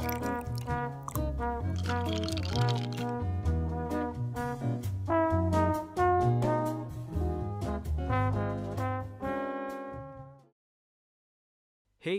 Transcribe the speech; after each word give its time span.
Hey, 0.00 0.06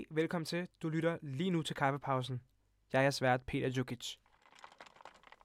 velkommen 0.09 0.46
til. 0.46 0.68
Du 0.82 0.89
lytter 0.89 1.18
lige 1.21 1.50
nu 1.50 1.62
til 1.62 1.75
Kaffepausen. 1.75 2.41
Jeg 2.94 3.05
er 3.05 3.09
svært 3.09 3.41
Peter 3.41 3.70
Jukic. 3.70 4.16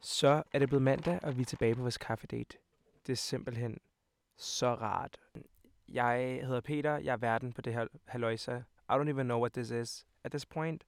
Så 0.00 0.42
er 0.52 0.58
det 0.58 0.68
blevet 0.68 0.82
mandag, 0.82 1.18
og 1.22 1.36
vi 1.36 1.42
er 1.42 1.46
tilbage 1.46 1.74
på 1.74 1.80
vores 1.80 1.98
kaffedate. 1.98 2.58
Det 3.06 3.12
er 3.12 3.16
simpelthen 3.16 3.78
så 4.36 4.74
rart. 4.74 5.20
Jeg 5.88 6.40
hedder 6.44 6.60
Peter, 6.60 6.96
jeg 6.96 7.12
er 7.12 7.16
verden 7.16 7.52
på 7.52 7.60
det 7.60 7.72
her 7.72 7.86
haløjsa. 8.04 8.56
I 8.90 8.92
don't 8.92 9.08
even 9.08 9.26
know 9.26 9.38
what 9.38 9.52
this 9.52 9.70
is 9.70 10.06
at 10.24 10.30
this 10.30 10.46
point. 10.46 10.84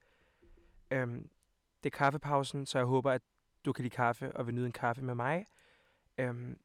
Um, 0.95 1.30
det 1.85 1.93
er 1.93 1.97
kaffepausen, 1.99 2.67
så 2.67 2.79
jeg 2.79 2.87
håber, 2.87 3.13
at 3.13 3.23
du 3.65 3.73
kan 3.73 3.83
lide 3.83 3.95
kaffe 3.95 4.37
og 4.37 4.47
vil 4.47 4.55
nyde 4.55 4.67
en 4.67 4.73
kaffe 4.73 5.03
med 5.03 5.15
mig. 5.15 5.47
Øhm, 6.19 6.61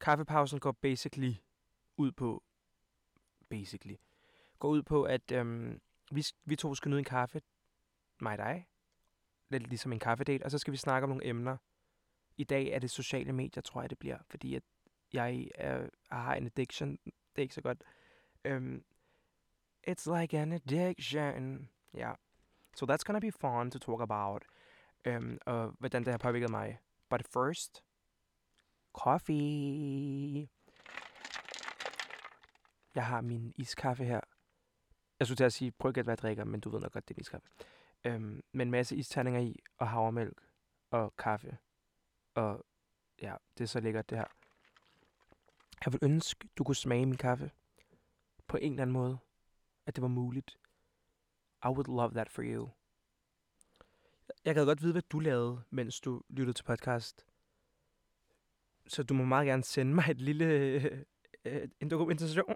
kaffepausen 0.00 0.60
går 0.60 0.72
basically 0.72 1.34
ud 1.96 2.12
på... 2.12 2.42
Basically. 3.48 3.96
Går 4.58 4.68
ud 4.68 4.82
på, 4.82 5.02
at 5.02 5.32
øhm, 5.32 5.80
vi, 6.10 6.26
vi 6.44 6.56
to 6.56 6.74
skal 6.74 6.88
nyde 6.88 6.98
en 6.98 7.04
kaffe. 7.04 7.42
Mig 8.20 8.32
og 8.32 8.38
dig. 8.38 8.66
Lidt 9.48 9.66
ligesom 9.66 9.92
en 9.92 9.98
kaffedate. 9.98 10.44
Og 10.44 10.50
så 10.50 10.58
skal 10.58 10.72
vi 10.72 10.76
snakke 10.76 11.04
om 11.04 11.08
nogle 11.08 11.26
emner. 11.26 11.56
I 12.36 12.44
dag 12.44 12.66
er 12.66 12.78
det 12.78 12.90
sociale 12.90 13.32
medier, 13.32 13.62
tror 13.62 13.80
jeg, 13.80 13.90
det 13.90 13.98
bliver. 13.98 14.18
Fordi 14.30 14.54
at 14.54 14.62
jeg 15.12 15.48
er, 15.54 15.88
har 16.10 16.34
en 16.34 16.46
addiction. 16.46 16.98
Det 17.04 17.12
er 17.36 17.42
ikke 17.42 17.54
så 17.54 17.62
godt. 17.62 17.82
Um, 18.48 18.84
it's 19.88 20.20
like 20.20 20.38
an 20.38 20.52
addiction. 20.52 21.68
Ja. 21.94 22.12
So 22.76 22.86
that's 22.86 23.04
gonna 23.04 23.20
be 23.20 23.32
fun 23.32 23.70
to 23.70 23.78
talk 23.78 24.00
about. 24.00 24.44
Um, 25.08 25.38
og 25.46 25.74
hvordan 25.78 26.04
det 26.04 26.12
har 26.12 26.18
påvirket 26.18 26.50
mig. 26.50 26.78
But 27.10 27.26
first, 27.26 27.84
coffee. 28.92 30.48
Jeg 32.94 33.06
har 33.06 33.20
min 33.20 33.52
iskaffe 33.56 34.04
her. 34.04 34.20
Jeg 35.18 35.26
skulle 35.26 35.36
til 35.36 35.44
at 35.44 35.52
sige, 35.52 35.70
prøv 35.70 35.90
ikke 35.90 36.00
at 36.00 36.06
være 36.06 36.16
drikker, 36.16 36.44
men 36.44 36.60
du 36.60 36.70
ved 36.70 36.80
nok 36.80 36.92
godt, 36.92 37.08
det 37.08 37.16
er 37.16 37.20
iskaffe. 37.20 37.48
Øhm, 38.04 38.24
um, 38.24 38.42
med 38.52 38.66
en 38.66 38.70
masse 38.70 38.96
isterninger 38.96 39.40
i, 39.40 39.60
og 39.78 39.88
havremælk, 39.88 40.40
og 40.90 41.16
kaffe. 41.16 41.58
Og 42.34 42.66
ja, 43.22 43.36
det 43.58 43.64
er 43.64 43.68
så 43.68 43.80
lækkert 43.80 44.10
det 44.10 44.18
her. 44.18 44.26
Jeg 45.84 45.92
vil 45.92 45.98
ønske, 46.02 46.48
du 46.58 46.64
kunne 46.64 46.76
smage 46.76 47.06
min 47.06 47.16
kaffe. 47.16 47.50
På 48.46 48.56
en 48.56 48.72
eller 48.72 48.82
anden 48.82 48.92
måde. 48.92 49.18
At 49.86 49.96
det 49.96 50.02
var 50.02 50.08
muligt. 50.08 50.58
I 51.64 51.68
would 51.68 51.88
love 51.88 52.10
that 52.14 52.30
for 52.30 52.42
you. 52.42 52.70
Jeg 54.44 54.54
kan 54.54 54.66
godt 54.66 54.82
vide, 54.82 54.92
hvad 54.92 55.02
du 55.02 55.18
lavede, 55.18 55.62
mens 55.70 56.00
du 56.00 56.22
lyttede 56.28 56.58
til 56.58 56.64
podcast. 56.64 57.26
Så 58.88 59.02
du 59.02 59.14
må 59.14 59.24
meget 59.24 59.46
gerne 59.46 59.64
sende 59.64 59.94
mig 59.94 60.04
et 60.10 60.20
lille, 60.20 60.44
øh, 61.44 61.68
en 61.80 61.90
dokumentation. 61.90 62.54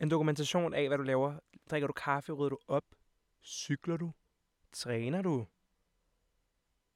En 0.00 0.10
dokumentation 0.10 0.74
af, 0.74 0.88
hvad 0.88 0.98
du 0.98 1.04
laver. 1.04 1.38
Drikker 1.70 1.86
du 1.86 1.92
kaffe? 1.92 2.32
Rydder 2.32 2.48
du 2.48 2.58
op? 2.68 2.84
Cykler 3.42 3.96
du? 3.96 4.12
Træner 4.72 5.22
du? 5.22 5.46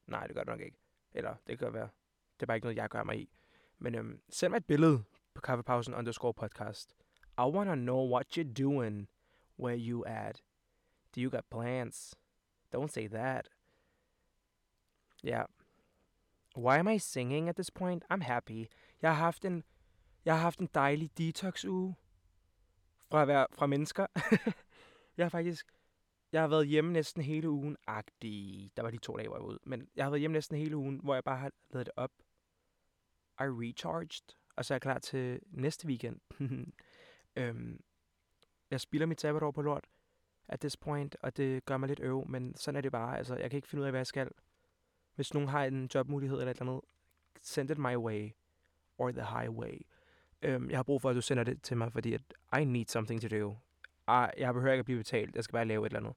Nej, 0.07 0.27
det 0.27 0.37
gør 0.37 0.45
du 0.45 0.51
nok 0.51 0.61
ikke. 0.61 0.79
Eller, 1.13 1.35
det 1.47 1.59
kan 1.59 1.73
være. 1.73 1.89
Det 2.35 2.43
er 2.43 2.47
bare 2.47 2.57
ikke 2.57 2.65
noget, 2.65 2.77
jeg 2.77 2.89
gør 2.89 3.05
mig 3.05 3.21
i. 3.21 3.31
Men 3.79 3.95
øhm, 3.95 4.21
send 4.29 4.51
mig 4.51 4.57
et 4.57 4.67
billede 4.67 5.05
på 5.35 5.41
kaffepausen 5.41 5.95
underscore 5.95 6.35
podcast. 6.35 6.95
I 7.39 7.43
wanna 7.43 7.75
know 7.75 8.15
what 8.15 8.39
you're 8.39 8.53
doing. 8.53 9.09
Where 9.59 9.79
you 9.79 10.05
at? 10.07 10.43
Do 11.15 11.21
you 11.21 11.31
got 11.31 11.45
plans? 11.51 12.17
Don't 12.73 12.93
say 12.93 13.09
that. 13.09 13.49
Yeah. 15.25 15.45
Why 16.57 16.79
am 16.79 16.89
I 16.89 16.99
singing 16.99 17.49
at 17.49 17.57
this 17.57 17.71
point? 17.71 18.05
I'm 18.11 18.21
happy. 18.21 18.67
Jeg 19.03 19.11
har 19.17 19.25
haft 19.25 19.45
en, 19.45 19.65
jeg 20.25 20.35
har 20.35 20.41
haft 20.41 20.59
en 20.59 20.69
dejlig 20.75 21.19
detox-uge 21.19 21.95
fra, 23.11 23.23
at 23.23 23.29
være, 23.29 23.47
fra 23.53 23.67
mennesker. 23.67 24.07
jeg 25.17 25.25
har 25.25 25.29
faktisk, 25.29 25.67
jeg 26.33 26.41
har 26.41 26.49
været 26.49 26.69
hjemme 26.69 26.93
næsten 26.93 27.23
hele 27.23 27.51
ugen. 27.51 27.77
Agtig. 27.87 28.71
Der 28.77 28.83
var 28.83 28.91
de 28.91 28.99
to 28.99 29.17
dage, 29.17 29.29
hvor 29.29 29.37
jeg 29.37 29.43
var 29.43 29.49
ude. 29.49 29.59
Men 29.63 29.89
jeg 29.97 30.05
har 30.05 30.11
været 30.11 30.21
hjemme 30.21 30.33
næsten 30.33 30.59
hele 30.59 30.77
ugen, 30.77 31.01
hvor 31.03 31.15
jeg 31.15 31.25
bare 31.25 31.39
har 31.39 31.53
lavet 31.71 31.87
det 31.87 31.95
op. 31.97 32.11
I 33.41 33.43
recharged. 33.43 34.37
Og 34.57 34.65
så 34.65 34.75
er 34.75 34.77
jeg 34.77 34.83
klar 34.83 34.99
til 34.99 35.41
næste 35.47 35.87
weekend. 35.87 36.21
øhm, 37.37 37.81
jeg 38.71 38.81
spiller 38.81 39.07
mit 39.07 39.21
sabbatår 39.21 39.51
på 39.51 39.63
lort 39.63 39.87
at 40.49 40.61
this 40.61 40.77
point, 40.77 41.17
og 41.23 41.37
det 41.37 41.65
gør 41.65 41.77
mig 41.77 41.89
lidt 41.89 42.01
øv, 42.01 42.29
men 42.29 42.57
sådan 42.57 42.77
er 42.77 42.81
det 42.81 42.93
bare. 42.93 43.19
Altså, 43.19 43.37
jeg 43.37 43.51
kan 43.51 43.57
ikke 43.57 43.69
finde 43.69 43.83
ud 43.83 43.87
af, 43.87 43.93
hvad 43.93 44.01
jeg 44.01 44.07
skal. 44.07 44.31
Hvis 45.15 45.35
nogen 45.35 45.49
har 45.49 45.65
en 45.65 45.91
jobmulighed 45.95 46.39
eller 46.39 46.51
et 46.51 46.61
eller 46.61 46.73
andet, 46.73 46.85
send 47.43 47.71
it 47.71 47.79
my 47.79 47.97
way, 47.97 48.31
or 48.99 49.11
the 49.11 49.25
highway. 49.25 49.87
Øhm, 50.43 50.71
jeg 50.71 50.79
har 50.79 50.83
brug 50.83 51.03
for, 51.03 51.11
at 51.11 51.17
du 51.17 51.21
sender 51.21 51.45
det 51.45 51.63
til 51.63 51.77
mig, 51.77 51.93
fordi 51.93 52.15
at 52.15 52.23
I 52.61 52.65
need 52.65 52.87
something 52.87 53.23
to 53.23 53.29
do. 53.29 53.57
I, 54.09 54.27
jeg 54.37 54.55
behøver 54.55 54.73
ikke 54.73 54.81
at 54.81 54.85
blive 54.85 54.99
betalt, 54.99 55.37
jeg 55.37 55.45
skal 55.45 55.53
bare 55.53 55.65
lave 55.65 55.87
et 55.87 55.91
eller 55.91 56.01
andet. 56.01 56.15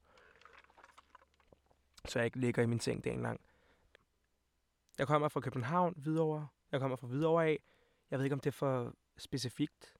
Så 2.06 2.20
jeg 2.20 2.26
ikke 2.26 2.40
ligger 2.40 2.64
i 2.64 2.66
min 2.66 2.80
seng 2.80 3.04
dagen 3.04 3.22
lang. 3.22 3.42
Jeg 4.98 5.08
kommer 5.08 5.28
fra 5.28 5.40
København, 5.40 5.94
Hvidovre. 5.98 6.48
Jeg 6.72 6.80
kommer 6.80 6.98
fra 6.98 7.08
Hvidovre 7.08 7.46
af. 7.46 7.60
Jeg 8.12 8.20
ved 8.20 8.26
ikke, 8.26 8.34
om 8.34 8.40
det 8.40 8.50
er 8.50 8.58
for 8.58 8.94
specifikt, 9.18 9.98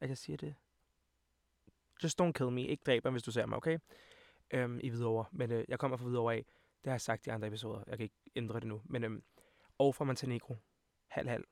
at 0.00 0.08
jeg 0.08 0.18
siger 0.18 0.36
det. 0.36 0.54
Just 2.02 2.20
don't 2.20 2.32
kill 2.32 2.50
me. 2.50 2.66
Ikke 2.66 2.82
dræb 2.86 3.04
mig, 3.04 3.10
hvis 3.10 3.22
du 3.22 3.30
ser 3.30 3.46
mig, 3.46 3.56
okay? 3.56 3.78
Øhm, 4.50 4.80
I 4.82 4.88
Hvidovre. 4.88 5.24
Men 5.32 5.52
øh, 5.52 5.64
jeg 5.68 5.78
kommer 5.78 5.96
fra 5.96 6.04
Hvidovre 6.04 6.34
af. 6.34 6.44
Det 6.84 6.90
har 6.90 6.92
jeg 6.92 7.00
sagt 7.00 7.26
i 7.26 7.30
andre 7.30 7.48
episoder. 7.48 7.84
Jeg 7.86 7.96
kan 7.96 8.04
ikke 8.04 8.16
ændre 8.36 8.60
det 8.60 8.68
nu. 8.68 8.82
Men, 8.84 9.04
øhm, 9.04 9.24
og 9.78 9.94
fra 9.94 10.04
Montenegro. 10.04 10.56
Halv-halv. 11.06 11.44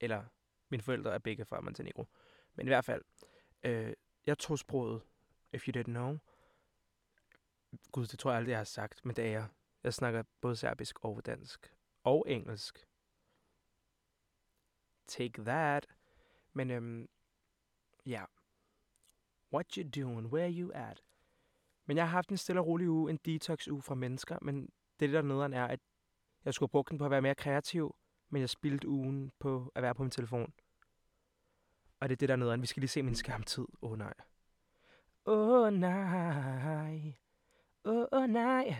Eller 0.00 0.24
mine 0.68 0.82
forældre 0.82 1.14
er 1.14 1.18
begge 1.18 1.44
fra 1.44 1.60
Montenegro. 1.60 2.06
Men 2.54 2.66
i 2.66 2.70
hvert 2.70 2.84
fald. 2.84 3.02
Øh, 3.62 3.92
jeg 4.26 4.38
tog 4.38 4.58
sproget. 4.58 5.02
If 5.52 5.68
you 5.68 5.80
didn't 5.80 5.90
know. 5.90 6.18
Gud, 7.92 8.06
det 8.06 8.18
tror 8.18 8.30
jeg 8.30 8.38
aldrig, 8.38 8.50
jeg 8.50 8.58
har 8.58 8.64
sagt. 8.64 9.04
Men 9.04 9.16
det 9.16 9.24
er 9.24 9.30
jeg. 9.30 9.48
Jeg 9.84 9.94
snakker 9.94 10.22
både 10.40 10.56
serbisk 10.56 11.04
og 11.04 11.26
dansk. 11.26 11.74
Og 12.04 12.24
engelsk. 12.28 12.86
Take 15.06 15.44
that. 15.44 15.86
Men 16.52 16.70
øhm, 16.70 17.08
ja. 18.06 18.24
What 19.52 19.74
you 19.74 19.90
doing? 20.02 20.26
Where 20.26 20.50
you 20.50 20.70
at? 20.74 21.02
Men 21.86 21.96
jeg 21.96 22.04
har 22.04 22.10
haft 22.10 22.30
en 22.30 22.36
stille 22.36 22.60
og 22.60 22.66
rolig 22.66 22.88
uge, 22.88 23.10
en 23.10 23.18
detox-uge 23.24 23.82
fra 23.82 23.94
mennesker, 23.94 24.38
men 24.42 24.68
det 25.00 25.12
der 25.12 25.22
nederen 25.22 25.52
er, 25.52 25.66
at 25.66 25.80
jeg 26.44 26.54
skulle 26.54 26.70
bruge 26.70 26.84
den 26.90 26.98
på 26.98 27.04
at 27.04 27.10
være 27.10 27.22
mere 27.22 27.34
kreativ, 27.34 27.96
men 28.28 28.40
jeg 28.40 28.48
spildte 28.48 28.88
ugen 28.88 29.32
på 29.38 29.72
at 29.74 29.82
være 29.82 29.94
på 29.94 30.02
min 30.02 30.10
telefon. 30.10 30.52
Og 32.00 32.08
det 32.08 32.14
er 32.14 32.16
det 32.16 32.28
der 32.28 32.36
nederen. 32.36 32.62
Vi 32.62 32.66
skal 32.66 32.80
lige 32.80 32.88
se 32.88 33.02
min 33.02 33.14
skærmtid. 33.14 33.66
Åh 33.82 33.90
oh, 33.90 33.98
nej. 33.98 34.14
Åh 35.26 35.62
oh, 35.62 35.72
nej. 35.72 37.14
Åh 37.84 38.06
oh, 38.12 38.26
nej. 38.26 38.76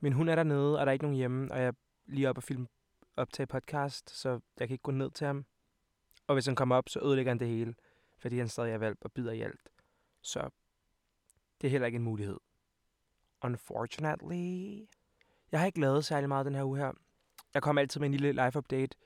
Min 0.00 0.12
hund 0.12 0.30
er 0.30 0.34
dernede, 0.34 0.78
og 0.78 0.86
der 0.86 0.90
er 0.90 0.92
ikke 0.92 1.04
nogen 1.04 1.16
hjemme, 1.16 1.52
og 1.52 1.58
jeg 1.58 1.66
er 1.66 1.72
lige 2.06 2.28
oppe 2.28 2.38
og 2.38 2.42
film 2.42 2.68
optage 3.16 3.46
podcast, 3.46 4.10
så 4.10 4.30
jeg 4.30 4.68
kan 4.68 4.74
ikke 4.74 4.82
gå 4.82 4.90
ned 4.90 5.10
til 5.10 5.26
ham. 5.26 5.44
Og 6.26 6.34
hvis 6.34 6.46
han 6.46 6.56
kommer 6.56 6.76
op, 6.76 6.88
så 6.88 7.00
ødelægger 7.04 7.30
han 7.30 7.38
det 7.38 7.48
hele, 7.48 7.74
fordi 8.18 8.38
han 8.38 8.48
stadig 8.48 8.72
er 8.72 8.78
valp 8.78 8.98
og 9.00 9.12
bider 9.12 9.32
i 9.32 9.40
alt. 9.40 9.70
Så 10.24 10.50
det 11.60 11.66
er 11.66 11.70
heller 11.70 11.86
ikke 11.86 11.96
en 11.96 12.02
mulighed. 12.02 12.38
Unfortunately. 13.42 14.86
Jeg 15.52 15.60
har 15.60 15.66
ikke 15.66 15.80
lavet 15.80 16.04
særlig 16.04 16.28
meget 16.28 16.46
den 16.46 16.54
her 16.54 16.64
uge 16.64 16.78
her. 16.78 16.92
Jeg 17.54 17.62
kommer 17.62 17.82
altid 17.82 18.00
med 18.00 18.08
en 18.08 18.14
lille 18.14 18.32
live 18.32 18.56
update. 18.56 18.96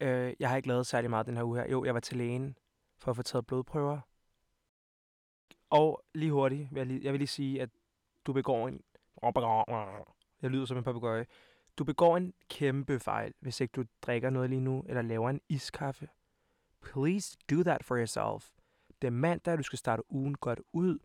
Uh, 0.00 0.32
jeg 0.40 0.48
har 0.48 0.56
ikke 0.56 0.68
lavet 0.68 0.86
særlig 0.86 1.10
meget 1.10 1.26
den 1.26 1.36
her 1.36 1.44
uge 1.44 1.58
her. 1.58 1.70
Jo, 1.70 1.84
jeg 1.84 1.94
var 1.94 2.00
til 2.00 2.16
lægen 2.16 2.58
for 2.98 3.10
at 3.10 3.16
få 3.16 3.22
taget 3.22 3.46
blodprøver. 3.46 4.00
Og 5.70 6.04
lige 6.14 6.32
hurtigt, 6.32 6.68
vil 6.70 6.78
jeg, 6.78 6.86
lige, 6.86 7.00
jeg 7.04 7.12
vil 7.12 7.20
lige 7.20 7.28
sige, 7.28 7.62
at 7.62 7.70
du 8.26 8.32
begår 8.32 8.68
en... 8.68 8.82
Jeg 10.42 10.50
lyder 10.50 10.64
som 10.64 10.76
en 10.76 10.84
papegøje. 10.84 11.26
Du 11.78 11.84
begår 11.84 12.16
en 12.16 12.34
kæmpe 12.48 13.00
fejl, 13.00 13.34
hvis 13.40 13.60
ikke 13.60 13.72
du 13.72 13.84
drikker 14.02 14.30
noget 14.30 14.50
lige 14.50 14.60
nu, 14.60 14.84
eller 14.88 15.02
laver 15.02 15.30
en 15.30 15.40
iskaffe. 15.48 16.08
Please 16.80 17.38
do 17.50 17.62
that 17.62 17.84
for 17.84 17.96
yourself. 17.96 18.50
Det 19.02 19.06
er 19.06 19.10
mandag, 19.10 19.58
du 19.58 19.62
skal 19.62 19.78
starte 19.78 20.12
ugen 20.12 20.34
godt 20.34 20.60
ud. 20.72 20.98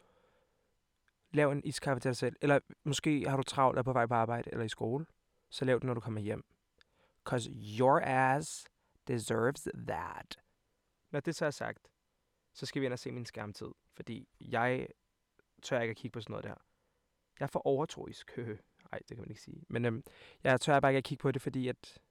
Lav 1.32 1.52
en 1.52 1.62
iskaffe 1.64 2.00
til 2.00 2.10
dig 2.10 2.18
selv. 2.18 2.36
Eller 2.42 2.60
måske 2.84 3.30
har 3.30 3.38
du 3.38 3.44
travlt 3.44 3.80
og 3.80 3.86
på 3.86 3.94
vej 3.94 4.06
på 4.06 4.14
arbejde 4.14 4.52
eller 4.52 4.66
i 4.66 4.70
skole. 4.70 5.06
Så 5.50 5.66
lav 5.66 5.80
den, 5.80 5.88
når 5.88 5.94
du 5.94 6.00
kommer 6.00 6.22
hjem. 6.22 6.44
Cause 7.24 7.52
your 7.80 8.00
ass 8.04 8.68
deserves 9.08 9.68
that. 9.88 10.40
Når 11.12 11.20
det 11.20 11.36
så 11.36 11.46
er 11.46 11.52
sagt, 11.52 11.88
så 12.54 12.66
skal 12.66 12.82
vi 12.82 12.86
ind 12.86 12.94
og 12.94 13.00
se 13.00 13.12
min 13.12 13.26
skærmtid. 13.26 13.68
Fordi 13.94 14.28
jeg 14.42 14.88
tør 15.62 15.82
ikke 15.82 15.92
at 15.92 15.98
kigge 15.98 16.14
på 16.14 16.22
sådan 16.22 16.32
noget 16.32 16.44
der. 16.44 16.56
Jeg 17.40 17.46
er 17.46 17.48
for 17.48 17.68
overtroisk. 17.68 18.38
Nej, 18.92 19.00
det 19.00 19.08
kan 19.08 19.20
man 19.20 19.30
ikke 19.30 19.42
sige. 19.42 19.64
Men 19.68 19.86
øhm, 19.86 20.04
jeg 20.44 20.62
tør 20.62 20.80
bare 20.80 20.92
ikke 20.92 20.98
at 20.98 21.04
kigge 21.04 21.22
på 21.22 21.32
det, 21.32 21.42
fordi 21.42 21.68
at 21.68 22.02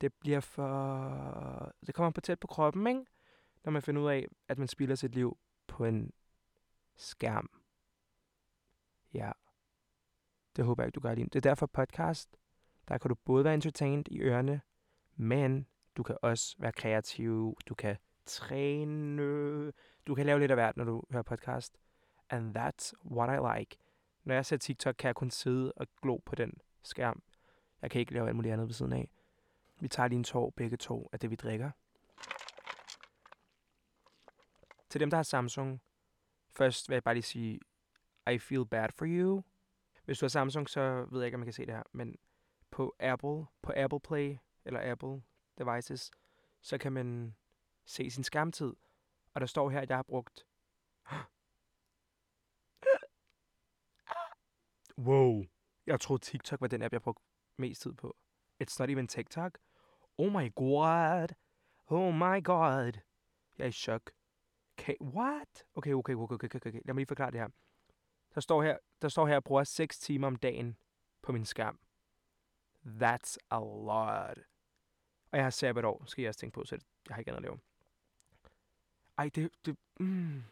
det 0.00 0.12
bliver 0.14 0.40
for... 0.40 1.72
Det 1.86 1.94
kommer 1.94 2.10
på 2.10 2.20
tæt 2.20 2.40
på 2.40 2.46
kroppen, 2.46 2.86
ikke? 2.86 3.04
Når 3.68 3.72
man 3.72 3.82
finder 3.82 4.02
ud 4.02 4.10
af, 4.10 4.26
at 4.48 4.58
man 4.58 4.68
spilder 4.68 4.94
sit 4.94 5.14
liv 5.14 5.38
på 5.66 5.84
en 5.84 6.12
skærm. 6.96 7.50
Ja. 9.14 9.32
Det 10.56 10.64
håber 10.64 10.82
jeg 10.82 10.88
ikke, 10.88 10.94
du 10.94 11.00
gør 11.00 11.14
din. 11.14 11.24
Det 11.24 11.36
er 11.36 11.50
derfor 11.50 11.66
podcast, 11.66 12.36
der 12.88 12.98
kan 12.98 13.08
du 13.08 13.14
både 13.14 13.44
være 13.44 13.54
entertained 13.54 14.04
i 14.08 14.20
ørerne, 14.20 14.60
men 15.16 15.66
du 15.96 16.02
kan 16.02 16.16
også 16.22 16.56
være 16.58 16.72
kreativ, 16.72 17.56
du 17.66 17.74
kan 17.74 17.96
træne, 18.26 19.72
du 20.06 20.14
kan 20.14 20.26
lave 20.26 20.40
lidt 20.40 20.50
af 20.50 20.56
hvert, 20.56 20.76
når 20.76 20.84
du 20.84 21.02
hører 21.10 21.22
podcast. 21.22 21.78
And 22.30 22.56
that's 22.58 22.92
what 23.04 23.38
I 23.38 23.58
like. 23.58 23.76
Når 24.24 24.34
jeg 24.34 24.46
ser 24.46 24.56
TikTok, 24.56 24.94
kan 24.98 25.06
jeg 25.06 25.14
kun 25.14 25.30
sidde 25.30 25.72
og 25.72 25.86
glo 26.02 26.16
på 26.16 26.34
den 26.34 26.52
skærm. 26.82 27.22
Jeg 27.82 27.90
kan 27.90 28.00
ikke 28.00 28.12
lave 28.12 28.26
alt 28.26 28.36
muligt 28.36 28.52
andet 28.52 28.68
ved 28.68 28.74
siden 28.74 28.92
af. 28.92 29.10
Vi 29.80 29.88
tager 29.88 30.08
lige 30.08 30.18
en 30.18 30.24
tår, 30.24 30.50
begge 30.50 30.76
to, 30.76 31.08
af 31.12 31.20
det, 31.20 31.30
vi 31.30 31.36
drikker. 31.36 31.70
Til 34.90 35.00
dem, 35.00 35.10
der 35.10 35.16
har 35.16 35.22
Samsung, 35.22 35.82
først 36.50 36.88
vil 36.88 36.94
jeg 36.94 37.02
bare 37.02 37.14
lige 37.14 37.22
sige, 37.22 37.60
I 38.32 38.38
feel 38.38 38.66
bad 38.66 38.88
for 38.94 39.06
you. 39.08 39.42
Hvis 40.04 40.18
du 40.18 40.24
har 40.24 40.28
Samsung, 40.28 40.68
så 40.68 41.06
ved 41.10 41.20
jeg 41.20 41.26
ikke, 41.26 41.36
om 41.36 41.40
man 41.40 41.46
kan 41.46 41.52
se 41.52 41.66
det 41.66 41.74
her, 41.74 41.82
men 41.92 42.16
på 42.70 42.94
Apple, 43.00 43.46
på 43.62 43.72
Apple 43.76 44.00
Play, 44.00 44.36
eller 44.64 44.92
Apple 44.92 45.22
devices, 45.58 46.10
så 46.60 46.78
kan 46.78 46.92
man 46.92 47.36
se 47.84 48.10
sin 48.10 48.24
skærmtid. 48.24 48.72
Og 49.34 49.40
der 49.40 49.46
står 49.46 49.70
her, 49.70 49.80
at 49.80 49.88
jeg 49.88 49.98
har 49.98 50.02
brugt... 50.02 50.46
Wow. 54.98 55.44
Jeg 55.86 56.00
troede 56.00 56.22
TikTok 56.24 56.60
var 56.60 56.66
den 56.66 56.82
app, 56.82 56.92
jeg 56.92 57.02
brugte 57.02 57.22
mest 57.56 57.82
tid 57.82 57.92
på. 57.92 58.16
It's 58.64 58.76
not 58.78 58.90
even 58.90 59.08
TikTok. 59.08 59.58
Oh 60.18 60.32
my 60.32 60.54
god. 60.54 61.28
Oh 61.86 62.14
my 62.14 62.44
god. 62.44 62.92
Jeg 63.58 63.64
er 63.64 63.68
i 63.68 63.72
chok. 63.72 64.10
Okay, 64.78 64.94
what? 65.00 65.64
Okay, 65.74 65.92
okay, 65.94 66.14
okay, 66.14 66.34
okay, 66.34 66.46
okay, 66.46 66.68
okay. 66.68 66.80
Lad 66.84 66.94
mig 66.94 66.96
lige 66.96 67.06
forklare 67.06 67.30
det 67.30 67.40
her. 67.40 67.48
Der 68.34 68.40
står 68.40 68.62
her, 68.62 68.78
der 69.02 69.08
står 69.08 69.26
her, 69.26 69.32
at 69.32 69.34
jeg 69.34 69.44
bruger 69.44 69.64
6 69.64 69.98
timer 69.98 70.26
om 70.26 70.36
dagen 70.36 70.76
på 71.22 71.32
min 71.32 71.44
skærm. 71.44 71.78
That's 72.86 73.36
a 73.50 73.58
lot. 73.58 74.38
Og 75.30 75.38
jeg 75.38 75.44
har 75.44 75.50
sabbatår, 75.50 76.04
skal 76.06 76.22
jeg 76.22 76.28
også 76.28 76.40
tænke 76.40 76.54
på, 76.54 76.64
så 76.64 76.78
jeg 77.08 77.14
har 77.14 77.18
ikke 77.18 77.30
andet 77.30 77.38
at 77.38 77.42
lave. 77.42 77.58
Ej, 79.18 79.30
det, 79.34 79.50
det, 79.64 79.76
mm, 80.00 80.42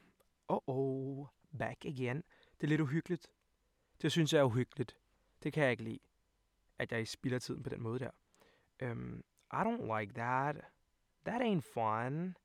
oh 0.48 0.60
oh, 0.66 1.26
back 1.58 1.84
again. 1.84 2.16
Det 2.60 2.66
er 2.66 2.68
lidt 2.68 2.80
uhyggeligt. 2.80 3.30
Det 4.02 4.12
synes 4.12 4.32
jeg 4.32 4.40
er 4.40 4.44
uhyggeligt. 4.44 4.98
Det 5.42 5.52
kan 5.52 5.62
jeg 5.62 5.70
ikke 5.70 5.82
lide, 5.82 5.98
at 6.78 6.92
jeg 6.92 7.08
spilder 7.08 7.38
tiden 7.38 7.62
på 7.62 7.70
den 7.70 7.82
måde 7.82 7.98
der. 7.98 8.10
Um, 8.90 9.24
I 9.52 9.56
don't 9.56 9.98
like 10.00 10.12
that. 10.12 10.56
That 11.24 11.42
ain't 11.42 11.72
fun. 11.74 12.36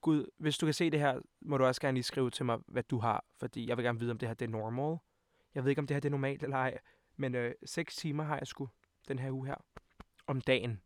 Gud, 0.00 0.26
hvis 0.38 0.58
du 0.58 0.66
kan 0.66 0.74
se 0.74 0.90
det 0.90 1.00
her, 1.00 1.20
må 1.40 1.58
du 1.58 1.64
også 1.64 1.80
gerne 1.80 1.94
lige 1.94 2.02
skrive 2.02 2.30
til 2.30 2.44
mig, 2.44 2.58
hvad 2.66 2.82
du 2.82 2.98
har. 2.98 3.24
Fordi 3.38 3.68
jeg 3.68 3.76
vil 3.76 3.84
gerne 3.84 3.98
vide, 3.98 4.10
om 4.10 4.18
det 4.18 4.28
her 4.28 4.34
det 4.34 4.44
er 4.44 4.50
normal. 4.50 4.98
Jeg 5.54 5.64
ved 5.64 5.70
ikke, 5.70 5.80
om 5.80 5.86
det 5.86 5.94
her 5.94 6.00
det 6.00 6.08
er 6.08 6.10
normalt 6.10 6.42
eller 6.42 6.56
ej. 6.56 6.78
Men 7.16 7.34
øh, 7.34 7.54
6 7.64 7.96
timer 7.96 8.24
har 8.24 8.38
jeg 8.38 8.46
sgu 8.46 8.68
den 9.08 9.18
her 9.18 9.30
uge 9.30 9.46
her. 9.46 9.56
Om 10.26 10.40
dagen. 10.40 10.82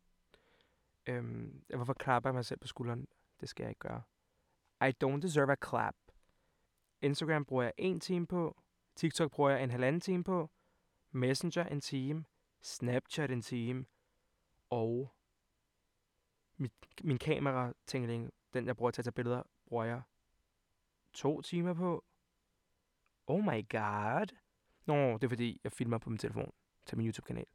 Øhm, 1.06 1.64
hvorfor 1.74 1.94
klapper 1.94 2.30
jeg 2.30 2.34
mig 2.34 2.44
selv 2.44 2.60
på 2.60 2.66
skulderen? 2.66 3.06
Det 3.40 3.48
skal 3.48 3.64
jeg 3.64 3.70
ikke 3.70 3.78
gøre. 3.78 4.02
I 4.88 4.92
don't 5.04 5.20
deserve 5.20 5.52
a 5.52 5.56
clap. 5.68 5.94
Instagram 7.00 7.44
bruger 7.44 7.62
jeg 7.62 7.72
en 7.78 8.00
time 8.00 8.26
på. 8.26 8.62
TikTok 8.96 9.30
bruger 9.30 9.50
jeg 9.50 9.62
en 9.62 9.70
halvanden 9.70 10.00
time 10.00 10.24
på. 10.24 10.50
Messenger 11.10 11.64
en 11.64 11.80
time. 11.80 12.24
Snapchat 12.62 13.30
en 13.30 13.42
time. 13.42 13.84
Og 14.70 15.14
mit, 16.56 16.72
min 17.02 17.18
kamera 17.18 17.72
tingling, 17.86 18.30
den 18.54 18.66
jeg 18.66 18.76
bruger 18.76 18.90
til 18.90 19.00
at 19.00 19.04
tage 19.04 19.12
billeder, 19.12 19.42
bruger 19.66 19.84
jeg 19.84 20.02
to 21.12 21.40
timer 21.40 21.74
på. 21.74 22.04
Oh 23.26 23.44
my 23.44 23.68
god. 23.68 24.36
Nå, 24.86 25.12
det 25.12 25.24
er 25.24 25.28
fordi, 25.28 25.60
jeg 25.64 25.72
filmer 25.72 25.98
på 25.98 26.10
min 26.10 26.18
telefon 26.18 26.52
til 26.86 26.98
min 26.98 27.06
YouTube-kanal. 27.06 27.46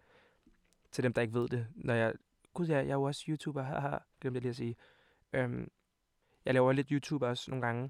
Til 0.91 1.03
dem, 1.03 1.13
der 1.13 1.21
ikke 1.21 1.33
ved 1.33 1.47
det. 1.47 1.67
Når 1.75 1.93
jeg... 1.93 2.13
Gud, 2.53 2.67
jeg, 2.67 2.75
jeg 2.75 2.91
er 2.91 2.95
jo 2.95 3.03
også 3.03 3.25
YouTuber. 3.27 3.63
Haha, 3.71 3.97
glemte 4.21 4.37
jeg 4.37 4.41
lige 4.41 4.49
at 4.49 4.55
sige. 4.55 4.75
Øhm, 5.33 5.71
jeg 6.45 6.53
laver 6.53 6.71
lidt 6.71 6.89
YouTube 6.89 7.27
også 7.27 7.51
nogle 7.51 7.65
gange. 7.65 7.89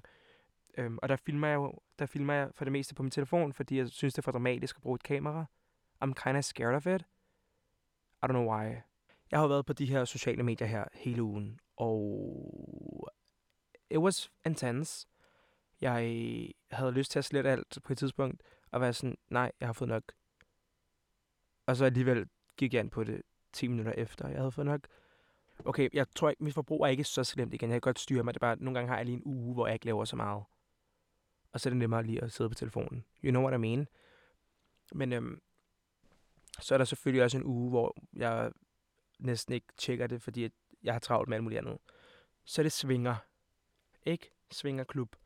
Øhm, 0.78 0.98
og 1.02 1.08
der 1.08 1.16
filmer 1.16 1.48
jeg 1.48 1.54
jo 1.54 1.78
der 1.98 2.06
filmer 2.06 2.34
jeg 2.34 2.50
for 2.54 2.64
det 2.64 2.72
meste 2.72 2.94
på 2.94 3.02
min 3.02 3.10
telefon, 3.10 3.52
fordi 3.52 3.76
jeg 3.76 3.88
synes, 3.88 4.14
det 4.14 4.18
er 4.18 4.22
for 4.22 4.32
dramatisk 4.32 4.76
at 4.76 4.82
bruge 4.82 4.94
et 4.94 5.02
kamera. 5.02 5.44
I'm 6.04 6.12
kind 6.24 6.36
of 6.36 6.44
scared 6.44 6.76
of 6.76 6.86
it. 6.86 7.02
I 8.22 8.26
don't 8.26 8.32
know 8.32 8.54
why. 8.54 8.76
Jeg 9.30 9.40
har 9.40 9.48
været 9.48 9.66
på 9.66 9.72
de 9.72 9.86
her 9.86 10.04
sociale 10.04 10.42
medier 10.42 10.68
her 10.68 10.84
hele 10.92 11.22
ugen, 11.22 11.60
og 11.76 12.75
it 13.90 13.98
was 13.98 14.30
intense. 14.46 15.08
Jeg 15.80 15.94
havde 16.70 16.92
lyst 16.92 17.10
til 17.10 17.18
at 17.18 17.24
slette 17.24 17.50
alt 17.50 17.78
på 17.84 17.92
et 17.92 17.98
tidspunkt, 17.98 18.42
og 18.70 18.80
være 18.80 18.92
sådan, 18.92 19.16
nej, 19.28 19.52
jeg 19.60 19.68
har 19.68 19.72
fået 19.72 19.88
nok. 19.88 20.02
Og 21.66 21.76
så 21.76 21.84
alligevel 21.84 22.28
gik 22.56 22.74
jeg 22.74 22.80
ind 22.80 22.90
på 22.90 23.04
det 23.04 23.22
10 23.52 23.68
minutter 23.68 23.92
efter, 23.92 24.28
jeg 24.28 24.38
havde 24.38 24.52
fået 24.52 24.66
nok. 24.66 24.80
Okay, 25.64 25.88
jeg 25.92 26.06
tror 26.16 26.30
ikke, 26.30 26.44
mit 26.44 26.54
forbrug 26.54 26.82
er 26.82 26.86
ikke 26.86 27.04
så 27.04 27.24
slemt 27.24 27.54
igen. 27.54 27.70
Jeg 27.70 27.74
kan 27.74 27.80
godt 27.80 27.98
styre 27.98 28.22
mig. 28.22 28.34
Det 28.34 28.38
er 28.38 28.46
bare, 28.46 28.56
nogle 28.56 28.78
gange 28.78 28.88
har 28.88 28.96
jeg 28.96 29.06
lige 29.06 29.16
en 29.16 29.22
uge, 29.24 29.54
hvor 29.54 29.66
jeg 29.66 29.74
ikke 29.74 29.86
laver 29.86 30.04
så 30.04 30.16
meget. 30.16 30.44
Og 31.52 31.60
så 31.60 31.68
er 31.68 31.70
det 31.70 31.78
nemmere 31.78 32.02
lige 32.02 32.22
at 32.22 32.32
sidde 32.32 32.50
på 32.50 32.54
telefonen. 32.54 33.04
You 33.24 33.30
know 33.30 33.42
what 33.42 33.54
I 33.54 33.60
mean? 33.60 33.88
Men 34.92 35.12
øhm, 35.12 35.40
så 36.60 36.74
er 36.74 36.78
der 36.78 36.84
selvfølgelig 36.84 37.24
også 37.24 37.36
en 37.36 37.44
uge, 37.44 37.70
hvor 37.70 37.96
jeg 38.12 38.52
næsten 39.18 39.54
ikke 39.54 39.66
tjekker 39.76 40.06
det, 40.06 40.22
fordi 40.22 40.50
jeg 40.82 40.94
har 40.94 40.98
travlt 40.98 41.28
med 41.28 41.36
alt 41.36 41.44
muligt 41.44 41.58
andet. 41.58 41.78
Så 42.44 42.62
det 42.62 42.72
svinger. 42.72 43.16
Ikke? 44.06 44.30
Svingerklub. 44.50 45.16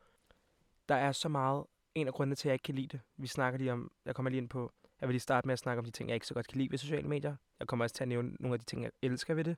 Der 0.89 0.95
er 0.95 1.13
så 1.13 1.29
meget. 1.29 1.65
En 1.95 2.07
af 2.07 2.13
grundene 2.15 2.37
til, 2.37 2.49
at 2.49 2.51
jeg 2.51 2.55
ikke 2.55 2.63
kan 2.63 2.75
lide 2.75 2.89
det. 2.89 3.01
Vi 3.17 3.27
snakker 3.27 3.59
lige 3.59 3.73
om, 3.73 3.93
jeg 4.05 4.15
kommer 4.15 4.31
lige 4.31 4.39
ind 4.39 4.49
på, 4.49 4.73
jeg 5.01 5.09
vil 5.09 5.15
lige 5.15 5.21
starte 5.21 5.49
med 5.49 5.53
at 5.53 5.59
snakke 5.59 5.79
om 5.79 5.85
de 5.85 5.91
ting, 5.91 6.09
jeg 6.09 6.15
ikke 6.15 6.27
så 6.27 6.35
godt 6.35 6.49
kan 6.49 6.59
lide 6.59 6.71
ved 6.71 6.79
sociale 6.79 7.09
medier. 7.09 7.37
Jeg 7.59 7.69
kommer 7.69 7.85
også 7.85 7.95
til 7.95 8.05
at 8.05 8.09
nævne 8.09 8.37
nogle 8.41 8.55
af 8.55 8.59
de 8.59 8.65
ting, 8.65 8.83
jeg 8.83 8.91
elsker 9.03 9.35
ved 9.35 9.45
det. 9.45 9.57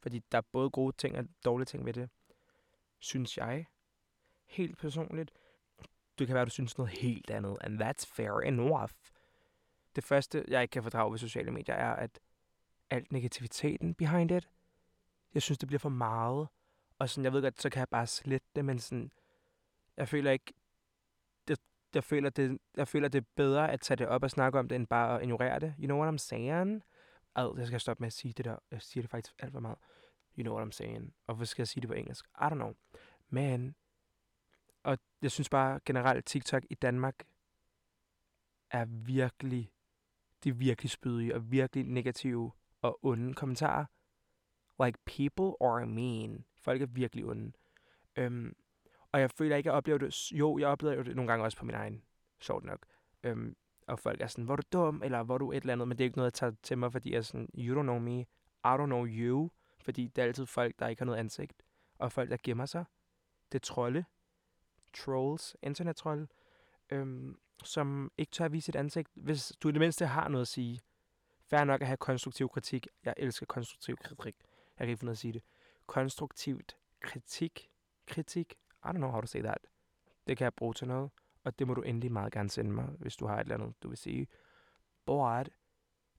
Fordi 0.00 0.22
der 0.32 0.38
er 0.38 0.42
både 0.52 0.70
gode 0.70 0.96
ting 0.96 1.18
og 1.18 1.24
dårlige 1.44 1.66
ting 1.66 1.86
ved 1.86 1.92
det. 1.92 2.10
Synes 2.98 3.38
jeg. 3.38 3.66
Helt 4.46 4.78
personligt. 4.78 5.30
Det 6.18 6.26
kan 6.26 6.34
være, 6.34 6.42
at 6.42 6.46
du 6.46 6.50
synes 6.50 6.78
noget 6.78 6.92
helt 6.92 7.30
andet. 7.30 7.56
And 7.60 7.82
that's 7.82 8.14
fair 8.14 8.40
enough. 8.40 8.90
Det 9.96 10.04
første, 10.04 10.44
jeg 10.48 10.62
ikke 10.62 10.72
kan 10.72 10.82
fordrage 10.82 11.12
ved 11.12 11.18
sociale 11.18 11.50
medier, 11.50 11.74
er, 11.74 11.94
at 11.94 12.20
alt 12.90 13.12
negativiteten 13.12 13.94
behind 13.94 14.30
it, 14.30 14.48
jeg 15.34 15.42
synes, 15.42 15.58
det 15.58 15.66
bliver 15.66 15.78
for 15.78 15.88
meget. 15.88 16.48
Og 16.98 17.08
sådan, 17.08 17.24
jeg 17.24 17.32
ved 17.32 17.42
godt, 17.42 17.62
så 17.62 17.70
kan 17.70 17.80
jeg 17.80 17.88
bare 17.88 18.06
slette 18.06 18.46
det, 18.56 18.64
men 18.64 18.78
sådan, 18.78 19.12
jeg 19.96 20.08
føler 20.08 20.30
ikke, 20.30 20.54
det, 21.48 21.60
jeg, 21.94 22.04
føler, 22.04 22.30
det, 22.30 22.58
jeg 22.76 22.88
føler, 22.88 23.08
det 23.08 23.18
er 23.18 23.26
bedre 23.36 23.72
at 23.72 23.80
tage 23.80 23.96
det 23.96 24.06
op 24.06 24.22
og 24.22 24.30
snakke 24.30 24.58
om 24.58 24.68
det, 24.68 24.76
end 24.76 24.86
bare 24.86 25.16
at 25.16 25.22
ignorere 25.22 25.60
det. 25.60 25.74
You 25.78 25.86
know 25.86 25.98
what 25.98 26.14
I'm 26.14 26.18
saying? 26.18 26.84
Ad, 27.36 27.54
jeg 27.58 27.66
skal 27.66 27.80
stoppe 27.80 28.02
med 28.02 28.06
at 28.06 28.12
sige 28.12 28.32
det 28.32 28.44
der. 28.44 28.56
Jeg 28.70 28.82
siger 28.82 29.02
det 29.02 29.10
faktisk 29.10 29.34
alt 29.38 29.52
for 29.52 29.60
meget. 29.60 29.78
You 30.38 30.42
know 30.42 30.54
what 30.56 30.68
I'm 30.68 30.72
saying. 30.72 31.14
Og 31.26 31.34
hvorfor 31.34 31.44
skal 31.44 31.62
jeg 31.62 31.68
sige 31.68 31.80
det 31.80 31.88
på 31.88 31.94
engelsk? 31.94 32.26
I 32.26 32.44
don't 32.44 32.54
know. 32.54 32.72
Men, 33.28 33.74
og 34.82 34.98
jeg 35.22 35.30
synes 35.30 35.48
bare 35.48 35.80
generelt, 35.84 36.26
TikTok 36.26 36.62
i 36.70 36.74
Danmark 36.74 37.24
er 38.70 38.84
virkelig, 38.84 39.72
de 40.44 40.48
er 40.48 40.52
virkelig 40.52 40.90
spydige 40.90 41.34
og 41.34 41.50
virkelig 41.50 41.84
negative 41.84 42.52
og 42.80 42.98
onde 43.04 43.34
kommentarer. 43.34 43.84
Like, 44.82 44.98
people 45.04 45.56
are 45.60 45.86
mean. 45.86 46.44
Folk 46.56 46.82
er 46.82 46.86
virkelig 46.86 47.24
onde. 47.24 47.52
Øhm, 48.16 48.56
og 49.12 49.20
jeg 49.20 49.30
føler 49.30 49.56
ikke, 49.56 49.68
at 49.68 49.72
jeg 49.72 49.76
oplever 49.76 49.98
det. 49.98 50.32
Jo, 50.32 50.58
jeg 50.58 50.68
oplever 50.68 51.02
det 51.02 51.16
nogle 51.16 51.30
gange 51.30 51.44
også 51.44 51.58
på 51.58 51.64
min 51.64 51.74
egen. 51.74 52.02
Sjovt 52.40 52.64
nok. 52.64 52.86
Øhm, 53.22 53.56
og 53.86 53.98
folk 53.98 54.20
er 54.20 54.26
sådan, 54.26 54.44
hvor 54.44 54.56
du 54.56 54.62
dum, 54.72 55.02
eller 55.04 55.22
hvor 55.22 55.38
du 55.38 55.52
et 55.52 55.56
eller 55.56 55.72
andet, 55.72 55.88
men 55.88 55.98
det 55.98 56.04
er 56.04 56.06
ikke 56.06 56.16
noget, 56.16 56.26
jeg 56.26 56.34
tager 56.34 56.52
til 56.62 56.78
mig, 56.78 56.92
fordi 56.92 57.10
jeg 57.10 57.18
er 57.18 57.22
sådan, 57.22 57.48
you 57.54 57.80
don't 57.80 57.82
know 57.82 57.98
me, 57.98 58.20
I 58.20 58.26
don't 58.64 58.86
know 58.86 59.06
you, 59.06 59.50
fordi 59.80 60.08
det 60.08 60.22
er 60.22 60.26
altid 60.26 60.46
folk, 60.46 60.78
der 60.78 60.88
ikke 60.88 61.00
har 61.00 61.06
noget 61.06 61.18
ansigt, 61.18 61.62
og 61.98 62.12
folk, 62.12 62.30
der 62.30 62.36
gemmer 62.42 62.66
sig. 62.66 62.84
Det 63.52 63.58
er 63.58 63.64
trolde, 63.64 64.04
trolls, 64.94 65.56
internettrolde, 65.62 66.26
øhm, 66.90 67.38
som 67.64 68.12
ikke 68.18 68.30
tør 68.30 68.44
at 68.44 68.52
vise 68.52 68.68
et 68.68 68.76
ansigt. 68.76 69.08
Hvis 69.14 69.52
du 69.62 69.68
i 69.68 69.72
det 69.72 69.80
mindste 69.80 70.06
har 70.06 70.28
noget 70.28 70.42
at 70.42 70.48
sige, 70.48 70.80
Færre 71.44 71.66
nok 71.66 71.80
at 71.80 71.86
have 71.86 71.96
konstruktiv 71.96 72.48
kritik. 72.48 72.86
Jeg 73.04 73.14
elsker 73.16 73.46
konstruktiv 73.46 73.96
kritik. 73.96 74.36
Jeg 74.78 74.86
kan 74.86 74.88
ikke 74.88 75.00
finde 75.00 75.10
at 75.10 75.18
sige 75.18 75.32
det. 75.32 75.42
Konstruktivt 75.86 76.76
kritik, 77.00 77.70
kritik, 78.06 78.54
I 78.84 78.88
don't 78.88 78.92
know 78.92 79.10
how 79.10 79.20
to 79.20 79.26
say 79.26 79.40
that. 79.42 79.58
Det 80.26 80.36
kan 80.36 80.44
jeg 80.44 80.54
bruge 80.54 80.74
til 80.74 80.88
noget 80.88 81.10
og 81.44 81.58
det 81.58 81.66
må 81.66 81.74
du 81.74 81.82
endelig 81.82 82.12
meget 82.12 82.32
gerne 82.32 82.50
sende 82.50 82.70
mig, 82.70 82.84
hvis 82.84 83.16
du 83.16 83.26
har 83.26 83.36
et 83.36 83.40
eller 83.40 83.54
andet, 83.54 83.82
du 83.82 83.88
vil 83.88 83.98
sige. 83.98 84.26
But, 85.06 85.48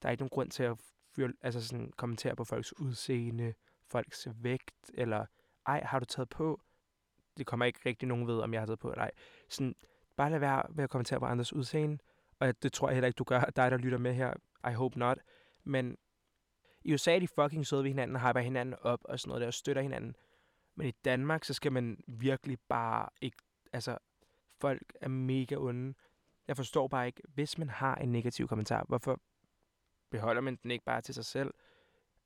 der 0.01 0.07
er 0.07 0.09
ikke 0.09 0.21
nogen 0.21 0.29
grund 0.29 0.51
til 0.51 0.63
at 0.63 0.77
fyr, 1.15 1.31
altså 1.41 1.67
sådan, 1.67 1.91
kommentere 1.97 2.35
på 2.35 2.43
folks 2.43 2.79
udseende, 2.79 3.53
folks 3.87 4.27
vægt, 4.35 4.91
eller 4.93 5.25
ej, 5.67 5.83
har 5.83 5.99
du 5.99 6.05
taget 6.05 6.29
på? 6.29 6.61
Det 7.37 7.45
kommer 7.45 7.65
ikke 7.65 7.79
rigtig 7.85 8.07
nogen 8.07 8.27
ved, 8.27 8.39
om 8.39 8.53
jeg 8.53 8.61
har 8.61 8.65
taget 8.65 8.79
på 8.79 8.91
eller 8.91 9.03
ej. 9.03 9.11
Sådan, 9.49 9.75
bare 10.15 10.29
lad 10.29 10.39
være 10.39 10.63
med 10.69 10.83
at 10.83 10.89
kommentere 10.89 11.19
på 11.19 11.25
andres 11.25 11.53
udseende, 11.53 11.97
og 12.39 12.63
det 12.63 12.73
tror 12.73 12.87
jeg 12.87 12.95
heller 12.95 13.07
ikke, 13.07 13.17
du 13.17 13.23
gør, 13.23 13.39
dig 13.39 13.71
der 13.71 13.77
lytter 13.77 13.97
med 13.97 14.13
her. 14.13 14.33
I 14.69 14.73
hope 14.73 14.99
not. 14.99 15.17
Men 15.63 15.97
i 16.85 16.93
USA 16.93 17.15
er 17.15 17.19
de 17.19 17.27
fucking 17.27 17.67
søde 17.67 17.83
ved 17.83 17.89
hinanden, 17.89 18.19
hyper 18.19 18.39
hinanden 18.39 18.75
op 18.81 18.99
og 19.03 19.19
sådan 19.19 19.29
noget 19.29 19.41
der, 19.41 19.47
og 19.47 19.53
støtter 19.53 19.81
hinanden. 19.81 20.15
Men 20.75 20.87
i 20.87 20.91
Danmark, 20.91 21.43
så 21.43 21.53
skal 21.53 21.71
man 21.71 22.03
virkelig 22.07 22.59
bare 22.59 23.09
ikke, 23.21 23.37
altså 23.73 23.97
folk 24.61 24.93
er 25.01 25.07
mega 25.07 25.55
onde. 25.55 25.93
Jeg 26.47 26.55
forstår 26.55 26.87
bare 26.87 27.05
ikke, 27.07 27.21
hvis 27.27 27.57
man 27.57 27.69
har 27.69 27.95
en 27.95 28.11
negativ 28.11 28.47
kommentar, 28.47 28.85
hvorfor 28.87 29.21
beholder 30.09 30.41
man 30.41 30.55
den 30.63 30.71
ikke 30.71 30.85
bare 30.85 31.01
til 31.01 31.13
sig 31.13 31.25
selv? 31.25 31.53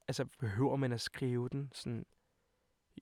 Altså, 0.08 0.26
behøver 0.40 0.76
man 0.76 0.92
at 0.92 1.02
skrive 1.02 1.50
den? 1.50 1.72
Sådan, 1.74 2.06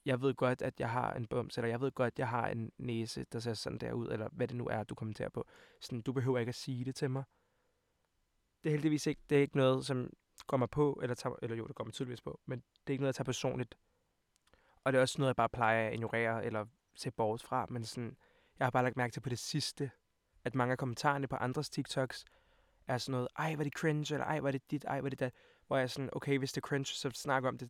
jeg 0.05 0.21
ved 0.21 0.33
godt, 0.33 0.61
at 0.61 0.79
jeg 0.79 0.89
har 0.89 1.13
en 1.13 1.27
bums, 1.27 1.57
eller 1.57 1.69
jeg 1.69 1.81
ved 1.81 1.91
godt, 1.91 2.13
at 2.13 2.19
jeg 2.19 2.29
har 2.29 2.47
en 2.47 2.71
næse, 2.77 3.25
der 3.31 3.39
ser 3.39 3.53
sådan 3.53 3.79
der 3.79 3.93
ud, 3.93 4.07
eller 4.07 4.29
hvad 4.31 4.47
det 4.47 4.55
nu 4.57 4.65
er, 4.65 4.83
du 4.83 4.95
kommenterer 4.95 5.29
på. 5.29 5.47
Sådan, 5.81 6.01
du 6.01 6.13
behøver 6.13 6.39
ikke 6.39 6.49
at 6.49 6.55
sige 6.55 6.85
det 6.85 6.95
til 6.95 7.11
mig. 7.11 7.23
Det 8.63 8.69
er 8.69 8.73
heldigvis 8.73 9.07
ikke, 9.07 9.21
det 9.29 9.37
er 9.37 9.41
ikke 9.41 9.57
noget, 9.57 9.85
som 9.85 10.09
går 10.47 10.57
mig 10.57 10.69
på, 10.69 10.99
eller, 11.03 11.15
tager, 11.15 11.35
eller 11.41 11.55
jo, 11.55 11.67
det 11.67 11.75
går 11.75 11.83
mig 11.83 11.93
tydeligvis 11.93 12.21
på, 12.21 12.39
men 12.45 12.59
det 12.59 12.87
er 12.87 12.91
ikke 12.91 13.01
noget, 13.01 13.13
jeg 13.13 13.15
tager 13.15 13.25
personligt. 13.25 13.77
Og 14.83 14.93
det 14.93 14.97
er 14.97 15.01
også 15.01 15.15
noget, 15.19 15.27
jeg 15.27 15.35
bare 15.35 15.49
plejer 15.49 15.87
at 15.87 15.93
ignorere, 15.93 16.45
eller 16.45 16.65
se 16.95 17.11
bort 17.11 17.41
fra, 17.41 17.65
men 17.69 17.85
sådan, 17.85 18.17
jeg 18.59 18.65
har 18.65 18.71
bare 18.71 18.83
lagt 18.83 18.97
mærke 18.97 19.11
til 19.11 19.21
på 19.21 19.29
det 19.29 19.39
sidste, 19.39 19.91
at 20.43 20.55
mange 20.55 20.71
af 20.71 20.77
kommentarerne 20.77 21.27
på 21.27 21.35
andres 21.35 21.69
TikToks 21.69 22.25
er 22.87 22.97
sådan 22.97 23.11
noget, 23.11 23.27
ej, 23.37 23.55
var 23.55 23.63
det 23.63 23.73
cringe, 23.73 24.13
eller 24.13 24.25
ej, 24.25 24.39
var 24.39 24.51
det 24.51 24.71
dit, 24.71 24.85
ej, 24.85 25.01
var 25.01 25.09
det 25.09 25.19
dat, 25.19 25.33
hvor 25.67 25.77
jeg 25.77 25.83
er 25.83 25.87
sådan, 25.87 26.09
okay, 26.13 26.37
hvis 26.37 26.51
det 26.51 26.61
er 26.63 26.67
cringe, 26.67 26.85
så 26.85 27.09
snak 27.09 27.43
om 27.43 27.57
det 27.57 27.69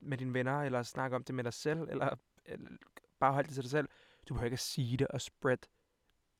med 0.00 0.18
dine 0.18 0.34
venner, 0.34 0.62
eller 0.62 0.82
snak 0.82 1.12
om 1.12 1.24
det 1.24 1.34
med 1.34 1.44
dig 1.44 1.52
selv, 1.52 1.80
eller, 1.80 2.16
eller 2.44 2.70
bare 3.20 3.32
hold 3.32 3.46
det 3.46 3.54
til 3.54 3.62
dig 3.62 3.70
selv. 3.70 3.88
Du 4.28 4.34
behøver 4.34 4.44
ikke 4.44 4.54
at 4.54 4.58
sige 4.58 4.96
det 4.96 5.06
og 5.06 5.20
spread 5.20 5.58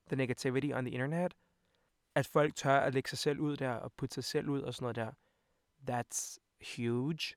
the 0.09 0.17
negativity 0.17 0.73
on 0.73 0.85
the 0.85 0.95
internet. 0.95 1.35
At 2.14 2.26
folk 2.26 2.55
tør 2.55 2.79
at 2.81 2.95
lægge 2.95 3.09
sig 3.09 3.19
selv 3.19 3.40
ud 3.40 3.57
der, 3.57 3.73
og 3.73 3.93
putte 3.93 4.14
sig 4.14 4.25
selv 4.25 4.49
ud 4.49 4.61
og 4.61 4.75
sådan 4.75 4.85
noget 4.85 4.97
der, 4.97 5.12
that's 5.90 6.38
huge. 6.76 7.34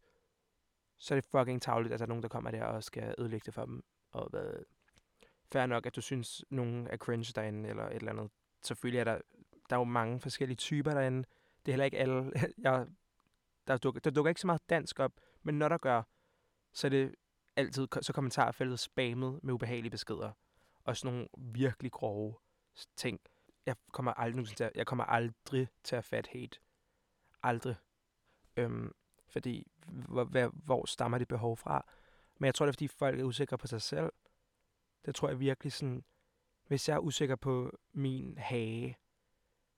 Så 0.97 1.13
er 1.13 1.19
det 1.19 1.25
fucking 1.25 1.62
tavligt, 1.62 1.93
at 1.93 2.00
der 2.00 2.05
er 2.05 2.07
nogen, 2.07 2.23
der 2.23 2.29
kommer 2.29 2.51
der 2.51 2.63
og 2.63 2.83
skal 2.83 3.15
ødelægge 3.17 3.45
det 3.45 3.53
for 3.53 3.65
dem. 3.65 3.83
Og 4.12 4.29
hvad, 4.29 4.53
fair 5.51 5.65
nok, 5.65 5.85
at 5.85 5.95
du 5.95 6.01
synes, 6.01 6.45
nogen 6.50 6.88
er 6.88 6.97
cringe 6.97 7.33
derinde, 7.35 7.69
eller 7.69 7.85
et 7.85 7.95
eller 7.95 8.12
andet. 8.12 8.31
Selvfølgelig 8.62 9.00
er 9.00 9.03
der, 9.03 9.21
der 9.69 9.75
er 9.75 9.79
jo 9.79 9.83
mange 9.83 10.19
forskellige 10.19 10.55
typer 10.55 10.91
derinde. 10.91 11.23
Det 11.65 11.71
er 11.71 11.73
heller 11.73 11.85
ikke 11.85 11.97
alle. 11.97 12.31
Jeg, 12.57 12.88
der, 13.67 13.77
dukker, 13.77 14.01
der 14.01 14.12
dukker 14.12 14.29
ikke 14.29 14.41
så 14.41 14.47
meget 14.47 14.69
dansk 14.69 15.00
op, 15.00 15.12
men 15.43 15.59
når 15.59 15.69
der 15.69 15.77
gør, 15.77 16.03
så 16.73 16.88
er 16.88 16.89
det 16.89 17.15
altid 17.55 17.88
så 18.01 18.13
kommentarfeltet 18.13 18.79
spammet 18.79 19.39
med 19.43 19.53
ubehagelige 19.53 19.91
beskeder. 19.91 20.31
Og 20.83 20.97
sådan 20.97 21.13
nogle 21.13 21.27
virkelig 21.38 21.91
grove 21.91 22.35
ting. 22.95 23.19
Jeg 23.65 23.75
kommer 23.91 24.13
aldrig, 24.13 24.71
jeg 24.75 24.88
kommer 24.88 25.03
aldrig 25.03 25.67
til 25.83 25.95
at 25.95 26.05
fat 26.05 26.27
hate. 26.27 26.59
Aldrig. 27.43 27.75
Øhm, 28.57 28.91
fordi, 29.27 29.72
hvor, 29.86 30.50
hvor 30.65 30.86
stammer 30.86 31.17
det 31.17 31.27
behov 31.27 31.57
fra? 31.57 31.86
Men 32.39 32.45
jeg 32.45 32.55
tror, 32.55 32.65
det 32.65 32.69
er, 32.69 32.74
fordi 32.74 32.88
folk 32.88 33.19
er 33.19 33.24
usikre 33.24 33.57
på 33.57 33.67
sig 33.67 33.81
selv. 33.81 34.13
Det 35.05 35.15
tror 35.15 35.27
jeg 35.27 35.39
virkelig 35.39 35.74
sådan, 35.74 36.03
hvis 36.67 36.89
jeg 36.89 36.95
er 36.95 37.00
usikker 37.00 37.36
på 37.36 37.77
min 37.93 38.38
hage, 38.38 38.98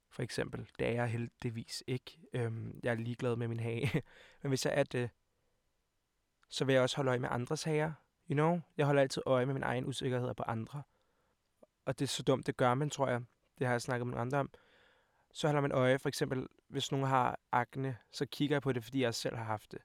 for 0.09 0.23
eksempel, 0.23 0.69
det 0.79 0.87
er 0.87 0.91
jeg 0.91 1.07
heldigvis 1.07 1.83
ikke. 1.87 2.19
Øhm, 2.33 2.79
jeg 2.83 2.91
er 2.91 2.95
ligeglad 2.95 3.35
med 3.35 3.47
min 3.47 3.59
hage. 3.59 4.01
Men 4.41 4.49
hvis 4.49 4.65
jeg 4.65 4.79
er 4.79 4.83
det, 4.83 5.09
så 6.49 6.65
vil 6.65 6.73
jeg 6.73 6.81
også 6.81 6.95
holde 6.95 7.09
øje 7.09 7.19
med 7.19 7.29
andres 7.31 7.63
hager. 7.63 7.93
You 8.29 8.33
know? 8.33 8.59
Jeg 8.77 8.85
holder 8.85 9.01
altid 9.01 9.21
øje 9.25 9.45
med 9.45 9.53
min 9.53 9.63
egen 9.63 9.85
usikkerhed 9.85 10.33
på 10.33 10.43
andre. 10.43 10.83
Og 11.85 11.99
det 11.99 12.05
er 12.05 12.09
så 12.09 12.23
dumt, 12.23 12.47
det 12.47 12.57
gør 12.57 12.73
man, 12.73 12.89
tror 12.89 13.07
jeg. 13.07 13.23
Det 13.57 13.67
har 13.67 13.73
jeg 13.73 13.81
snakket 13.81 14.07
med 14.07 14.17
andre 14.17 14.37
om. 14.37 14.51
Så 15.35 15.47
holder 15.47 15.61
man 15.61 15.71
øje, 15.71 15.99
for 15.99 16.09
eksempel, 16.09 16.47
hvis 16.67 16.91
nogen 16.91 17.07
har 17.07 17.39
akne, 17.51 17.97
så 18.11 18.25
kigger 18.25 18.55
jeg 18.55 18.61
på 18.61 18.73
det, 18.73 18.83
fordi 18.83 19.01
jeg 19.01 19.15
selv 19.15 19.35
har 19.35 19.43
haft 19.43 19.71
det. 19.71 19.79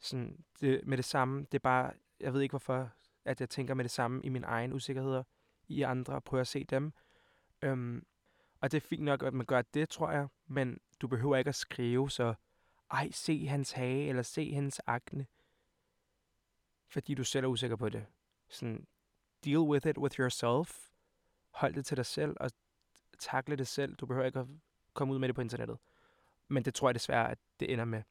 Sådan, 0.00 0.44
det, 0.60 0.86
med 0.86 0.96
det 0.96 1.04
samme, 1.04 1.40
det 1.40 1.54
er 1.54 1.58
bare, 1.62 1.92
jeg 2.20 2.32
ved 2.32 2.40
ikke 2.40 2.52
hvorfor, 2.52 2.90
at 3.24 3.40
jeg 3.40 3.50
tænker 3.50 3.74
med 3.74 3.84
det 3.84 3.90
samme 3.90 4.22
i 4.24 4.28
min 4.28 4.44
egen 4.44 4.72
usikkerheder 4.72 5.22
i 5.68 5.82
andre, 5.82 6.14
og 6.14 6.24
prøver 6.24 6.40
at 6.40 6.46
se 6.46 6.64
dem. 6.64 6.92
Øhm, 7.62 8.06
og 8.60 8.72
det 8.72 8.76
er 8.76 8.80
fint 8.88 9.02
nok, 9.02 9.22
at 9.22 9.34
man 9.34 9.46
gør 9.46 9.62
det, 9.62 9.88
tror 9.88 10.10
jeg, 10.10 10.28
men 10.46 10.80
du 11.00 11.08
behøver 11.08 11.36
ikke 11.36 11.48
at 11.48 11.54
skrive 11.54 12.10
så, 12.10 12.34
ej, 12.90 13.10
se 13.10 13.46
hans 13.46 13.72
hage, 13.72 14.08
eller 14.08 14.22
se 14.22 14.52
hendes 14.52 14.80
akne, 14.86 15.26
fordi 16.86 17.14
du 17.14 17.24
selv 17.24 17.44
er 17.44 17.48
usikker 17.48 17.76
på 17.76 17.88
det. 17.88 18.06
Sådan, 18.48 18.86
deal 19.44 19.58
with 19.58 19.86
it 19.86 19.98
with 19.98 20.20
yourself. 20.20 20.88
Hold 21.50 21.74
det 21.74 21.86
til 21.86 21.96
dig 21.96 22.06
selv, 22.06 22.36
og 22.40 22.50
takle 23.24 23.56
det 23.56 23.68
selv. 23.68 23.94
Du 23.94 24.06
behøver 24.06 24.26
ikke 24.26 24.38
at 24.38 24.46
komme 24.94 25.14
ud 25.14 25.18
med 25.18 25.28
det 25.28 25.34
på 25.34 25.40
internettet. 25.40 25.78
Men 26.48 26.64
det 26.64 26.74
tror 26.74 26.88
jeg 26.88 26.94
desværre, 26.94 27.30
at 27.30 27.38
det 27.60 27.72
ender 27.72 27.84
med. 27.84 28.02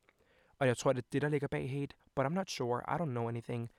Og 0.59 0.67
jeg 0.67 0.77
tror, 0.77 0.93
det 0.93 1.01
er 1.01 1.07
det, 1.11 1.21
der 1.21 1.29
ligger 1.29 1.47
bag 1.47 1.69
hate. 1.69 1.95
But 2.15 2.25
I'm 2.25 2.29
not 2.29 2.49
sure. 2.49 2.81
I 2.87 3.01
don't 3.01 3.11
know 3.11 3.27
anything. 3.27 3.71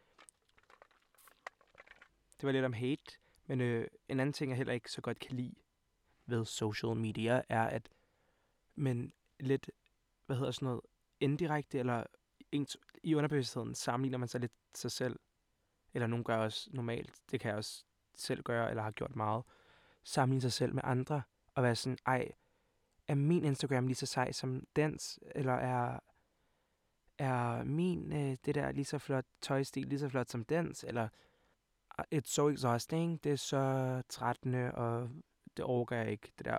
Det 2.40 2.46
var 2.46 2.52
lidt 2.52 2.64
om 2.64 2.72
hate. 2.72 3.18
Men 3.46 3.60
øh, 3.60 3.88
en 4.08 4.20
anden 4.20 4.32
ting, 4.32 4.50
jeg 4.50 4.56
heller 4.56 4.72
ikke 4.72 4.90
så 4.90 5.00
godt 5.00 5.18
kan 5.18 5.36
lide 5.36 5.54
ved 6.26 6.44
social 6.44 6.96
media, 6.96 7.42
er 7.48 7.62
at 7.62 7.88
men 8.74 9.12
lidt, 9.40 9.70
hvad 10.26 10.36
hedder 10.36 10.50
sådan 10.50 10.66
noget, 10.66 10.80
indirekte 11.20 11.78
eller 11.78 12.04
i 13.02 13.14
underbevidstheden 13.14 13.74
sammenligner 13.74 14.18
man 14.18 14.28
sig 14.28 14.40
lidt 14.40 14.52
sig 14.74 14.92
selv. 14.92 15.20
Eller 15.94 16.06
nogen 16.06 16.24
gør 16.24 16.36
også 16.36 16.70
normalt, 16.72 17.14
det 17.30 17.40
kan 17.40 17.48
jeg 17.48 17.56
også 17.56 17.84
selv 18.14 18.42
gøre, 18.42 18.70
eller 18.70 18.82
har 18.82 18.90
gjort 18.90 19.16
meget. 19.16 19.44
Sammenligne 20.04 20.40
sig 20.40 20.52
selv 20.52 20.74
med 20.74 20.82
andre, 20.84 21.22
og 21.54 21.62
være 21.62 21.76
sådan, 21.76 21.98
ej, 22.06 22.32
er 23.08 23.14
min 23.14 23.44
Instagram 23.44 23.86
lige 23.86 23.96
så 23.96 24.06
sej 24.06 24.32
som 24.32 24.66
dens? 24.76 25.18
Eller 25.34 25.52
er, 25.52 26.00
er 27.18 27.64
min, 27.64 28.12
øh, 28.12 28.36
det 28.44 28.54
der 28.54 28.72
lige 28.72 28.84
så 28.84 28.98
flot 28.98 29.24
tøjstil, 29.40 29.86
lige 29.86 29.98
så 29.98 30.08
flot 30.08 30.30
som 30.30 30.44
dens? 30.44 30.84
Eller 30.84 31.08
it's 32.14 32.26
so 32.26 32.48
exhausting, 32.48 33.24
det 33.24 33.32
er 33.32 33.36
så 33.36 34.02
trættende, 34.08 34.74
og 34.74 35.10
det 35.56 35.64
overgår 35.64 35.96
jeg 35.96 36.10
ikke, 36.10 36.32
det 36.38 36.44
der 36.44 36.58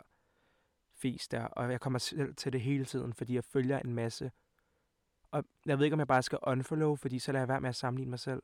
fis 0.95 1.27
der. 1.27 1.43
Og 1.43 1.71
jeg 1.71 1.81
kommer 1.81 1.99
selv 1.99 2.35
til 2.35 2.53
det 2.53 2.61
hele 2.61 2.85
tiden, 2.85 3.13
fordi 3.13 3.35
jeg 3.35 3.43
følger 3.43 3.79
en 3.79 3.93
masse. 3.93 4.31
Og 5.31 5.43
jeg 5.65 5.77
ved 5.77 5.85
ikke, 5.85 5.93
om 5.93 5.99
jeg 5.99 6.07
bare 6.07 6.23
skal 6.23 6.39
unfollow, 6.43 6.95
fordi 6.95 7.19
så 7.19 7.31
lader 7.31 7.41
jeg 7.41 7.49
være 7.49 7.61
med 7.61 7.69
at 7.69 7.75
sammenligne 7.75 8.09
mig 8.09 8.19
selv. 8.19 8.43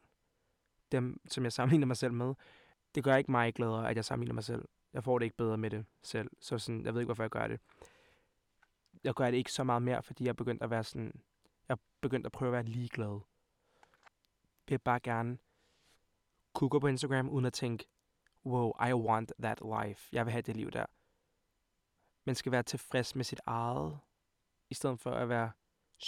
Dem, 0.91 1.21
som 1.27 1.43
jeg 1.43 1.53
sammenligner 1.53 1.87
mig 1.87 1.97
selv 1.97 2.13
med. 2.13 2.33
Det 2.95 3.03
gør 3.03 3.15
ikke 3.15 3.31
mig 3.31 3.53
gladere, 3.53 3.89
at 3.89 3.95
jeg 3.95 4.05
sammenligner 4.05 4.33
mig 4.33 4.43
selv. 4.43 4.65
Jeg 4.93 5.03
får 5.03 5.19
det 5.19 5.25
ikke 5.25 5.37
bedre 5.37 5.57
med 5.57 5.69
det 5.69 5.85
selv. 6.03 6.31
Så 6.39 6.57
sådan, 6.57 6.85
jeg 6.85 6.93
ved 6.93 7.01
ikke, 7.01 7.07
hvorfor 7.07 7.23
jeg 7.23 7.29
gør 7.29 7.47
det. 7.47 7.59
Jeg 9.03 9.13
gør 9.13 9.31
det 9.31 9.37
ikke 9.37 9.51
så 9.51 9.63
meget 9.63 9.81
mere, 9.81 10.03
fordi 10.03 10.23
jeg 10.23 10.29
er 10.29 10.33
begyndt 10.33 10.63
at 10.63 10.69
være 10.69 10.83
sådan... 10.83 11.21
Jeg 11.69 11.75
er 11.75 11.81
begyndt 12.01 12.25
at 12.25 12.31
prøve 12.31 12.49
at 12.49 12.53
være 12.53 12.63
ligeglad. 12.63 13.19
Jeg 14.69 14.73
vil 14.73 14.77
bare 14.77 14.99
gerne 14.99 15.37
kunne 16.53 16.69
gå 16.69 16.79
på 16.79 16.87
Instagram, 16.87 17.29
uden 17.29 17.45
at 17.45 17.53
tænke, 17.53 17.87
wow, 18.45 18.73
I 18.89 18.93
want 18.93 19.31
that 19.39 19.61
life. 19.61 20.09
Jeg 20.11 20.25
vil 20.25 20.31
have 20.31 20.41
det 20.41 20.55
liv 20.55 20.71
der. 20.71 20.85
Man 22.25 22.35
skal 22.35 22.51
være 22.51 22.63
tilfreds 22.63 23.15
med 23.15 23.23
sit 23.23 23.41
eget, 23.45 23.99
i 24.69 24.73
stedet 24.73 24.99
for 24.99 25.11
at 25.11 25.29
være 25.29 25.51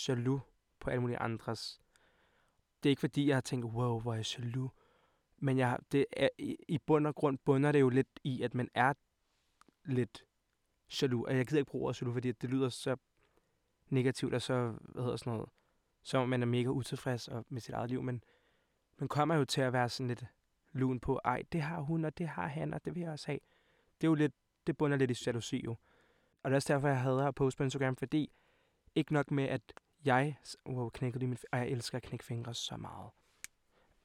jaloux 0.07 0.41
på 0.79 0.89
alle 0.89 1.01
mulige 1.01 1.19
andres. 1.19 1.81
Det 2.83 2.89
er 2.89 2.91
ikke 2.91 2.99
fordi, 2.99 3.27
jeg 3.27 3.35
har 3.35 3.41
tænkt, 3.41 3.65
wow, 3.65 3.99
hvor 3.99 4.11
er 4.13 4.15
jeg 4.15 4.39
jaloux. 4.39 4.71
Men 5.43 5.57
jeg, 5.57 5.77
det 5.91 6.05
er, 6.11 6.29
i, 6.67 6.77
bund 6.77 7.07
og 7.07 7.15
grund 7.15 7.37
bunder 7.37 7.71
det 7.71 7.79
jo 7.79 7.89
lidt 7.89 8.19
i, 8.23 8.41
at 8.41 8.53
man 8.53 8.69
er 8.73 8.93
lidt 9.85 10.23
jaloux. 11.01 11.27
Og 11.27 11.37
jeg 11.37 11.47
gider 11.47 11.59
ikke 11.59 11.71
bruge 11.71 11.85
ordet 11.85 12.01
jaloux, 12.01 12.13
fordi 12.15 12.31
det 12.31 12.49
lyder 12.49 12.69
så 12.69 12.95
negativt 13.89 14.33
og 14.33 14.41
så, 14.41 14.73
hvad 14.81 15.03
hedder 15.03 15.17
sådan 15.17 15.33
noget, 15.33 15.49
så 16.01 16.25
man 16.25 16.41
er 16.41 16.45
mega 16.45 16.69
utilfreds 16.69 17.27
og 17.27 17.45
med 17.49 17.61
sit 17.61 17.73
eget 17.73 17.89
liv. 17.89 18.03
Men 18.03 18.23
man 18.97 19.07
kommer 19.07 19.35
jo 19.35 19.45
til 19.45 19.61
at 19.61 19.73
være 19.73 19.89
sådan 19.89 20.07
lidt 20.07 20.25
lun 20.71 20.99
på, 20.99 21.19
ej, 21.25 21.43
det 21.51 21.61
har 21.61 21.81
hun, 21.81 22.05
og 22.05 22.17
det 22.17 22.27
har 22.27 22.47
han, 22.47 22.73
og 22.73 22.85
det 22.85 22.95
vil 22.95 23.01
jeg 23.01 23.11
også 23.11 23.27
have. 23.27 23.39
Det 24.01 24.07
er 24.07 24.09
jo 24.09 24.15
lidt, 24.15 24.33
det 24.67 24.77
bunder 24.77 24.97
lidt 24.97 25.11
i 25.11 25.23
jalousi 25.25 25.61
jo. 25.65 25.71
Og 26.43 26.49
det 26.49 26.51
er 26.51 26.55
også 26.55 26.73
derfor, 26.73 26.87
jeg 26.87 27.01
hader 27.01 27.27
at 27.27 27.35
poste 27.35 27.57
på 27.57 27.63
Instagram, 27.63 27.95
fordi 27.95 28.31
ikke 28.95 29.13
nok 29.13 29.31
med, 29.31 29.43
at 29.43 29.73
jeg... 30.05 30.37
Wow, 30.65 30.89
knækker 30.89 31.19
lige 31.19 31.29
min... 31.29 31.37
og 31.51 31.59
jeg 31.59 31.67
elsker 31.67 31.97
at 31.97 32.03
knække 32.03 32.25
fingre 32.25 32.53
så 32.53 32.77
meget. 32.77 33.09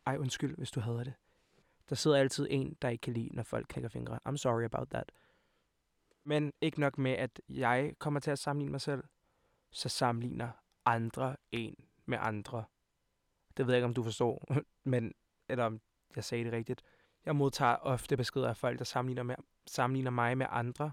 Ej, 0.07 0.17
undskyld, 0.17 0.57
hvis 0.57 0.71
du 0.71 0.81
hader 0.81 1.05
det. 1.05 1.15
Der 1.89 1.95
sidder 1.95 2.17
altid 2.17 2.47
en, 2.51 2.77
der 2.83 2.89
ikke 2.89 3.03
kan 3.03 3.13
lide, 3.13 3.37
når 3.37 3.43
folk 3.43 3.67
knækker 3.69 3.89
fingre. 3.89 4.19
I'm 4.29 4.37
sorry 4.37 4.65
about 4.65 4.89
that. 4.89 5.13
Men 6.25 6.53
ikke 6.61 6.81
nok 6.81 6.99
med, 6.99 7.13
at 7.13 7.41
jeg 7.49 7.95
kommer 7.99 8.21
til 8.21 8.31
at 8.31 8.39
sammenligne 8.39 8.71
mig 8.71 8.81
selv, 8.81 9.05
så 9.71 9.89
sammenligner 9.89 10.51
andre 10.85 11.37
en 11.53 11.75
med 12.07 12.19
andre. 12.21 12.65
Det 13.57 13.67
ved 13.67 13.75
jeg 13.75 13.79
ikke, 13.79 13.85
om 13.87 13.95
du 13.95 14.03
forstår, 14.03 14.47
men, 14.85 15.15
eller 15.49 15.65
om 15.65 15.81
jeg 16.17 16.25
sagde 16.25 16.45
det 16.45 16.53
rigtigt. 16.53 16.83
Jeg 17.25 17.37
modtager 17.37 17.77
ofte 17.77 18.17
beskeder 18.17 18.49
af 18.49 18.57
folk, 18.57 18.79
der 18.79 18.85
sammenligner, 18.85 19.23
med, 19.23 19.37
sammenligner 19.67 20.11
mig 20.11 20.39
med 20.39 20.47
andre. 20.51 20.93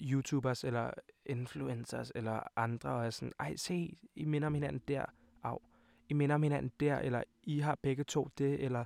YouTubers 0.00 0.64
eller 0.64 0.90
influencers 1.24 2.12
eller 2.14 2.40
andre, 2.56 2.90
og 2.90 3.06
er 3.06 3.10
sådan, 3.10 3.32
ej 3.40 3.56
se, 3.56 3.98
I 4.14 4.24
minder 4.24 4.46
om 4.46 4.54
hinanden 4.54 4.82
der, 4.88 5.04
af. 5.42 5.62
I 6.08 6.14
minder 6.14 6.34
om 6.34 6.42
hinanden 6.42 6.72
der, 6.80 6.98
eller 6.98 7.22
I 7.42 7.58
har 7.58 7.74
begge 7.74 8.04
to 8.04 8.28
det, 8.38 8.64
eller 8.64 8.84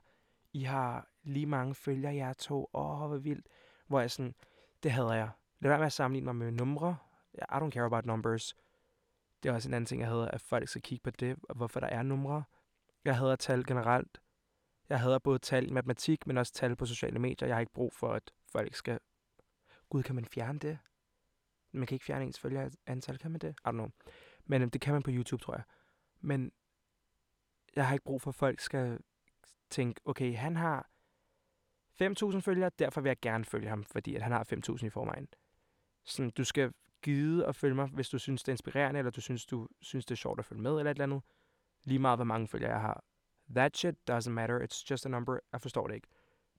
i 0.53 0.63
har 0.63 1.09
lige 1.23 1.47
mange 1.47 1.75
følgere, 1.75 2.15
jeg 2.15 2.37
to, 2.37 2.71
åh, 2.75 3.03
oh, 3.03 3.09
hvor 3.09 3.19
vildt. 3.19 3.47
Hvor 3.87 4.01
jeg 4.01 4.11
sådan, 4.11 4.35
det 4.83 4.91
havde 4.91 5.11
jeg. 5.11 5.31
Lad 5.61 5.71
være 5.71 5.79
med 5.79 5.87
at 5.87 5.93
sammenligne 5.93 6.25
mig 6.25 6.37
med 6.37 6.51
numre. 6.53 6.97
I 7.35 7.55
don't 7.55 7.71
care 7.71 7.85
about 7.85 8.07
numbers. 8.07 8.55
Det 9.43 9.49
er 9.49 9.53
også 9.53 9.69
en 9.69 9.75
anden 9.75 9.87
ting, 9.87 10.01
jeg 10.01 10.11
hedder, 10.11 10.29
at 10.29 10.41
folk 10.41 10.69
skal 10.69 10.83
kigge 10.83 11.03
på 11.03 11.11
det, 11.11 11.37
og 11.49 11.57
hvorfor 11.57 11.81
der 11.81 11.87
er 11.87 12.03
numre. 12.03 12.45
Jeg 13.05 13.19
hader 13.19 13.37
tal 13.37 13.67
generelt. 13.67 14.21
Jeg 14.89 15.01
hader 15.01 15.19
både 15.19 15.39
tal 15.39 15.69
i 15.69 15.71
matematik, 15.71 16.27
men 16.27 16.37
også 16.37 16.53
tal 16.53 16.77
på 16.77 16.87
sociale 16.87 17.19
medier. 17.19 17.49
Jeg 17.49 17.57
har 17.57 17.61
ikke 17.61 17.73
brug 17.73 17.93
for, 17.93 18.13
at 18.13 18.31
folk 18.47 18.75
skal 18.75 18.99
Gud, 19.91 20.03
kan 20.03 20.15
man 20.15 20.25
fjerne 20.25 20.59
det? 20.59 20.79
Man 21.73 21.87
kan 21.87 21.95
ikke 21.95 22.05
fjerne 22.05 22.25
ens 22.25 22.41
følgerantal, 22.41 23.19
kan 23.19 23.31
man 23.31 23.41
det? 23.41 23.51
I 23.51 23.69
don't 23.69 23.71
know. 23.71 23.89
Men 24.45 24.63
øhm, 24.63 24.71
det 24.71 24.81
kan 24.81 24.93
man 24.93 25.03
på 25.03 25.11
YouTube, 25.11 25.43
tror 25.43 25.55
jeg. 25.55 25.63
Men 26.21 26.53
jeg 27.77 27.87
har 27.87 27.95
ikke 27.95 28.05
brug 28.05 28.23
for, 28.23 28.31
at 28.31 28.35
folk 28.35 28.61
skal 28.61 28.99
tænke, 29.71 30.01
okay, 30.05 30.37
han 30.37 30.57
har 30.57 30.91
5.000 32.03 32.41
følgere, 32.41 32.71
derfor 32.79 33.01
vil 33.01 33.11
jeg 33.11 33.21
gerne 33.23 33.45
følge 33.45 33.69
ham, 33.69 33.85
fordi 33.85 34.15
at 34.15 34.23
han 34.23 34.33
har 34.33 34.47
5.000 34.71 34.87
i 34.87 34.91
forvejen. 34.91 35.29
Sådan, 36.05 36.31
du 36.31 36.45
skal 36.45 36.73
gide 37.03 37.47
at 37.47 37.57
følge 37.57 37.75
mig, 37.75 37.87
hvis 37.87 38.09
du 38.09 38.19
synes, 38.19 38.43
det 38.43 38.49
er 38.49 38.53
inspirerende, 38.53 38.99
eller 38.99 39.11
du 39.11 39.21
synes, 39.21 39.47
du 39.47 39.69
synes, 39.81 40.05
det 40.05 40.15
er 40.15 40.17
sjovt 40.17 40.39
at 40.39 40.45
følge 40.45 40.63
med, 40.63 40.71
eller 40.79 40.91
et 40.91 40.95
eller 40.95 41.05
andet. 41.05 41.23
Lige 41.85 41.99
meget, 41.99 42.19
hvor 42.19 42.25
mange 42.25 42.49
følgere 42.49 42.71
jeg 42.71 42.81
har. 42.81 43.05
That 43.55 43.77
shit 43.77 43.95
doesn't 44.11 44.31
matter. 44.31 44.59
It's 44.59 44.85
just 44.91 45.07
a 45.07 45.09
number. 45.09 45.39
Jeg 45.53 45.61
forstår 45.61 45.87
det 45.87 45.95
ikke. 45.95 46.09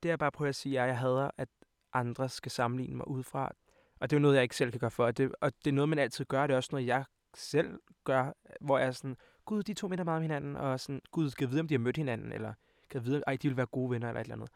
Det 0.03 0.09
jeg 0.09 0.19
bare 0.19 0.31
prøver 0.31 0.49
at 0.49 0.55
sige 0.55 0.77
er, 0.77 0.83
at 0.83 0.87
jeg 0.87 0.97
hader, 0.97 1.31
at 1.37 1.49
andre 1.93 2.29
skal 2.29 2.51
sammenligne 2.51 2.95
mig 2.95 3.07
udefra. 3.07 3.51
Og 3.99 4.09
det 4.09 4.15
er 4.15 4.19
jo 4.19 4.21
noget, 4.21 4.35
jeg 4.35 4.43
ikke 4.43 4.55
selv 4.55 4.71
kan 4.71 4.79
gøre 4.79 4.91
for. 4.91 5.05
Og 5.05 5.17
det, 5.17 5.31
og 5.41 5.53
det 5.65 5.71
er 5.71 5.75
noget, 5.75 5.89
man 5.89 5.99
altid 5.99 6.25
gør. 6.25 6.47
Det 6.47 6.53
er 6.53 6.57
også 6.57 6.69
noget, 6.71 6.87
jeg 6.87 7.05
selv 7.33 7.79
gør, 8.03 8.33
hvor 8.61 8.77
jeg 8.77 8.87
er 8.87 8.91
sådan, 8.91 9.17
gud, 9.45 9.63
de 9.63 9.73
to 9.73 9.87
minder 9.87 10.03
meget 10.03 10.17
om 10.17 10.21
hinanden, 10.21 10.55
og 10.55 10.79
sådan, 10.79 11.01
gud, 11.11 11.29
skal 11.29 11.49
vide, 11.49 11.59
om 11.59 11.67
de 11.67 11.73
har 11.73 11.79
mødt 11.79 11.97
hinanden, 11.97 12.31
eller 12.31 12.53
kan 12.91 13.05
vide, 13.05 13.23
at 13.27 13.41
de 13.41 13.47
vil 13.47 13.57
være 13.57 13.65
gode 13.65 13.91
venner, 13.91 14.07
eller 14.07 14.21
et 14.21 14.25
eller 14.25 14.35
andet. 14.35 14.49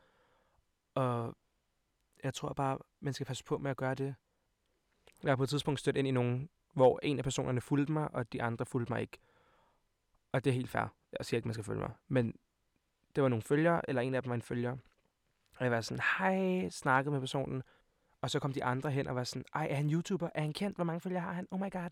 Og 0.93 1.37
jeg 2.23 2.33
tror 2.33 2.53
bare, 2.53 2.77
man 2.99 3.13
skal 3.13 3.25
passe 3.25 3.43
på 3.43 3.57
med 3.57 3.71
at 3.71 3.77
gøre 3.77 3.95
det. 3.95 4.15
Jeg 5.23 5.31
har 5.31 5.35
på 5.35 5.43
et 5.43 5.49
tidspunkt 5.49 5.79
stødt 5.79 5.97
ind 5.97 6.07
i 6.07 6.11
nogen, 6.11 6.49
hvor 6.73 6.99
en 7.03 7.17
af 7.17 7.23
personerne 7.23 7.61
fulgte 7.61 7.93
mig, 7.93 8.15
og 8.15 8.33
de 8.33 8.43
andre 8.43 8.65
fulgte 8.65 8.93
mig 8.93 9.01
ikke. 9.01 9.17
Og 10.31 10.43
det 10.43 10.49
er 10.49 10.53
helt 10.53 10.69
fair. 10.69 10.93
Jeg 11.19 11.25
siger 11.25 11.37
ikke, 11.37 11.47
man 11.47 11.53
skal 11.53 11.63
følge 11.63 11.79
mig. 11.79 11.91
Men 12.07 12.35
det 13.15 13.23
var 13.23 13.29
nogle 13.29 13.41
følgere, 13.41 13.89
eller 13.89 14.01
en 14.01 14.15
af 14.15 14.23
dem 14.23 14.29
var 14.29 14.35
en 14.35 14.41
følger. 14.41 14.77
Og 15.57 15.63
jeg 15.63 15.71
var 15.71 15.81
sådan, 15.81 16.03
hej, 16.17 16.69
snakkede 16.69 17.11
med 17.11 17.19
personen. 17.19 17.63
Og 18.21 18.29
så 18.29 18.39
kom 18.39 18.53
de 18.53 18.63
andre 18.63 18.91
hen 18.91 19.07
og 19.07 19.15
var 19.15 19.23
sådan, 19.23 19.45
ej, 19.53 19.67
er 19.69 19.75
han 19.75 19.89
YouTuber? 19.89 20.29
Er 20.35 20.41
han 20.41 20.53
kendt? 20.53 20.77
Hvor 20.77 20.83
mange 20.83 20.99
følgere 20.99 21.21
har 21.21 21.33
han? 21.33 21.47
Oh 21.51 21.59
my 21.59 21.71
god. 21.71 21.89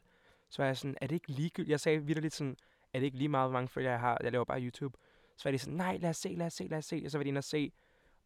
Så 0.49 0.61
var 0.61 0.65
jeg 0.65 0.77
sådan, 0.77 0.97
er 1.01 1.07
det 1.07 1.15
ikke 1.15 1.31
ligegyldigt? 1.31 1.71
Jeg 1.71 1.79
sagde 1.79 2.05
vidderligt 2.05 2.33
sådan, 2.33 2.57
er 2.93 2.99
det 2.99 3.05
ikke 3.05 3.17
lige 3.17 3.29
meget, 3.29 3.49
hvor 3.49 3.53
mange 3.59 3.67
følgere 3.67 3.91
jeg 3.91 3.99
har? 3.99 4.17
Jeg 4.23 4.31
laver 4.31 4.45
bare 4.45 4.61
YouTube. 4.61 4.97
Så 5.37 5.43
var 5.43 5.51
de 5.51 5.57
sådan, 5.57 5.77
nej, 5.77 5.97
lad 5.97 6.09
os 6.09 6.17
se, 6.17 6.35
lad 6.35 6.45
os 6.45 6.53
se, 6.53 6.67
lad 6.67 6.77
os 6.77 6.85
se. 6.85 7.01
Og 7.05 7.11
så 7.11 7.17
var 7.17 7.23
de 7.23 7.27
inde 7.27 7.37
og 7.37 7.43
se. 7.43 7.71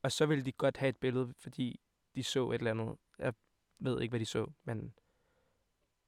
Og 0.02 0.12
så 0.12 0.26
ville 0.26 0.46
de 0.46 0.52
godt 0.52 0.78
have 0.78 0.90
et 0.90 0.98
billede, 0.98 1.34
fordi 1.38 1.80
de 2.16 2.24
så 2.24 2.50
et 2.52 2.56
eller 2.56 2.72
andet. 2.72 2.98
Jeg 3.20 3.34
ved 3.80 4.02
ikke, 4.02 4.12
hvad 4.12 4.20
de 4.20 4.26
så, 4.26 4.48
men 4.64 4.94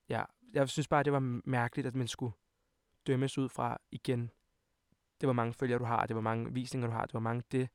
ja, 0.09 0.23
jeg 0.53 0.69
synes 0.69 0.87
bare, 0.87 1.03
det 1.03 1.13
var 1.13 1.41
mærkeligt, 1.45 1.87
at 1.87 1.95
man 1.95 2.07
skulle 2.07 2.33
dømmes 3.07 3.37
ud 3.37 3.49
fra 3.49 3.81
igen. 3.91 4.31
Det 5.21 5.27
var 5.27 5.33
mange 5.33 5.53
følgere, 5.53 5.79
du 5.79 5.83
har, 5.83 6.05
det 6.05 6.15
var 6.15 6.21
mange 6.21 6.53
visninger, 6.53 6.87
du 6.87 6.93
har, 6.93 7.05
det 7.05 7.13
var 7.13 7.19
mange 7.19 7.43
det. 7.51 7.69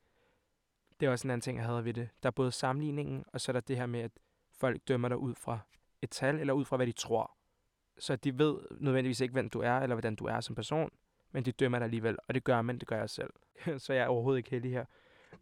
Det 0.99 1.05
er 1.05 1.09
også 1.09 1.27
en 1.27 1.31
anden 1.31 1.41
ting, 1.41 1.57
jeg 1.57 1.65
havde 1.65 1.85
ved 1.85 1.93
det. 1.93 2.09
Der 2.23 2.27
er 2.29 2.31
både 2.31 2.51
sammenligningen, 2.51 3.23
og 3.33 3.41
så 3.41 3.51
er 3.51 3.53
der 3.53 3.59
det 3.59 3.77
her 3.77 3.85
med, 3.85 3.99
at 3.99 4.11
folk 4.51 4.87
dømmer 4.87 5.07
dig 5.07 5.17
ud 5.17 5.35
fra 5.35 5.59
et 6.01 6.09
tal, 6.09 6.39
eller 6.39 6.53
ud 6.53 6.65
fra, 6.65 6.75
hvad 6.75 6.87
de 6.87 6.91
tror. 6.91 7.37
Så 7.97 8.15
de 8.15 8.37
ved 8.37 8.57
nødvendigvis 8.79 9.19
ikke, 9.19 9.31
hvem 9.31 9.49
du 9.49 9.59
er, 9.59 9.79
eller 9.79 9.95
hvordan 9.95 10.15
du 10.15 10.25
er 10.25 10.39
som 10.41 10.55
person, 10.55 10.91
men 11.35 11.45
de 11.45 11.51
dømmer 11.51 11.79
dig 11.79 11.83
alligevel, 11.83 12.17
og 12.27 12.33
det 12.33 12.43
gør 12.43 12.61
man, 12.61 12.79
det 12.79 12.87
gør 12.87 12.97
jeg 12.97 13.09
selv. 13.09 13.33
så 13.83 13.93
jeg 13.93 14.03
er 14.03 14.07
overhovedet 14.07 14.37
ikke 14.37 14.49
heldig 14.49 14.71
her. 14.71 14.85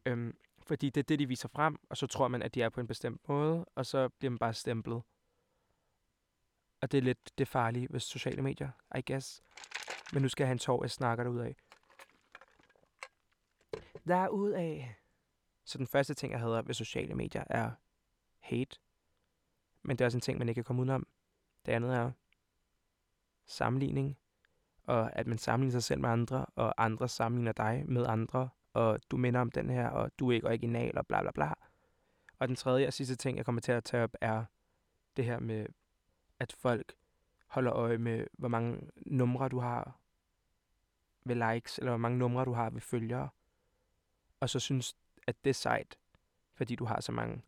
Øhm, 0.06 0.38
fordi 0.68 0.90
det 0.90 1.02
er 1.02 1.04
det, 1.04 1.20
de 1.20 1.28
viser 1.28 1.48
frem, 1.48 1.78
og 1.90 1.98
så 1.98 2.08
tror 2.08 2.28
man, 2.28 2.42
at 2.42 2.56
de 2.56 2.62
er 2.62 2.70
på 2.70 2.82
en 2.82 2.88
bestemt 2.88 3.30
måde, 3.30 3.66
og 3.76 3.86
så 3.86 4.10
bliver 4.10 4.30
man 4.30 4.38
bare 4.38 4.54
stemplet. 4.54 5.02
Og 6.82 6.92
det 6.92 6.98
er 6.98 7.02
lidt 7.02 7.38
det 7.38 7.48
farlige 7.48 7.88
ved 7.90 8.00
sociale 8.00 8.42
medier, 8.42 8.70
I 8.96 9.02
guess. 9.12 9.44
Men 10.14 10.22
nu 10.22 10.30
skal 10.30 10.48
han 10.48 10.60
have 10.66 10.80
jeg 10.82 10.92
snakker 10.92 11.24
derudad. 11.24 11.54
Derudad. 14.08 14.84
Så 15.64 15.78
den 15.78 15.88
første 15.88 16.14
ting, 16.14 16.32
jeg 16.32 16.40
hader 16.40 16.62
ved 16.62 16.74
sociale 16.74 17.16
medier, 17.16 17.44
er 17.50 17.72
hate. 18.40 18.78
Men 19.82 19.98
det 19.98 20.02
er 20.02 20.06
også 20.06 20.18
en 20.18 20.22
ting, 20.22 20.38
man 20.38 20.50
ikke 20.50 20.58
kan 20.60 20.64
komme 20.64 20.82
udenom. 20.82 21.08
Det 21.66 21.72
andet 21.72 21.96
er 21.96 22.12
sammenligning. 23.46 24.18
Og 24.84 25.20
at 25.20 25.28
man 25.28 25.38
sammenligner 25.38 25.72
sig 25.72 25.84
selv 25.84 26.02
med 26.02 26.10
andre, 26.10 26.46
og 26.56 26.84
andre 26.84 27.08
sammenligner 27.08 27.52
dig 27.52 27.84
med 27.88 28.06
andre, 28.06 28.50
og 28.74 29.00
du 29.12 29.18
minder 29.18 29.42
om 29.42 29.52
den 29.52 29.70
her, 29.70 29.90
og 29.90 30.12
du 30.20 30.30
er 30.30 30.36
ikke 30.36 30.48
original, 30.48 30.98
og 30.98 31.08
bla 31.08 31.22
bla 31.22 31.32
bla. 31.32 31.54
Og 32.40 32.48
den 32.48 32.56
tredje 32.56 32.88
og 32.88 32.94
sidste 32.94 33.16
ting, 33.16 33.38
jeg 33.38 33.46
kommer 33.46 33.62
til 33.62 33.72
at 33.72 33.84
tage 33.84 34.04
op, 34.04 34.16
er 34.22 34.46
det 35.18 35.26
her 35.26 35.40
med, 35.40 35.66
at 36.40 36.54
folk 36.54 36.94
holder 37.48 37.74
øje 37.74 37.98
med, 37.98 38.28
hvor 38.34 38.48
mange 38.48 38.90
numre 39.06 39.50
du 39.50 39.60
har 39.60 40.00
ved 41.26 41.54
likes, 41.54 41.78
eller 41.78 41.92
hvor 41.92 41.98
mange 41.98 42.18
numre 42.18 42.46
du 42.46 42.54
har 42.54 42.70
ved 42.70 42.82
følgere. 42.82 43.30
Og 44.40 44.50
så 44.50 44.60
synes, 44.60 44.96
at 45.28 45.44
det 45.44 45.50
er 45.50 45.54
sejt, 45.54 45.98
fordi 46.54 46.76
du 46.76 46.86
har 46.86 47.02
så 47.02 47.12
mange. 47.12 47.42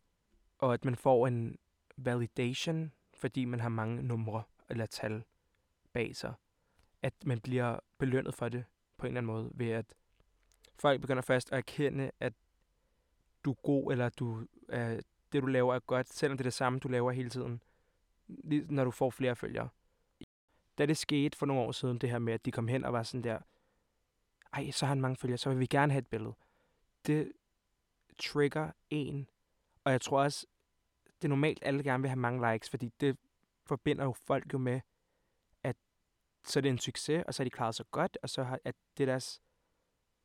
Og 0.58 0.74
at 0.74 0.84
man 0.84 0.96
får 0.96 1.26
en 1.26 1.58
validation, 1.96 2.92
fordi 3.14 3.44
man 3.44 3.60
har 3.60 3.68
mange 3.68 4.02
numre 4.02 4.42
eller 4.68 4.86
tal 4.86 5.24
bag 5.92 6.16
sig. 6.16 6.34
At 7.02 7.14
man 7.24 7.40
bliver 7.40 7.78
belønnet 7.98 8.34
for 8.34 8.48
det 8.48 8.64
på 8.96 9.06
en 9.06 9.10
eller 9.10 9.20
anden 9.20 9.32
måde, 9.32 9.50
ved 9.54 9.70
at 9.70 9.94
folk 10.78 11.00
begynder 11.00 11.22
først 11.22 11.52
at 11.52 11.58
erkende, 11.58 12.10
at 12.20 12.32
du 13.44 13.50
er 13.50 13.54
god, 13.54 13.92
eller 13.92 14.08
du, 14.08 14.46
er, 14.68 15.00
det, 15.32 15.42
du 15.42 15.46
laver, 15.46 15.74
er 15.74 15.78
godt, 15.78 16.08
selvom 16.08 16.38
det 16.38 16.44
er 16.44 16.46
det 16.46 16.54
samme, 16.54 16.78
du 16.78 16.88
laver 16.88 17.10
hele 17.10 17.30
tiden, 17.30 17.62
når 18.68 18.84
du 18.84 18.90
får 18.90 19.10
flere 19.10 19.36
følgere. 19.36 19.68
Da 20.78 20.86
det 20.86 20.96
skete 20.96 21.38
for 21.38 21.46
nogle 21.46 21.62
år 21.62 21.72
siden, 21.72 21.98
det 21.98 22.10
her 22.10 22.18
med, 22.18 22.32
at 22.32 22.44
de 22.44 22.52
kom 22.52 22.68
hen 22.68 22.84
og 22.84 22.92
var 22.92 23.02
sådan 23.02 23.24
der, 23.24 23.38
ej, 24.52 24.70
så 24.70 24.86
har 24.86 24.90
han 24.94 25.00
mange 25.00 25.16
følgere, 25.16 25.38
så 25.38 25.50
vil 25.50 25.58
vi 25.58 25.66
gerne 25.66 25.92
have 25.92 25.98
et 25.98 26.06
billede. 26.06 26.34
Det 27.06 27.32
trigger 28.18 28.70
en, 28.90 29.28
og 29.84 29.92
jeg 29.92 30.00
tror 30.00 30.22
også, 30.22 30.46
det 31.04 31.24
er 31.24 31.28
normalt, 31.28 31.58
alle 31.62 31.82
gerne 31.82 32.02
vil 32.02 32.08
have 32.08 32.18
mange 32.18 32.52
likes, 32.52 32.70
fordi 32.70 32.92
det 33.00 33.16
forbinder 33.66 34.04
jo 34.04 34.12
folk 34.12 34.52
jo 34.52 34.58
med, 34.58 34.80
så 36.46 36.58
er 36.58 36.60
det 36.60 36.68
en 36.68 36.78
succes, 36.78 37.24
og 37.26 37.34
så 37.34 37.42
har 37.42 37.44
de 37.44 37.50
klaret 37.50 37.74
sig 37.74 37.86
godt, 37.90 38.18
og 38.22 38.30
så 38.30 38.42
har, 38.42 38.58
at 38.64 38.74
det 38.98 39.08
deres 39.08 39.42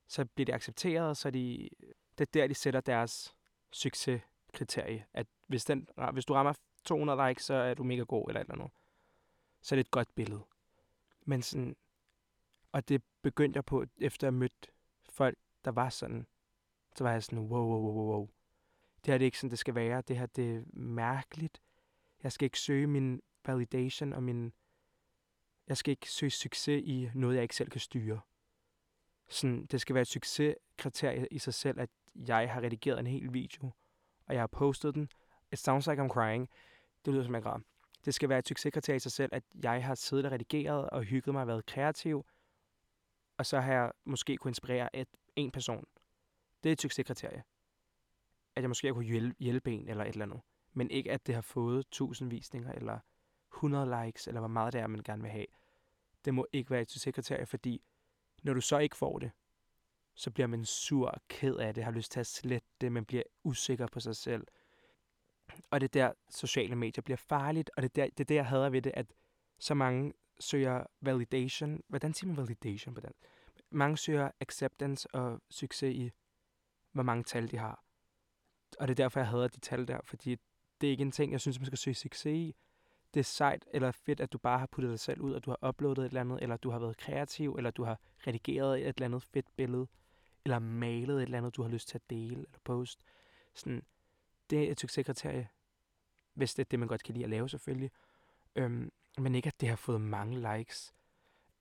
så 0.07 0.25
bliver 0.25 0.45
de 0.45 0.53
accepteret, 0.53 1.09
og 1.09 1.17
så 1.17 1.27
er 1.27 1.31
de, 1.31 1.69
det 2.17 2.21
er 2.21 2.31
der, 2.33 2.47
de 2.47 2.53
sætter 2.53 2.81
deres 2.81 3.35
succeskriterie. 3.71 5.05
At 5.13 5.27
hvis, 5.47 5.65
den, 5.65 5.87
hvis 6.13 6.25
du 6.25 6.33
rammer 6.33 6.53
200 6.85 7.27
likes, 7.27 7.45
så 7.45 7.53
er 7.53 7.73
du 7.73 7.83
mega 7.83 8.01
god, 8.01 8.27
eller 8.27 8.39
eller 8.39 8.53
andet. 8.53 8.71
Så 9.61 9.75
er 9.75 9.77
det 9.77 9.85
et 9.85 9.91
godt 9.91 10.15
billede. 10.15 10.41
Men 11.25 11.41
sådan, 11.41 11.75
og 12.71 12.89
det 12.89 13.03
begyndte 13.21 13.57
jeg 13.57 13.65
på, 13.65 13.85
efter 13.97 14.27
jeg 14.27 14.33
mødte 14.33 14.67
folk, 15.09 15.37
der 15.65 15.71
var 15.71 15.89
sådan, 15.89 16.27
så 16.95 17.03
var 17.03 17.11
jeg 17.11 17.23
sådan, 17.23 17.39
wow, 17.39 17.65
wow, 17.65 17.81
wow, 17.81 18.13
wow. 18.13 18.29
Det 19.05 19.11
her 19.11 19.17
det 19.17 19.25
er 19.25 19.27
ikke 19.27 19.37
sådan, 19.37 19.51
det 19.51 19.59
skal 19.59 19.75
være. 19.75 20.01
Det 20.01 20.17
her 20.17 20.25
det 20.25 20.55
er 20.55 20.63
mærkeligt. 20.73 21.61
Jeg 22.23 22.31
skal 22.31 22.45
ikke 22.45 22.59
søge 22.59 22.87
min 22.87 23.21
validation 23.45 24.13
og 24.13 24.23
min... 24.23 24.53
Jeg 25.71 25.77
skal 25.77 25.91
ikke 25.91 26.11
søge 26.11 26.29
succes 26.29 26.83
i 26.85 27.09
noget, 27.13 27.35
jeg 27.35 27.43
ikke 27.43 27.55
selv 27.55 27.69
kan 27.69 27.81
styre 27.81 28.21
sådan, 29.29 29.65
det 29.65 29.81
skal 29.81 29.93
være 29.93 30.01
et 30.01 30.07
succeskriterie 30.07 31.27
i 31.31 31.39
sig 31.39 31.53
selv, 31.53 31.79
at 31.79 31.89
jeg 32.15 32.53
har 32.53 32.61
redigeret 32.61 32.99
en 32.99 33.07
hel 33.07 33.33
video, 33.33 33.71
og 34.25 34.33
jeg 34.33 34.41
har 34.41 34.47
postet 34.47 34.95
den. 34.95 35.09
It 35.51 35.59
sounds 35.59 35.87
like 35.87 36.01
I'm 36.01 36.07
crying. 36.07 36.49
Det 37.05 37.13
lyder 37.13 37.23
som 37.23 37.35
jeg 37.35 37.43
græder. 37.43 37.59
Det 38.05 38.13
skal 38.13 38.29
være 38.29 38.39
et 38.39 38.47
succeskriterie 38.47 38.95
i 38.95 38.99
sig 38.99 39.11
selv, 39.11 39.29
at 39.33 39.43
jeg 39.63 39.85
har 39.85 39.95
siddet 39.95 40.25
og 40.25 40.31
redigeret 40.31 40.89
og 40.89 41.03
hygget 41.03 41.33
mig 41.33 41.41
og 41.41 41.47
været 41.47 41.65
kreativ, 41.65 42.25
og 43.37 43.45
så 43.45 43.59
har 43.59 43.73
jeg 43.73 43.91
måske 44.05 44.37
kunne 44.37 44.49
inspirere 44.49 44.95
et, 44.95 45.07
en 45.35 45.51
person. 45.51 45.85
Det 46.63 46.69
er 46.69 46.73
et 46.73 46.81
succeskriterie. 46.81 47.43
At 48.55 48.61
jeg 48.61 48.69
måske 48.69 48.87
har 48.87 48.93
kunne 48.93 49.05
hjælpe, 49.05 49.35
hjælpe 49.39 49.71
en 49.71 49.87
eller 49.87 50.03
et 50.03 50.09
eller 50.09 50.25
andet. 50.25 50.41
Men 50.73 50.91
ikke 50.91 51.11
at 51.11 51.27
det 51.27 51.35
har 51.35 51.41
fået 51.41 51.79
1000 51.79 52.29
visninger, 52.29 52.71
eller 52.71 52.99
100 53.53 54.05
likes, 54.05 54.27
eller 54.27 54.39
hvor 54.39 54.47
meget 54.47 54.73
det 54.73 54.81
er, 54.81 54.87
man 54.87 55.03
gerne 55.03 55.21
vil 55.21 55.31
have. 55.31 55.45
Det 56.25 56.33
må 56.33 56.47
ikke 56.51 56.71
være 56.71 56.81
et 56.81 56.91
succeskriterie, 56.91 57.45
fordi 57.45 57.81
når 58.43 58.53
du 58.53 58.61
så 58.61 58.77
ikke 58.77 58.97
får 58.97 59.19
det, 59.19 59.31
så 60.15 60.31
bliver 60.31 60.47
man 60.47 60.65
sur 60.65 61.09
og 61.09 61.21
ked 61.27 61.55
af 61.55 61.73
det, 61.73 61.83
har 61.83 61.91
lyst 61.91 62.11
til 62.11 62.19
at 62.19 62.27
slette 62.27 62.67
det, 62.81 62.91
man 62.91 63.05
bliver 63.05 63.23
usikker 63.43 63.87
på 63.87 63.99
sig 63.99 64.15
selv. 64.15 64.47
Og 65.71 65.81
det 65.81 65.95
er 65.95 66.07
der, 66.07 66.13
sociale 66.29 66.75
medier 66.75 67.01
bliver 67.01 67.17
farligt, 67.17 67.71
og 67.77 67.83
det 67.83 67.89
er 67.89 67.93
der, 67.93 68.09
det 68.09 68.19
er 68.19 68.25
der 68.25 68.35
jeg 68.35 68.45
hader 68.45 68.69
ved 68.69 68.81
det, 68.81 68.91
at 68.95 69.13
så 69.59 69.73
mange 69.73 70.13
søger 70.39 70.83
validation. 71.01 71.81
Hvordan 71.87 72.13
siger 72.13 72.27
man 72.27 72.37
validation 72.37 72.93
på 72.93 73.01
den? 73.01 73.11
Mange 73.69 73.97
søger 73.97 74.31
acceptance 74.39 75.15
og 75.15 75.41
succes 75.49 75.95
i, 75.95 76.11
hvor 76.91 77.03
mange 77.03 77.23
tal 77.23 77.51
de 77.51 77.57
har. 77.57 77.83
Og 78.79 78.87
det 78.87 78.93
er 78.93 79.03
derfor, 79.03 79.19
jeg 79.19 79.27
hader 79.27 79.47
de 79.47 79.59
tal 79.59 79.87
der, 79.87 79.99
fordi 80.03 80.37
det 80.81 80.87
er 80.87 80.91
ikke 80.91 81.01
en 81.01 81.11
ting, 81.11 81.31
jeg 81.31 81.41
synes, 81.41 81.59
man 81.59 81.65
skal 81.65 81.77
søge 81.77 81.95
succes 81.95 82.33
i 82.33 82.55
det 83.13 83.19
er 83.19 83.23
sejt 83.23 83.65
eller 83.73 83.91
fedt, 83.91 84.19
at 84.19 84.33
du 84.33 84.37
bare 84.37 84.59
har 84.59 84.65
puttet 84.65 84.91
dig 84.91 84.99
selv 84.99 85.21
ud, 85.21 85.35
at 85.35 85.45
du 85.45 85.49
har 85.49 85.67
uploadet 85.69 85.97
et 85.97 86.05
eller 86.05 86.21
andet, 86.21 86.39
eller 86.41 86.57
du 86.57 86.69
har 86.69 86.79
været 86.79 86.97
kreativ, 86.97 87.55
eller 87.55 87.71
du 87.71 87.83
har 87.83 87.99
redigeret 88.27 88.81
et 88.81 88.87
eller 88.87 89.05
andet 89.05 89.23
fedt 89.23 89.55
billede, 89.55 89.87
eller 90.45 90.59
malet 90.59 91.17
et 91.17 91.21
eller 91.21 91.37
andet, 91.37 91.55
du 91.55 91.61
har 91.61 91.69
lyst 91.69 91.87
til 91.87 91.97
at 91.97 92.09
dele 92.09 92.35
eller 92.35 92.59
post. 92.63 93.03
Sådan, 93.53 93.83
det 94.49 94.67
er 94.67 94.71
et 94.71 94.79
succeskriterie, 94.79 95.49
hvis 96.33 96.53
det 96.53 96.65
er 96.65 96.69
det, 96.71 96.79
man 96.79 96.87
godt 96.87 97.03
kan 97.03 97.13
lide 97.13 97.23
at 97.23 97.29
lave 97.29 97.49
selvfølgelig. 97.49 97.91
Øhm, 98.55 98.91
men 99.17 99.35
ikke, 99.35 99.47
at 99.47 99.61
det 99.61 99.69
har 99.69 99.75
fået 99.75 100.01
mange 100.01 100.57
likes. 100.57 100.93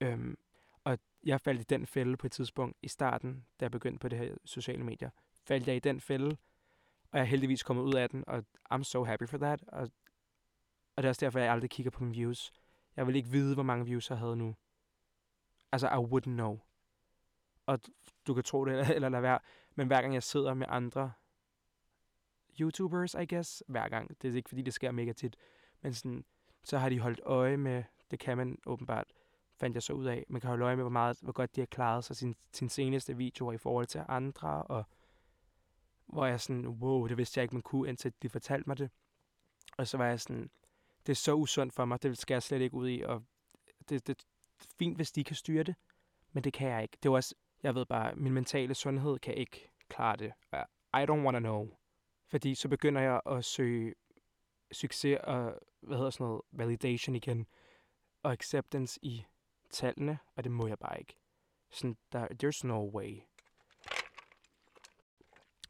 Øhm, 0.00 0.38
og 0.84 0.98
jeg 1.24 1.40
faldt 1.40 1.60
i 1.60 1.64
den 1.64 1.86
fælde 1.86 2.16
på 2.16 2.26
et 2.26 2.32
tidspunkt 2.32 2.78
i 2.82 2.88
starten, 2.88 3.46
da 3.60 3.64
jeg 3.64 3.70
begyndte 3.70 3.98
på 3.98 4.08
det 4.08 4.18
her 4.18 4.34
sociale 4.44 4.84
medier. 4.84 5.10
Faldt 5.44 5.66
jeg 5.66 5.76
i 5.76 5.78
den 5.78 6.00
fælde, 6.00 6.36
Og 7.10 7.18
jeg 7.18 7.20
er 7.20 7.24
heldigvis 7.24 7.62
kommet 7.62 7.82
ud 7.82 7.94
af 7.94 8.10
den, 8.10 8.24
og 8.26 8.44
I'm 8.74 8.82
so 8.82 9.04
happy 9.04 9.28
for 9.28 9.38
that. 9.38 9.64
Og, 9.68 9.90
og 11.00 11.02
det 11.02 11.08
er 11.08 11.10
også 11.10 11.26
derfor, 11.26 11.38
jeg 11.38 11.52
aldrig 11.52 11.70
kigger 11.70 11.90
på 11.90 12.04
mine 12.04 12.14
views. 12.14 12.52
Jeg 12.96 13.06
vil 13.06 13.16
ikke 13.16 13.28
vide, 13.28 13.54
hvor 13.54 13.62
mange 13.62 13.84
views 13.84 14.10
jeg 14.10 14.18
havde 14.18 14.36
nu. 14.36 14.56
Altså, 15.72 15.88
I 15.88 15.90
wouldn't 15.90 16.34
know. 16.34 16.58
Og 17.66 17.80
du 18.26 18.34
kan 18.34 18.44
tro 18.44 18.64
det, 18.64 18.72
eller, 18.72 18.84
eller 18.96 19.08
lade 19.08 19.22
være. 19.22 19.38
Men 19.74 19.86
hver 19.86 20.00
gang 20.00 20.14
jeg 20.14 20.22
sidder 20.22 20.54
med 20.54 20.66
andre 20.70 21.12
YouTubers, 22.60 23.14
I 23.14 23.26
guess, 23.34 23.62
hver 23.66 23.88
gang. 23.88 24.22
Det 24.22 24.30
er 24.30 24.36
ikke, 24.36 24.48
fordi 24.48 24.62
det 24.62 24.74
sker 24.74 24.90
mega 24.90 25.12
tit. 25.12 25.36
Men 25.82 25.94
sådan, 25.94 26.24
så 26.64 26.78
har 26.78 26.88
de 26.88 27.00
holdt 27.00 27.20
øje 27.24 27.56
med, 27.56 27.84
det 28.10 28.18
kan 28.18 28.36
man 28.36 28.58
åbenbart, 28.66 29.06
fandt 29.56 29.74
jeg 29.74 29.82
så 29.82 29.92
ud 29.92 30.06
af. 30.06 30.26
Man 30.28 30.40
kan 30.40 30.48
holde 30.48 30.64
øje 30.64 30.76
med, 30.76 30.82
hvor, 30.82 30.90
meget, 30.90 31.18
hvor 31.20 31.32
godt 31.32 31.56
de 31.56 31.60
har 31.60 31.66
klaret 31.66 32.04
sig 32.04 32.16
sin, 32.16 32.36
sin 32.52 32.68
seneste 32.68 33.16
videoer 33.16 33.52
i 33.52 33.58
forhold 33.58 33.86
til 33.86 34.04
andre, 34.08 34.62
og 34.62 34.84
hvor 36.06 36.26
jeg 36.26 36.40
sådan, 36.40 36.66
wow, 36.66 37.06
det 37.06 37.16
vidste 37.16 37.38
jeg 37.38 37.42
ikke, 37.42 37.54
man 37.54 37.62
kunne, 37.62 37.88
indtil 37.88 38.12
de 38.22 38.28
fortalte 38.28 38.68
mig 38.68 38.78
det. 38.78 38.90
Og 39.78 39.86
så 39.86 39.96
var 39.96 40.06
jeg 40.06 40.20
sådan, 40.20 40.50
det 41.06 41.12
er 41.12 41.16
så 41.16 41.34
usundt 41.34 41.74
for 41.74 41.84
mig, 41.84 42.02
det 42.02 42.18
skal 42.18 42.34
jeg 42.34 42.42
slet 42.42 42.60
ikke 42.60 42.76
ud 42.76 42.88
i, 42.88 43.00
og 43.00 43.22
det, 43.88 44.06
det 44.06 44.18
er 44.18 44.24
fint, 44.78 44.96
hvis 44.96 45.12
de 45.12 45.24
kan 45.24 45.36
styre 45.36 45.62
det, 45.62 45.74
men 46.32 46.44
det 46.44 46.52
kan 46.52 46.68
jeg 46.68 46.82
ikke. 46.82 46.96
Det 47.02 47.08
er 47.08 47.12
også, 47.12 47.34
jeg 47.62 47.74
ved 47.74 47.86
bare, 47.86 48.14
min 48.14 48.32
mentale 48.32 48.74
sundhed 48.74 49.18
kan 49.18 49.34
ikke 49.34 49.70
klare 49.88 50.16
det. 50.16 50.32
I 50.94 51.04
don't 51.10 51.24
wanna 51.24 51.38
know. 51.38 51.68
Fordi 52.28 52.54
så 52.54 52.68
begynder 52.68 53.00
jeg 53.00 53.20
at 53.26 53.44
søge 53.44 53.94
succes 54.72 55.18
og, 55.22 55.58
hvad 55.80 55.96
hedder 55.96 56.10
sådan 56.10 56.26
noget, 56.26 56.42
validation 56.52 57.16
igen, 57.16 57.46
og 58.22 58.32
acceptance 58.32 58.98
i 59.02 59.24
tallene, 59.70 60.18
og 60.36 60.44
det 60.44 60.52
må 60.52 60.66
jeg 60.66 60.78
bare 60.78 60.98
ikke. 60.98 61.16
Sådan, 61.70 61.96
der, 62.12 62.28
there's 62.42 62.66
no 62.66 62.90
way. 62.98 63.20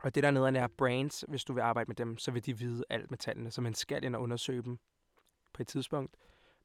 Og 0.02 0.14
det 0.14 0.22
der 0.22 0.30
nede 0.30 0.58
er 0.58 0.66
brains, 0.66 1.24
hvis 1.28 1.44
du 1.44 1.52
vil 1.52 1.60
arbejde 1.60 1.88
med 1.88 1.96
dem, 1.96 2.18
så 2.18 2.30
vil 2.30 2.46
de 2.46 2.58
vide 2.58 2.84
alt 2.90 3.10
med 3.10 3.18
tallene, 3.18 3.50
så 3.50 3.60
man 3.60 3.74
skal 3.74 4.04
ind 4.04 4.16
og 4.16 4.22
undersøge 4.22 4.62
dem 4.62 4.78
på 5.52 5.62
et 5.62 5.68
tidspunkt. 5.68 6.16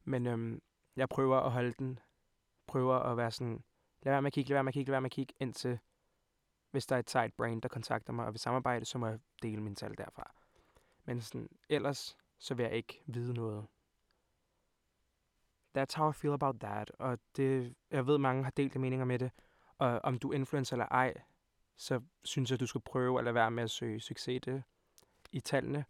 Men 0.04 0.28
øhm, 0.28 0.62
jeg 0.96 1.10
prøver 1.10 1.38
at 1.38 1.52
holde 1.52 1.74
den, 1.80 2.00
prøver 2.68 2.96
at 2.96 3.18
være 3.18 3.32
sådan, 3.32 3.64
lad 4.04 4.14
være 4.14 4.22
med 4.22 4.28
at 4.28 4.34
kigge, 4.34 4.50
lad 4.50 4.56
være 4.56 4.64
med 4.64 4.70
at 4.70 4.74
kigge, 4.74 4.90
lad 4.90 4.94
være 4.94 5.02
med 5.02 5.10
at 5.10 5.16
kigge, 5.16 5.34
indtil 5.40 5.80
hvis 6.72 6.86
der 6.86 6.96
er 6.96 7.00
et 7.00 7.10
sejt 7.10 7.34
brand, 7.34 7.62
der 7.62 7.70
kontakter 7.70 8.14
mig 8.14 8.26
og 8.26 8.34
vil 8.34 8.40
samarbejde, 8.40 8.86
så 8.86 8.98
må 8.98 9.08
jeg 9.08 9.20
dele 9.42 9.62
min 9.62 9.76
tal 9.76 9.98
derfra. 9.98 10.32
Men 11.06 11.22
sådan, 11.22 11.50
ellers, 11.70 12.18
så 12.38 12.54
vil 12.54 12.64
jeg 12.64 12.74
ikke 12.74 13.02
vide 13.06 13.34
noget. 13.34 13.68
That's 15.78 15.96
how 15.96 16.10
I 16.10 16.14
feel 16.14 16.34
about 16.34 16.56
that. 16.60 16.92
Og 17.00 17.20
det, 17.36 17.76
jeg 17.92 18.08
ved, 18.08 18.18
mange 18.18 18.44
har 18.44 18.52
delte 18.52 18.80
meninger 18.80 19.06
med 19.06 19.20
det. 19.20 19.32
Og 19.78 20.00
om 20.04 20.20
du 20.20 20.32
er 20.32 20.36
influencer 20.36 20.76
eller 20.76 20.86
ej, 20.86 21.14
så 21.76 22.02
synes 22.24 22.52
jeg, 22.52 22.60
du 22.60 22.66
skal 22.66 22.82
prøve 22.82 23.20
at 23.20 23.24
lade 23.24 23.36
være 23.36 23.52
med 23.52 23.64
at 23.64 23.72
søge 23.72 24.00
succes 24.00 24.42
det, 24.46 24.64
i 25.32 25.40
tallene. 25.40 25.86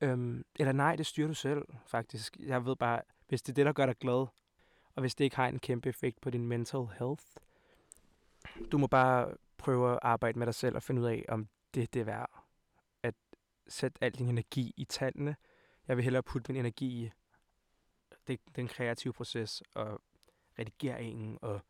Øhm, 0.00 0.44
eller 0.58 0.72
nej, 0.72 0.96
det 0.96 1.06
styrer 1.06 1.28
du 1.28 1.34
selv, 1.34 1.68
faktisk. 1.86 2.36
Jeg 2.40 2.66
ved 2.66 2.76
bare, 2.76 3.02
hvis 3.28 3.42
det 3.42 3.52
er 3.52 3.54
det, 3.54 3.66
der 3.66 3.72
gør 3.72 3.86
dig 3.86 3.96
glad, 3.96 4.26
og 4.94 5.00
hvis 5.00 5.14
det 5.14 5.24
ikke 5.24 5.36
har 5.36 5.48
en 5.48 5.58
kæmpe 5.58 5.88
effekt 5.88 6.20
på 6.20 6.30
din 6.30 6.46
mental 6.46 6.86
health, 6.98 7.24
du 8.72 8.78
må 8.78 8.86
bare 8.86 9.34
prøve 9.58 9.92
at 9.92 9.98
arbejde 10.02 10.38
med 10.38 10.46
dig 10.46 10.54
selv 10.54 10.76
og 10.76 10.82
finde 10.82 11.02
ud 11.02 11.06
af, 11.06 11.24
om 11.28 11.48
det, 11.74 11.94
det 11.94 12.00
er 12.00 12.04
værd 12.04 12.30
at 13.02 13.14
sætte 13.68 13.98
al 14.04 14.12
din 14.12 14.28
energi 14.28 14.74
i 14.76 14.84
tallene. 14.84 15.36
Jeg 15.88 15.96
vil 15.96 16.04
hellere 16.04 16.22
putte 16.22 16.52
min 16.52 16.60
energi 16.60 16.86
i 16.86 17.10
det, 18.26 18.40
den 18.56 18.68
kreative 18.68 19.12
proces 19.12 19.62
og 19.74 20.00
redigeringen. 20.58 21.38
Og 21.42 21.60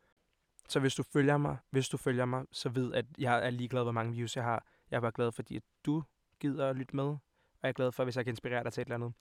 så 0.69 0.79
hvis 0.79 0.95
du 0.95 1.03
følger 1.03 1.37
mig, 1.37 1.57
hvis 1.69 1.89
du 1.89 1.97
følger 1.97 2.25
mig, 2.25 2.45
så 2.51 2.69
ved 2.69 2.93
at 2.93 3.05
jeg 3.17 3.45
er 3.45 3.49
ligeglad, 3.49 3.83
hvor 3.83 3.91
mange 3.91 4.13
views 4.13 4.35
jeg 4.35 4.43
har. 4.43 4.65
Jeg 4.91 4.97
er 4.97 5.01
bare 5.01 5.11
glad, 5.11 5.31
fordi 5.31 5.55
at 5.55 5.63
du 5.85 6.03
gider 6.39 6.69
at 6.69 6.75
lytte 6.75 6.95
med, 6.95 7.17
jeg 7.65 7.69
er 7.69 7.73
glad 7.73 7.91
for, 7.91 8.03
hvis 8.03 8.15
jeg 8.15 8.25
kan 8.25 8.31
inspirere 8.31 8.63
dig 8.63 8.73
til 8.73 8.81
et 8.81 8.85
eller 8.85 8.95
andet. 8.95 9.13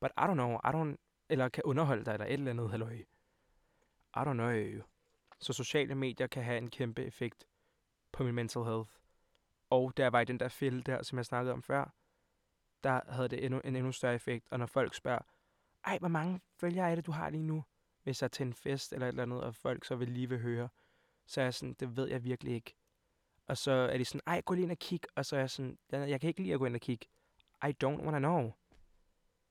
But 0.00 0.10
I 0.16 0.20
don't 0.20 0.32
know, 0.32 0.52
I 0.52 0.68
don't, 0.68 0.96
eller 1.28 1.48
kan 1.48 1.62
underholde 1.64 2.04
dig, 2.04 2.12
eller 2.12 2.26
et 2.26 2.32
eller 2.32 2.50
andet, 2.50 2.70
halløj. 2.70 2.92
I 4.16 4.18
don't 4.18 4.32
know. 4.32 4.82
Så 5.40 5.52
sociale 5.52 5.94
medier 5.94 6.26
kan 6.26 6.42
have 6.44 6.58
en 6.58 6.70
kæmpe 6.70 7.04
effekt 7.04 7.44
på 8.12 8.22
min 8.22 8.34
mental 8.34 8.62
health. 8.62 8.90
Og 9.70 9.96
der 9.96 10.10
var 10.10 10.20
i 10.20 10.24
den 10.24 10.40
der 10.40 10.48
fælde 10.48 10.82
der, 10.82 11.02
som 11.02 11.18
jeg 11.18 11.26
snakkede 11.26 11.52
om 11.52 11.62
før, 11.62 11.94
der 12.84 13.00
havde 13.08 13.28
det 13.28 13.44
endnu, 13.44 13.60
en 13.64 13.76
endnu 13.76 13.92
større 13.92 14.14
effekt. 14.14 14.48
Og 14.50 14.58
når 14.58 14.66
folk 14.66 14.94
spørger, 14.94 15.22
ej, 15.84 15.98
hvor 15.98 16.08
mange 16.08 16.40
følgere 16.60 16.90
er 16.90 16.94
det, 16.94 17.06
du 17.06 17.12
har 17.12 17.30
lige 17.30 17.42
nu? 17.42 17.64
Hvis 18.02 18.22
jeg 18.22 18.26
er 18.26 18.28
til 18.28 18.46
en 18.46 18.54
fest 18.54 18.92
eller 18.92 19.06
et 19.06 19.08
eller 19.08 19.22
andet, 19.22 19.42
og 19.42 19.54
folk 19.54 19.84
så 19.84 19.96
vil 19.96 20.08
lige 20.08 20.28
vil 20.28 20.40
høre, 20.40 20.68
så 21.26 21.40
er 21.40 21.44
jeg 21.44 21.54
sådan, 21.54 21.74
det 21.74 21.96
ved 21.96 22.08
jeg 22.08 22.24
virkelig 22.24 22.54
ikke. 22.54 22.74
Og 23.46 23.56
så 23.56 23.70
er 23.70 23.98
de 23.98 24.04
sådan, 24.04 24.20
ej, 24.26 24.40
gå 24.40 24.54
lige 24.54 24.62
ind 24.62 24.72
og 24.72 24.78
kig. 24.78 25.00
Og 25.16 25.26
så 25.26 25.36
er 25.36 25.40
jeg 25.40 25.50
sådan, 25.50 25.78
jeg 25.92 26.20
kan 26.20 26.28
ikke 26.28 26.42
lige 26.42 26.54
at 26.54 26.58
gå 26.58 26.66
ind 26.66 26.74
og 26.74 26.80
kigge. 26.80 27.06
I 27.64 27.72
don't 27.84 28.02
wanna 28.02 28.18
know. 28.18 28.52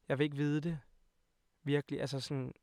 Jeg 0.08 0.18
vil 0.20 0.24
ikke 0.24 0.38
vide 0.38 0.62
det. 0.62 0.80
Virkelig, 1.64 2.02
altså 2.02 2.20
sådan, 2.20 2.54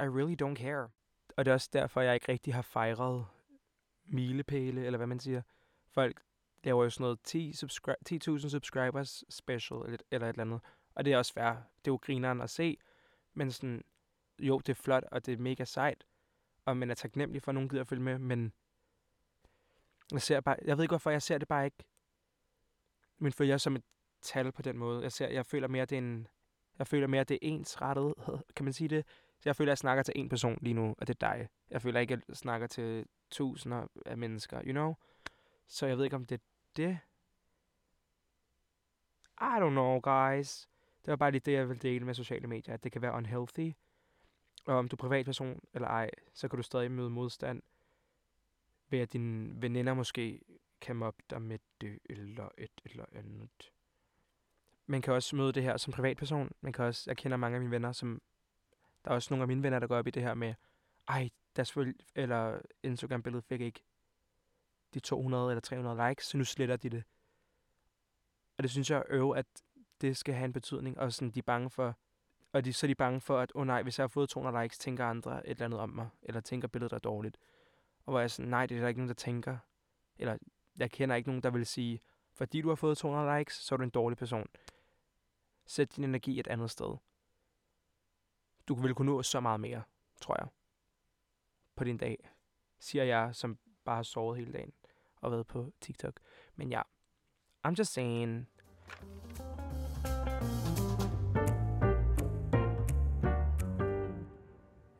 I 0.00 0.02
really 0.02 0.36
don't 0.42 0.54
care. 0.54 0.88
Og 1.36 1.44
det 1.44 1.50
er 1.50 1.54
også 1.54 1.70
derfor, 1.72 2.00
jeg 2.00 2.14
ikke 2.14 2.32
rigtig 2.32 2.54
har 2.54 2.62
fejret 2.62 3.26
milepæle, 4.04 4.86
eller 4.86 4.96
hvad 4.96 5.06
man 5.06 5.20
siger. 5.20 5.42
Folk 5.88 6.22
laver 6.64 6.84
jo 6.84 6.90
sådan 6.90 7.04
noget 7.04 7.22
10 7.22 7.50
subscri- 7.50 7.94
10.000 8.38 8.48
subscribers 8.48 9.24
special, 9.28 9.80
eller, 9.84 9.98
eller 10.10 10.28
et 10.28 10.32
eller 10.32 10.44
andet. 10.44 10.60
Og 10.94 11.04
det 11.04 11.12
er 11.12 11.18
også 11.18 11.32
fair. 11.32 11.50
Det 11.52 11.90
er 11.90 11.92
jo 11.92 11.98
grineren 12.02 12.40
at 12.40 12.50
se. 12.50 12.78
Men 13.34 13.50
sådan, 13.50 13.84
jo, 14.38 14.58
det 14.58 14.68
er 14.68 14.74
flot, 14.74 15.04
og 15.12 15.26
det 15.26 15.32
er 15.32 15.38
mega 15.38 15.64
sejt. 15.64 16.06
Og 16.64 16.76
man 16.76 16.90
er 16.90 16.94
taknemmelig 16.94 17.42
for, 17.42 17.50
at 17.50 17.54
nogen 17.54 17.68
gider 17.68 17.80
at 17.80 17.88
følge 17.88 18.02
med, 18.02 18.18
men 18.18 18.52
jeg, 20.12 20.22
ser 20.22 20.40
bare, 20.40 20.56
jeg 20.64 20.76
ved 20.76 20.84
ikke, 20.84 20.92
hvorfor 20.92 21.10
jeg 21.10 21.22
ser 21.22 21.38
det 21.38 21.48
bare 21.48 21.64
ikke. 21.64 21.84
Men 23.18 23.32
følger 23.32 23.58
som 23.58 23.76
et 23.76 23.84
tal 24.22 24.52
på 24.52 24.62
den 24.62 24.78
måde. 24.78 25.02
Jeg, 25.02 25.12
ser, 25.12 25.28
jeg 25.28 25.46
føler 25.46 25.68
mere, 25.68 25.84
det 25.84 25.98
er 25.98 26.02
en, 26.02 26.28
jeg 26.78 26.86
føler 26.86 27.06
mere, 27.06 27.24
det 27.24 27.34
er 27.34 27.38
ensrettet, 27.42 28.14
kan 28.56 28.64
man 28.64 28.72
sige 28.72 28.88
det? 28.88 29.06
Så 29.38 29.48
jeg 29.48 29.56
føler, 29.56 29.68
at 29.68 29.72
jeg 29.72 29.78
snakker 29.78 30.02
til 30.02 30.12
en 30.16 30.28
person 30.28 30.58
lige 30.62 30.74
nu, 30.74 30.94
og 30.98 31.06
det 31.06 31.22
er 31.22 31.28
dig. 31.28 31.48
Jeg 31.70 31.82
føler 31.82 32.00
ikke, 32.00 32.14
at 32.14 32.20
jeg 32.28 32.36
snakker 32.36 32.66
til 32.66 33.06
tusinder 33.30 33.86
af 34.06 34.18
mennesker, 34.18 34.60
you 34.64 34.72
know? 34.72 34.94
Så 35.66 35.86
jeg 35.86 35.96
ved 35.96 36.04
ikke, 36.04 36.16
om 36.16 36.24
det 36.24 36.40
er 36.40 36.44
det. 36.76 36.98
I 39.40 39.60
don't 39.60 39.70
know, 39.70 40.00
guys. 40.02 40.68
Det 41.04 41.10
var 41.10 41.16
bare 41.16 41.30
lige 41.30 41.40
det, 41.40 41.52
jeg 41.52 41.68
vil 41.68 41.82
dele 41.82 42.04
med 42.04 42.14
sociale 42.14 42.46
medier, 42.46 42.74
at 42.74 42.84
det 42.84 42.92
kan 42.92 43.02
være 43.02 43.12
unhealthy. 43.12 43.72
Og 44.66 44.74
om 44.74 44.88
du 44.88 44.96
er 44.96 44.98
privatperson 44.98 45.60
eller 45.74 45.88
ej, 45.88 46.10
så 46.34 46.48
kan 46.48 46.56
du 46.56 46.62
stadig 46.62 46.90
møde 46.90 47.10
modstand 47.10 47.62
ved, 48.88 48.98
at 48.98 49.12
dine 49.12 49.62
veninder 49.62 49.94
måske 49.94 50.40
kan 50.80 50.96
mobbe 50.96 51.22
dig 51.30 51.42
med 51.42 51.58
det 51.80 51.98
eller 52.04 52.48
et 52.58 52.80
eller 52.84 53.06
andet. 53.12 53.72
Man 54.86 55.02
kan 55.02 55.14
også 55.14 55.36
møde 55.36 55.52
det 55.52 55.62
her 55.62 55.76
som 55.76 55.92
privatperson. 55.92 56.50
Man 56.60 56.72
kan 56.72 56.84
også, 56.84 57.10
jeg 57.10 57.16
kender 57.16 57.36
mange 57.36 57.54
af 57.54 57.60
mine 57.60 57.70
venner, 57.70 57.92
som 57.92 58.22
der 59.04 59.10
er 59.10 59.14
også 59.14 59.34
nogle 59.34 59.42
af 59.42 59.48
mine 59.48 59.62
venner, 59.62 59.78
der 59.78 59.86
går 59.86 59.96
op 59.96 60.06
i 60.06 60.10
det 60.10 60.22
her 60.22 60.34
med, 60.34 60.54
ej, 61.08 61.30
deres 61.56 61.72
følge, 61.72 61.94
eller 62.14 62.58
Instagram-billede 62.82 63.42
fik 63.42 63.60
ikke 63.60 63.80
de 64.94 65.00
200 65.00 65.50
eller 65.50 65.60
300 65.60 66.08
likes, 66.08 66.26
så 66.26 66.36
nu 66.36 66.44
sletter 66.44 66.76
de 66.76 66.90
det. 66.90 67.04
Og 68.56 68.62
det 68.62 68.70
synes 68.70 68.90
jeg 68.90 68.98
er 68.98 69.02
øve, 69.08 69.38
at 69.38 69.46
det 70.00 70.16
skal 70.16 70.34
have 70.34 70.44
en 70.44 70.52
betydning, 70.52 70.98
og 70.98 71.12
sådan, 71.12 71.30
de 71.30 71.38
er 71.38 71.42
bange 71.42 71.70
for, 71.70 71.98
og 72.52 72.64
de, 72.64 72.72
så 72.72 72.86
er 72.86 72.88
de 72.88 72.94
bange 72.94 73.20
for, 73.20 73.38
at, 73.38 73.52
åh 73.54 73.60
oh 73.60 73.66
nej, 73.66 73.82
hvis 73.82 73.98
jeg 73.98 74.02
har 74.02 74.08
fået 74.08 74.28
200 74.28 74.62
likes, 74.62 74.78
tænker 74.78 75.06
andre 75.06 75.46
et 75.46 75.50
eller 75.50 75.64
andet 75.64 75.80
om 75.80 75.90
mig, 75.90 76.08
eller 76.22 76.40
tænker 76.40 76.68
billedet 76.68 76.92
er 76.92 76.98
dårligt. 76.98 77.38
Og 78.06 78.12
hvor 78.12 78.20
jeg 78.20 78.30
sådan, 78.30 78.50
nej, 78.50 78.66
det 78.66 78.76
er 78.76 78.80
der 78.80 78.88
ikke 78.88 79.00
nogen, 79.00 79.08
der 79.08 79.14
tænker. 79.14 79.58
Eller 80.18 80.36
jeg 80.78 80.90
kender 80.90 81.16
ikke 81.16 81.28
nogen, 81.28 81.42
der 81.42 81.50
vil 81.50 81.66
sige, 81.66 82.00
fordi 82.32 82.60
du 82.60 82.68
har 82.68 82.74
fået 82.74 82.98
200 82.98 83.38
likes, 83.38 83.54
så 83.54 83.74
er 83.74 83.76
du 83.76 83.82
en 83.82 83.90
dårlig 83.90 84.18
person. 84.18 84.48
Sæt 85.66 85.96
din 85.96 86.04
energi 86.04 86.40
et 86.40 86.46
andet 86.46 86.70
sted. 86.70 86.96
Du 88.68 88.74
vil 88.74 88.94
kunne 88.94 89.12
nå 89.12 89.22
så 89.22 89.40
meget 89.40 89.60
mere, 89.60 89.82
tror 90.20 90.36
jeg, 90.38 90.48
på 91.76 91.84
din 91.84 91.96
dag, 91.96 92.30
siger 92.78 93.04
jeg, 93.04 93.34
som 93.34 93.58
bare 93.84 93.96
har 93.96 94.02
sovet 94.02 94.38
hele 94.38 94.52
dagen 94.52 94.72
og 95.16 95.30
været 95.30 95.46
på 95.46 95.70
TikTok. 95.80 96.20
Men 96.54 96.70
ja, 96.70 96.82
I'm 97.66 97.74
just 97.78 97.92
saying. 97.92 98.48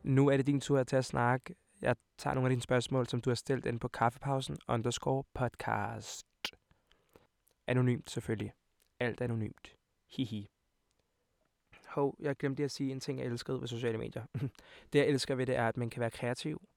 Nu 0.03 0.29
er 0.29 0.37
det 0.37 0.47
din 0.47 0.61
tur 0.61 0.83
til 0.83 0.97
at 0.97 1.05
snakke. 1.05 1.55
Jeg 1.83 1.97
tager 2.19 2.35
nogle 2.35 2.47
af 2.47 2.51
dine 2.51 2.63
spørgsmål, 2.63 3.07
som 3.07 3.21
du 3.21 3.31
har 3.31 3.35
stillet 3.35 3.67
ind 3.67 3.81
på 3.81 3.89
kaffepausen 3.89 4.57
underscore 4.69 5.25
podcast. 5.35 6.27
Anonymt 7.67 8.11
selvfølgelig. 8.11 8.53
Alt 9.01 9.21
anonymt. 9.21 9.77
Hihi. 10.11 10.49
Hov, 11.97 12.17
jeg 12.21 12.37
glemte 12.37 12.65
at 12.65 12.71
sige 12.71 12.93
en 12.93 13.01
ting, 13.01 13.19
jeg 13.19 13.27
elskede 13.27 13.61
ved 13.61 13.69
sociale 13.69 13.99
medier. 13.99 14.25
det, 14.93 14.99
jeg 14.99 15.07
elsker 15.07 15.35
ved 15.35 15.47
det, 15.47 15.57
er, 15.57 15.69
at 15.69 15.77
man 15.77 15.91
kan 15.91 16.01
være 16.01 16.11
kreativ. 16.11 16.69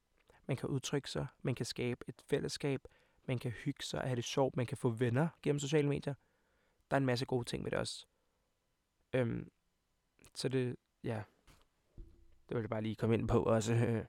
Man 0.48 0.58
kan 0.58 0.70
udtrykke 0.70 1.10
sig. 1.10 1.28
Man 1.42 1.56
kan 1.56 1.66
skabe 1.66 2.06
et 2.08 2.22
fællesskab. 2.22 2.82
Man 3.26 3.40
kan 3.40 3.52
hygge 3.52 3.84
sig 3.84 4.02
og 4.02 4.08
have 4.08 4.16
det 4.16 4.24
sjovt. 4.24 4.58
Man 4.58 4.66
kan 4.66 4.78
få 4.78 4.90
venner 4.90 5.28
gennem 5.44 5.60
sociale 5.60 5.88
medier. 5.88 6.14
Der 6.92 6.96
er 6.96 6.98
en 6.98 7.06
masse 7.06 7.26
gode 7.26 7.44
ting 7.44 7.64
ved 7.64 7.72
det 7.72 7.80
også. 7.80 8.06
Øhm, 9.14 9.52
så 10.36 10.50
det, 10.50 10.76
ja, 11.04 11.22
det 12.50 12.56
vil 12.56 12.62
jeg 12.62 12.70
bare 12.70 12.82
lige 12.82 12.96
komme 12.96 13.16
ind 13.16 13.28
på 13.28 13.44
også. 13.44 13.76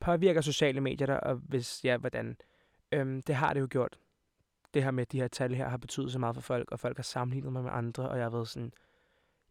Påvirker 0.00 0.40
sociale 0.40 0.80
medier 0.80 1.06
dig, 1.06 1.24
og 1.24 1.34
hvis 1.34 1.84
ja, 1.84 1.96
hvordan? 1.96 2.36
Øhm, 2.92 3.22
det 3.22 3.34
har 3.34 3.52
det 3.52 3.60
jo 3.60 3.68
gjort. 3.70 3.98
det 4.74 4.84
her 4.84 4.90
med, 4.90 5.06
de 5.06 5.20
her 5.20 5.28
tal 5.28 5.54
her 5.54 5.68
har 5.68 5.76
betydet 5.76 6.12
så 6.12 6.18
meget 6.18 6.36
for 6.36 6.42
folk, 6.42 6.70
og 6.72 6.80
folk 6.80 6.96
har 6.96 7.02
sammenlignet 7.02 7.52
mig 7.52 7.62
med 7.62 7.70
andre, 7.70 8.08
og 8.08 8.16
jeg 8.16 8.24
har 8.24 8.30
været 8.30 8.48
sådan, 8.48 8.72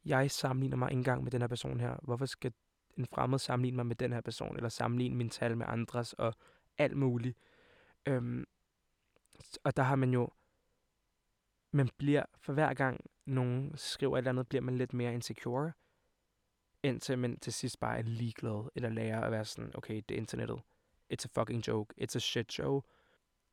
jeg 0.07 0.31
sammenligner 0.31 0.77
mig 0.77 0.91
ikke 0.91 0.97
engang 0.97 1.23
med 1.23 1.31
den 1.31 1.41
her 1.41 1.47
person 1.47 1.79
her. 1.79 1.95
Hvorfor 2.03 2.25
skal 2.25 2.53
en 2.97 3.05
fremmed 3.05 3.39
sammenligne 3.39 3.75
mig 3.75 3.85
med 3.85 3.95
den 3.95 4.13
her 4.13 4.21
person, 4.21 4.55
eller 4.55 4.69
sammenligne 4.69 5.15
min 5.15 5.29
tal 5.29 5.57
med 5.57 5.65
andres, 5.69 6.13
og 6.13 6.33
alt 6.77 6.97
muligt. 6.97 7.37
Øhm, 8.05 8.45
og 9.63 9.77
der 9.77 9.83
har 9.83 9.95
man 9.95 10.13
jo, 10.13 10.29
man 11.71 11.89
bliver, 11.97 12.23
for 12.37 12.53
hver 12.53 12.73
gang 12.73 13.05
nogen 13.25 13.77
skriver 13.77 14.17
et 14.17 14.19
eller 14.19 14.31
andet, 14.31 14.47
bliver 14.47 14.61
man 14.61 14.77
lidt 14.77 14.93
mere 14.93 15.13
insecure, 15.13 15.71
indtil 16.83 17.17
man 17.17 17.39
til 17.39 17.53
sidst 17.53 17.79
bare 17.79 17.97
er 17.97 18.01
ligeglad, 18.01 18.69
eller 18.75 18.89
lærer 18.89 19.21
at 19.21 19.31
være 19.31 19.45
sådan, 19.45 19.71
okay, 19.75 20.01
det 20.09 20.15
er 20.15 20.19
internettet. 20.19 20.61
It's 21.13 21.25
a 21.25 21.41
fucking 21.41 21.67
joke. 21.67 21.93
It's 22.01 22.15
a 22.15 22.19
shit 22.19 22.51
show. 22.51 22.81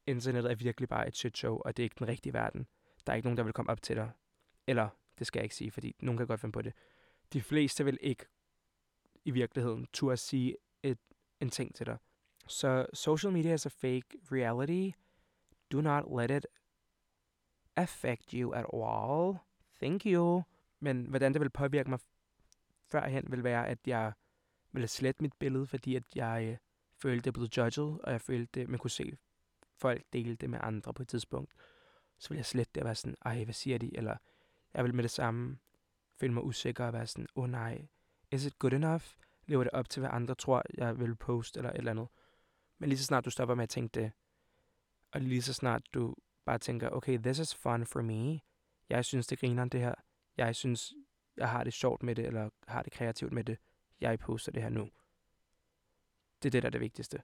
Internettet 0.06 0.50
er 0.50 0.56
virkelig 0.56 0.88
bare 0.88 1.08
et 1.08 1.16
shit 1.16 1.36
show, 1.36 1.56
og 1.64 1.76
det 1.76 1.82
er 1.82 1.84
ikke 1.84 1.98
den 1.98 2.08
rigtige 2.08 2.32
verden. 2.32 2.66
Der 3.06 3.12
er 3.12 3.16
ikke 3.16 3.26
nogen, 3.26 3.36
der 3.36 3.42
vil 3.42 3.52
komme 3.52 3.70
op 3.70 3.82
til 3.82 3.96
dig. 3.96 4.10
Eller, 4.66 4.88
det 5.18 5.26
skal 5.26 5.40
jeg 5.40 5.44
ikke 5.44 5.54
sige, 5.54 5.70
fordi 5.70 5.96
nogen 5.98 6.18
kan 6.18 6.26
godt 6.26 6.40
finde 6.40 6.52
på 6.52 6.62
det. 6.62 6.72
De 7.32 7.42
fleste 7.42 7.84
vil 7.84 7.98
ikke 8.00 8.26
i 9.24 9.30
virkeligheden 9.30 9.86
turde 9.92 10.16
sige 10.16 10.56
et, 10.82 10.98
en 11.40 11.50
ting 11.50 11.74
til 11.74 11.86
dig. 11.86 11.98
Så 12.46 12.86
social 12.92 13.32
media 13.32 13.54
is 13.54 13.66
a 13.66 13.68
fake 13.68 14.18
reality. 14.32 14.96
Do 15.72 15.80
not 15.80 16.04
let 16.20 16.30
it 16.30 16.46
affect 17.76 18.30
you 18.30 18.52
at 18.52 18.66
all. 18.74 19.38
Thank 19.80 20.06
you. 20.06 20.42
Men 20.80 21.06
hvordan 21.06 21.32
det 21.32 21.40
vil 21.40 21.50
påvirke 21.50 21.90
mig 21.90 21.98
førhen, 22.86 23.32
vil 23.32 23.44
være, 23.44 23.68
at 23.68 23.78
jeg 23.86 24.12
ville 24.72 24.88
slette 24.88 25.22
mit 25.22 25.32
billede, 25.38 25.66
fordi 25.66 25.96
at 25.96 26.04
jeg 26.14 26.48
øh, 26.50 26.56
følte, 27.02 27.24
det 27.24 27.32
blev 27.32 27.46
judged, 27.56 28.00
og 28.04 28.12
jeg 28.12 28.20
følte, 28.20 28.60
at 28.60 28.68
man 28.68 28.78
kunne 28.78 28.90
se 28.90 29.16
folk 29.76 30.02
dele 30.12 30.36
det 30.36 30.50
med 30.50 30.58
andre 30.62 30.94
på 30.94 31.02
et 31.02 31.08
tidspunkt. 31.08 31.52
Så 32.18 32.28
ville 32.28 32.38
jeg 32.38 32.46
slette 32.46 32.70
det 32.74 32.82
og 32.82 32.84
være 32.84 32.94
sådan, 32.94 33.16
ej, 33.24 33.44
hvad 33.44 33.54
siger 33.54 33.78
de? 33.78 33.96
Eller 33.96 34.16
jeg 34.74 34.84
vil 34.84 34.94
med 34.94 35.02
det 35.02 35.10
samme 35.10 35.58
føle 36.20 36.32
mig 36.32 36.44
usikker 36.44 36.84
og 36.86 36.92
være 36.92 37.06
sådan, 37.06 37.26
åh 37.36 37.44
oh, 37.44 37.50
nej, 37.50 37.88
is 38.30 38.46
it 38.46 38.58
good 38.58 38.72
enough? 38.72 39.04
Lever 39.46 39.64
det 39.64 39.72
op 39.72 39.88
til, 39.88 40.00
hvad 40.00 40.10
andre 40.12 40.34
tror, 40.34 40.62
jeg 40.74 40.98
vil 40.98 41.16
poste 41.16 41.58
eller 41.58 41.70
et 41.70 41.76
eller 41.76 41.90
andet? 41.90 42.08
Men 42.78 42.88
lige 42.88 42.98
så 42.98 43.04
snart 43.04 43.24
du 43.24 43.30
stopper 43.30 43.54
med 43.54 43.62
at 43.62 43.68
tænke 43.68 44.00
det, 44.00 44.12
og 45.12 45.20
lige 45.20 45.42
så 45.42 45.52
snart 45.52 45.82
du 45.94 46.14
bare 46.44 46.58
tænker, 46.58 46.88
okay, 46.88 47.18
this 47.18 47.38
is 47.38 47.54
fun 47.54 47.86
for 47.86 48.02
me. 48.02 48.40
Jeg 48.88 49.04
synes, 49.04 49.26
det 49.26 49.38
griner 49.38 49.64
det 49.64 49.80
her. 49.80 49.94
Jeg 50.36 50.56
synes, 50.56 50.94
jeg 51.36 51.50
har 51.50 51.64
det 51.64 51.72
sjovt 51.72 52.02
med 52.02 52.14
det, 52.14 52.26
eller 52.26 52.50
har 52.68 52.82
det 52.82 52.92
kreativt 52.92 53.32
med 53.32 53.44
det. 53.44 53.58
Jeg 54.00 54.18
poster 54.18 54.52
det 54.52 54.62
her 54.62 54.68
nu. 54.68 54.90
Det 56.42 56.48
er 56.48 56.50
det, 56.50 56.62
der 56.62 56.68
er 56.68 56.70
det 56.70 56.80
vigtigste. 56.80 57.22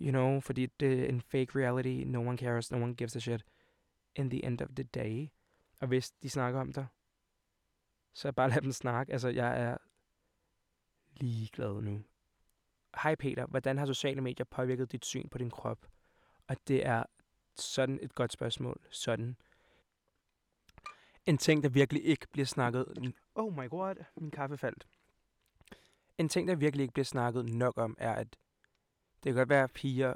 You 0.00 0.10
know, 0.10 0.40
fordi 0.40 0.66
det 0.66 1.00
er 1.00 1.08
en 1.08 1.20
fake 1.20 1.58
reality. 1.58 2.04
No 2.06 2.28
one 2.28 2.38
cares. 2.38 2.70
No 2.70 2.82
one 2.82 2.94
gives 2.94 3.16
a 3.16 3.18
shit. 3.18 3.44
In 4.16 4.30
the 4.30 4.44
end 4.44 4.62
of 4.62 4.68
the 4.76 4.84
day. 4.84 5.28
Og 5.82 5.88
hvis 5.88 6.10
de 6.10 6.30
snakker 6.30 6.60
om 6.60 6.72
dig, 6.72 6.86
så 8.14 8.32
bare 8.32 8.50
lad 8.50 8.60
dem 8.60 8.72
snakke. 8.72 9.12
Altså, 9.12 9.28
jeg 9.28 9.60
er 9.60 9.76
ligeglad 11.10 11.82
nu. 11.82 12.04
Hej 13.02 13.14
Peter, 13.14 13.46
hvordan 13.46 13.78
har 13.78 13.86
sociale 13.86 14.20
medier 14.20 14.44
påvirket 14.44 14.92
dit 14.92 15.04
syn 15.04 15.28
på 15.28 15.38
din 15.38 15.50
krop? 15.50 15.86
Og 16.46 16.56
det 16.68 16.86
er 16.86 17.04
sådan 17.56 17.98
et 18.02 18.14
godt 18.14 18.32
spørgsmål. 18.32 18.86
Sådan. 18.90 19.36
En 21.26 21.38
ting, 21.38 21.62
der 21.62 21.68
virkelig 21.68 22.04
ikke 22.04 22.26
bliver 22.32 22.46
snakket... 22.46 23.14
Oh 23.34 23.58
my 23.58 23.68
god, 23.68 24.04
min 24.16 24.30
kaffe 24.30 24.56
faldt. 24.56 24.88
En 26.18 26.28
ting, 26.28 26.48
der 26.48 26.54
virkelig 26.54 26.82
ikke 26.82 26.94
bliver 26.94 27.04
snakket 27.04 27.44
nok 27.44 27.78
om, 27.78 27.96
er, 27.98 28.14
at 28.14 28.36
det 29.22 29.30
kan 29.30 29.34
godt 29.34 29.48
være, 29.48 29.64
at 29.64 29.72
piger... 29.72 30.14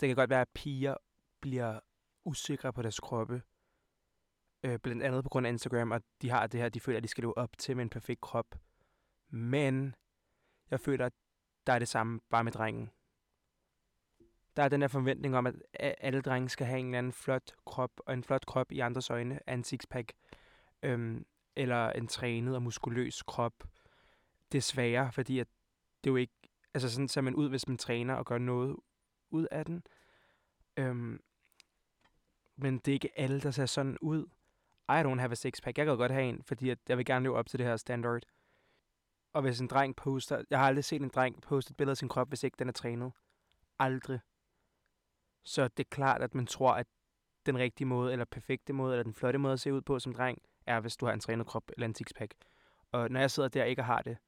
Det 0.00 0.08
kan 0.08 0.16
godt 0.16 0.30
være, 0.30 0.40
at 0.40 0.48
piger 0.48 0.96
bliver 1.40 1.80
usikre 2.24 2.72
på 2.72 2.82
deres 2.82 3.00
kroppe. 3.00 3.42
Øh, 4.64 4.78
blandt 4.78 5.02
andet 5.02 5.22
på 5.22 5.28
grund 5.28 5.46
af 5.46 5.50
Instagram, 5.50 5.90
og 5.90 6.02
de 6.22 6.30
har 6.30 6.46
det 6.46 6.60
her, 6.60 6.68
de 6.68 6.80
føler, 6.80 6.96
at 6.96 7.02
de 7.02 7.08
skal 7.08 7.22
leve 7.22 7.38
op 7.38 7.58
til 7.58 7.76
med 7.76 7.82
en 7.82 7.90
perfekt 7.90 8.20
krop. 8.20 8.58
Men 9.28 9.94
jeg 10.70 10.80
føler, 10.80 11.06
at 11.06 11.12
der 11.66 11.72
er 11.72 11.78
det 11.78 11.88
samme 11.88 12.20
bare 12.30 12.44
med 12.44 12.52
drengen. 12.52 12.90
Der 14.56 14.62
er 14.62 14.68
den 14.68 14.80
her 14.80 14.88
forventning 14.88 15.36
om, 15.36 15.46
at 15.46 15.54
alle 15.74 16.22
drenge 16.22 16.48
skal 16.48 16.66
have 16.66 16.80
en 16.80 16.86
eller 16.86 16.98
anden 16.98 17.12
flot 17.12 17.52
krop, 17.66 17.90
og 18.06 18.14
en 18.14 18.24
flot 18.24 18.46
krop 18.46 18.72
i 18.72 18.80
andres 18.80 19.10
øjne 19.10 19.40
er 19.46 19.54
en 19.54 19.64
sixpack. 19.64 20.12
Øhm, 20.82 21.26
eller 21.56 21.90
en 21.90 22.06
trænet 22.06 22.54
og 22.54 22.62
muskuløs 22.62 23.22
krop. 23.22 23.64
Det 24.52 24.64
sværere, 24.64 25.12
fordi 25.12 25.38
at 25.38 25.48
det 26.04 26.10
er 26.10 26.12
jo 26.12 26.16
ikke... 26.16 26.34
Altså 26.74 26.90
sådan 26.90 27.08
ser 27.08 27.20
man 27.20 27.34
ud, 27.34 27.48
hvis 27.48 27.68
man 27.68 27.78
træner 27.78 28.14
og 28.14 28.26
gør 28.26 28.38
noget 28.38 28.76
ud 29.30 29.46
af 29.50 29.64
den. 29.64 29.82
Øhm, 30.76 31.20
men 32.56 32.78
det 32.78 32.88
er 32.88 32.94
ikke 32.94 33.18
alle, 33.20 33.40
der 33.40 33.50
ser 33.50 33.66
sådan 33.66 33.98
ud. 34.00 34.26
I 34.90 35.02
don't 35.02 35.18
have 35.18 35.32
a 35.32 35.34
sixpack. 35.34 35.78
Jeg 35.78 35.86
kan 35.86 35.96
godt 35.96 36.12
have 36.12 36.28
en, 36.28 36.42
fordi 36.42 36.70
at 36.70 36.78
jeg 36.88 36.96
vil 36.98 37.04
gerne 37.04 37.22
leve 37.22 37.36
op 37.36 37.46
til 37.46 37.58
det 37.58 37.66
her 37.66 37.76
standard. 37.76 38.22
Og 39.32 39.42
hvis 39.42 39.60
en 39.60 39.66
dreng 39.66 39.96
poster... 39.96 40.42
Jeg 40.50 40.58
har 40.58 40.66
aldrig 40.66 40.84
set 40.84 41.02
en 41.02 41.08
dreng 41.08 41.42
poste 41.42 41.70
et 41.70 41.76
billede 41.76 41.90
af 41.90 41.96
sin 41.96 42.08
krop, 42.08 42.28
hvis 42.28 42.44
ikke 42.44 42.56
den 42.58 42.68
er 42.68 42.72
trænet. 42.72 43.12
Aldrig. 43.78 44.20
Så 45.44 45.68
det 45.68 45.84
er 45.84 45.88
klart, 45.90 46.22
at 46.22 46.34
man 46.34 46.46
tror, 46.46 46.72
at 46.72 46.86
den 47.46 47.58
rigtige 47.58 47.86
måde, 47.86 48.12
eller 48.12 48.24
perfekte 48.24 48.72
måde, 48.72 48.94
eller 48.94 49.02
den 49.02 49.14
flotte 49.14 49.38
måde 49.38 49.52
at 49.52 49.60
se 49.60 49.72
ud 49.72 49.82
på 49.82 49.98
som 49.98 50.14
dreng, 50.14 50.38
er, 50.66 50.80
hvis 50.80 50.96
du 50.96 51.06
har 51.06 51.12
en 51.12 51.20
trænet 51.20 51.46
krop 51.46 51.70
eller 51.72 51.86
en 51.86 51.94
sixpack. 51.94 52.34
Og 52.92 53.10
når 53.10 53.20
jeg 53.20 53.30
sidder 53.30 53.48
der 53.48 53.62
og 53.62 53.68
ikke 53.68 53.82
har 53.82 54.02
det, 54.02 54.18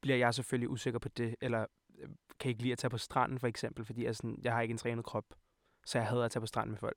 bliver 0.00 0.16
jeg 0.16 0.34
selvfølgelig 0.34 0.68
usikker 0.68 0.98
på 0.98 1.08
det, 1.08 1.36
eller 1.40 1.66
øh, 1.98 2.08
kan 2.38 2.48
ikke 2.48 2.62
lide 2.62 2.72
at 2.72 2.78
tage 2.78 2.90
på 2.90 2.98
stranden 2.98 3.38
for 3.38 3.46
eksempel, 3.46 3.84
fordi 3.84 4.04
jeg, 4.04 4.16
sådan, 4.16 4.38
jeg 4.42 4.52
har 4.52 4.60
ikke 4.60 4.72
en 4.72 4.78
trænet 4.78 5.04
krop, 5.04 5.24
så 5.86 5.98
jeg 5.98 6.06
hader 6.06 6.24
at 6.24 6.30
tage 6.30 6.40
på 6.40 6.46
stranden 6.46 6.70
med 6.70 6.78
folk. 6.78 6.96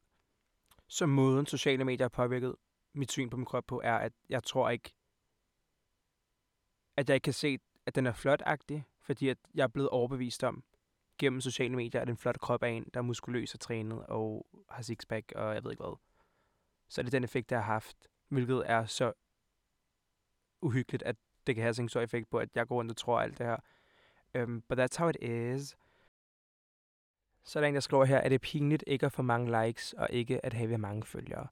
Så 0.87 1.05
måden 1.05 1.45
sociale 1.45 1.85
medier 1.85 2.03
har 2.03 2.09
påvirket 2.09 2.55
mit 2.93 3.11
syn 3.11 3.29
på 3.29 3.37
min 3.37 3.45
krop 3.45 3.65
på, 3.67 3.81
er, 3.83 3.95
at 3.95 4.13
jeg 4.29 4.43
tror 4.43 4.69
ikke, 4.69 4.93
at 6.97 7.09
jeg 7.09 7.15
ikke 7.15 7.23
kan 7.25 7.33
se, 7.33 7.59
at 7.85 7.95
den 7.95 8.07
er 8.07 8.13
flot-agtig, 8.13 8.83
fordi 9.01 9.29
at 9.29 9.37
jeg 9.53 9.63
er 9.63 9.67
blevet 9.67 9.89
overbevist 9.89 10.43
om, 10.43 10.63
gennem 11.17 11.41
sociale 11.41 11.75
medier, 11.75 12.01
at 12.01 12.09
en 12.09 12.17
flot 12.17 12.39
krop 12.39 12.63
er 12.63 12.67
en, 12.67 12.89
der 12.93 12.99
er 12.99 13.03
muskuløs 13.03 13.53
og 13.53 13.59
trænet 13.59 14.05
og 14.05 14.47
har 14.69 14.81
sixpack 14.81 15.31
og 15.31 15.53
jeg 15.53 15.63
ved 15.63 15.71
ikke 15.71 15.83
hvad. 15.83 15.97
Så 16.89 17.01
er 17.01 17.03
det 17.03 17.11
den 17.11 17.23
effekt, 17.23 17.49
der 17.49 17.55
har 17.55 17.63
haft, 17.63 18.07
hvilket 18.27 18.63
er 18.65 18.85
så 18.85 19.13
uhyggeligt, 20.61 21.03
at 21.03 21.15
det 21.47 21.55
kan 21.55 21.61
have 21.61 21.73
sådan 21.73 21.85
en 21.85 21.89
stor 21.89 22.01
effekt 22.01 22.29
på, 22.29 22.37
at 22.37 22.49
jeg 22.55 22.67
går 22.67 22.75
rundt 22.75 22.91
og 22.91 22.97
tror 22.97 23.19
alt 23.19 23.37
det 23.37 23.45
her. 23.45 23.57
Um, 24.43 24.63
but 24.69 24.79
that's 24.79 24.97
how 24.97 25.09
it 25.09 25.17
is. 25.23 25.77
Så 27.43 27.59
er 27.59 27.61
der 27.61 27.67
en, 27.67 27.73
der 27.73 27.79
skriver 27.79 28.05
her, 28.05 28.19
at 28.19 28.31
det 28.31 28.35
er 28.35 28.39
pinligt 28.39 28.83
ikke 28.87 29.05
at 29.05 29.11
få 29.11 29.21
mange 29.21 29.65
likes, 29.65 29.93
og 29.93 30.07
ikke 30.11 30.45
at 30.45 30.53
have 30.53 30.77
mange 30.77 31.03
følgere. 31.03 31.47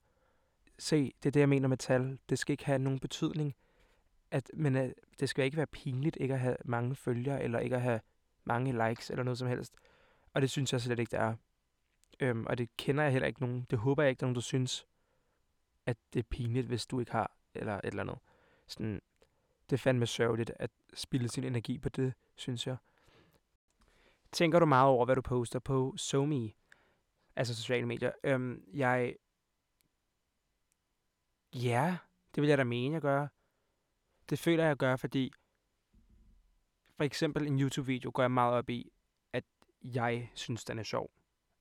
Se, 0.78 1.12
det 1.22 1.28
er 1.28 1.30
det, 1.30 1.40
jeg 1.40 1.48
mener 1.48 1.68
med 1.68 1.76
tal. 1.76 2.18
Det 2.28 2.38
skal 2.38 2.52
ikke 2.52 2.66
have 2.66 2.78
nogen 2.78 2.98
betydning 2.98 3.54
at, 4.32 4.50
men 4.54 4.76
at 4.76 4.94
det 5.20 5.28
skal 5.28 5.44
ikke 5.44 5.56
være 5.56 5.66
pinligt 5.66 6.16
ikke 6.20 6.34
at 6.34 6.40
have 6.40 6.56
mange 6.64 6.96
følgere, 6.96 7.42
eller 7.42 7.58
ikke 7.58 7.76
at 7.76 7.82
have 7.82 8.00
mange 8.44 8.88
likes, 8.88 9.10
eller 9.10 9.22
noget 9.22 9.38
som 9.38 9.48
helst. 9.48 9.74
Og 10.32 10.42
det 10.42 10.50
synes 10.50 10.72
jeg 10.72 10.80
slet 10.80 10.98
ikke, 10.98 11.10
det 11.10 11.20
er. 11.20 11.34
Øhm, 12.20 12.46
og 12.46 12.58
det 12.58 12.76
kender 12.76 13.04
jeg 13.04 13.12
heller 13.12 13.28
ikke 13.28 13.40
nogen. 13.40 13.66
Det 13.70 13.78
håber 13.78 14.02
jeg 14.02 14.10
ikke, 14.10 14.20
der 14.20 14.24
er 14.24 14.28
nogen, 14.28 14.34
der 14.34 14.40
synes, 14.40 14.86
at 15.86 15.96
det 16.12 16.18
er 16.18 16.28
pinligt, 16.30 16.66
hvis 16.66 16.86
du 16.86 17.00
ikke 17.00 17.12
har, 17.12 17.36
eller 17.54 17.74
et 17.74 17.84
eller 17.84 18.02
andet. 18.02 18.18
Sådan, 18.66 19.00
det 19.70 19.76
er 19.76 19.78
fandme 19.78 20.06
sørgeligt 20.06 20.52
at 20.56 20.70
spille 20.94 21.28
sin 21.28 21.44
energi 21.44 21.78
på 21.78 21.88
det, 21.88 22.12
synes 22.36 22.66
jeg. 22.66 22.76
Tænker 24.32 24.58
du 24.58 24.66
meget 24.66 24.88
over, 24.88 25.04
hvad 25.04 25.16
du 25.16 25.22
poster 25.22 25.58
på 25.58 25.94
SoMe, 25.96 26.50
altså 27.36 27.54
sociale 27.54 27.86
medier? 27.86 28.12
Øhm, 28.24 28.64
jeg... 28.74 29.16
Ja, 31.54 31.98
det 32.34 32.40
vil 32.40 32.48
jeg 32.48 32.58
da 32.58 32.64
mene, 32.64 32.94
jeg 32.94 33.02
gør. 33.02 33.28
Det 34.30 34.38
føler 34.38 34.62
jeg, 34.62 34.68
jeg 34.68 34.76
gør, 34.76 34.96
fordi 34.96 35.32
for 36.96 37.04
eksempel 37.04 37.46
en 37.46 37.60
YouTube-video 37.60 38.10
går 38.14 38.22
jeg 38.22 38.30
meget 38.30 38.54
op 38.54 38.70
i, 38.70 38.92
at 39.32 39.44
jeg 39.82 40.30
synes, 40.34 40.64
den 40.64 40.78
er 40.78 40.82
sjov. 40.82 41.10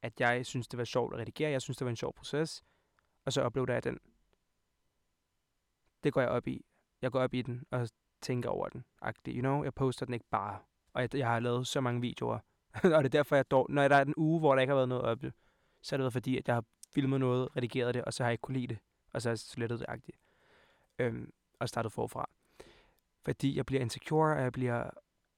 At 0.02 0.20
jeg 0.20 0.46
synes, 0.46 0.68
det 0.68 0.78
var 0.78 0.84
sjovt 0.84 1.14
at 1.14 1.20
redigere. 1.20 1.52
Jeg 1.52 1.62
synes, 1.62 1.78
det 1.78 1.86
var 1.86 1.90
en 1.90 1.96
sjov 1.96 2.14
proces. 2.14 2.64
Og 3.26 3.34
så 3.34 3.46
uploader 3.46 3.74
jeg 3.74 3.84
den. 3.84 4.00
Det 6.04 6.14
går 6.14 6.22
jeg 6.22 6.30
op 6.30 6.48
i. 6.48 6.66
Jeg 7.02 7.12
går 7.12 7.20
op 7.20 7.34
i 7.34 7.42
den 7.42 7.64
og 7.72 7.90
tænker 8.22 8.50
over 8.50 8.70
den. 8.70 8.86
Agtig, 9.02 9.34
You 9.36 9.42
know, 9.42 9.64
jeg 9.64 9.74
poster 9.74 10.06
den 10.06 10.14
ikke 10.14 10.26
bare. 10.32 10.60
Og 10.94 11.02
jeg, 11.02 11.16
jeg 11.16 11.28
har 11.28 11.40
lavet 11.40 11.68
så 11.68 11.82
mange 11.82 12.02
videoer. 12.02 12.40
og 12.84 12.84
det 12.84 13.06
er 13.06 13.10
derfor, 13.10 13.36
jeg 13.36 13.52
dår, 13.52 13.66
når 13.70 13.88
der 13.88 13.96
er 13.96 14.06
en 14.06 14.14
uge, 14.18 14.40
hvor 14.40 14.56
der 14.56 14.62
ikke 14.62 14.72
har 14.72 14.76
været 14.76 14.90
noget 14.90 15.04
oppe, 15.04 15.34
så 15.82 15.96
er 15.96 15.98
det 15.98 16.04
været 16.04 16.14
fordi, 16.14 16.38
at 16.38 16.48
jeg 16.48 16.56
har 16.56 16.66
filmet 16.94 17.20
noget, 17.20 17.56
redigeret 17.58 17.94
det, 17.94 18.06
og 18.06 18.14
så 18.14 18.24
har 18.24 18.30
jeg 18.30 18.34
ikke 18.34 18.42
kunne 18.42 18.60
lide 18.60 18.68
det. 18.68 18.80
Og 19.14 19.22
så 19.22 19.30
har 19.30 19.32
jeg 19.32 19.40
slettet 19.40 19.80
det 19.80 19.86
agtigt. 19.90 20.18
Øhm, 21.00 21.34
og 21.60 21.70
startet 21.70 21.92
forfra. 21.92 22.30
Fordi 23.26 23.58
jeg 23.58 23.66
bliver 23.66 23.82
insecure, 23.82 24.36
og 24.36 24.42
jeg 24.42 24.52
bliver 24.52 24.90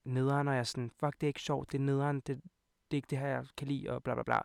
nederen, 0.03 0.47
og 0.47 0.53
jeg 0.53 0.59
er 0.59 0.63
sådan, 0.63 0.91
fuck, 0.99 1.13
det 1.13 1.23
er 1.23 1.27
ikke 1.27 1.41
sjovt, 1.41 1.71
det 1.71 1.77
er 1.77 1.83
nederen, 1.83 2.15
det, 2.15 2.27
det 2.27 2.41
er 2.91 2.95
ikke 2.95 3.07
det 3.09 3.17
her, 3.17 3.27
jeg 3.27 3.45
kan 3.57 3.67
lide, 3.67 3.89
og 3.89 4.03
bla 4.03 4.13
bla 4.13 4.23
bla. 4.23 4.41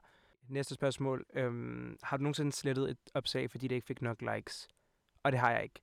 Næste 0.48 0.74
spørgsmål. 0.74 1.26
Øhm, 1.32 1.98
har 2.02 2.16
du 2.16 2.22
nogensinde 2.22 2.52
slettet 2.52 2.90
et 2.90 2.98
opslag, 3.14 3.50
fordi 3.50 3.68
det 3.68 3.74
ikke 3.74 3.86
fik 3.86 4.02
nok 4.02 4.22
likes? 4.22 4.68
Og 5.22 5.32
det 5.32 5.40
har 5.40 5.50
jeg 5.50 5.62
ikke. 5.62 5.80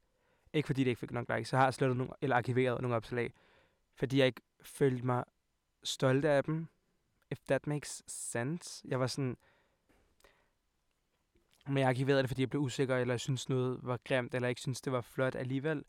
Ikke 0.54 0.68
fordi 0.68 0.84
det 0.84 0.90
ikke 0.90 1.00
fik 1.00 1.12
nok 1.12 1.30
likes. 1.30 1.50
Så 1.50 1.58
har 1.58 1.64
jeg 1.64 1.74
slettet 1.74 1.98
nogle, 1.98 2.14
eller 2.22 2.36
arkiveret 2.36 2.82
nogle 2.82 2.96
opslag, 2.96 3.34
fordi 3.96 4.18
jeg 4.18 4.28
ikke 4.28 4.42
følte 4.62 5.06
mig 5.06 5.24
stolt 5.84 6.26
af 6.26 6.44
dem. 6.44 6.68
If 7.32 7.40
that 7.48 7.68
makes 7.68 8.04
sense. 8.08 8.88
Jeg 8.88 9.00
var 9.00 9.08
sådan... 9.08 9.38
Men 11.68 11.78
jeg 11.78 11.90
arkiverede 11.90 12.22
det, 12.22 12.30
fordi 12.30 12.42
jeg 12.42 12.50
blev 12.50 12.62
usikker, 12.62 12.98
eller 12.98 13.14
jeg 13.14 13.20
synes 13.20 13.50
noget 13.50 13.80
var 13.82 14.00
grimt, 14.04 14.36
eller 14.36 14.50
ikke 14.50 14.62
synes 14.62 14.82
det 14.82 14.94
var 14.94 15.02
flot 15.02 15.36
alligevel. 15.36 15.84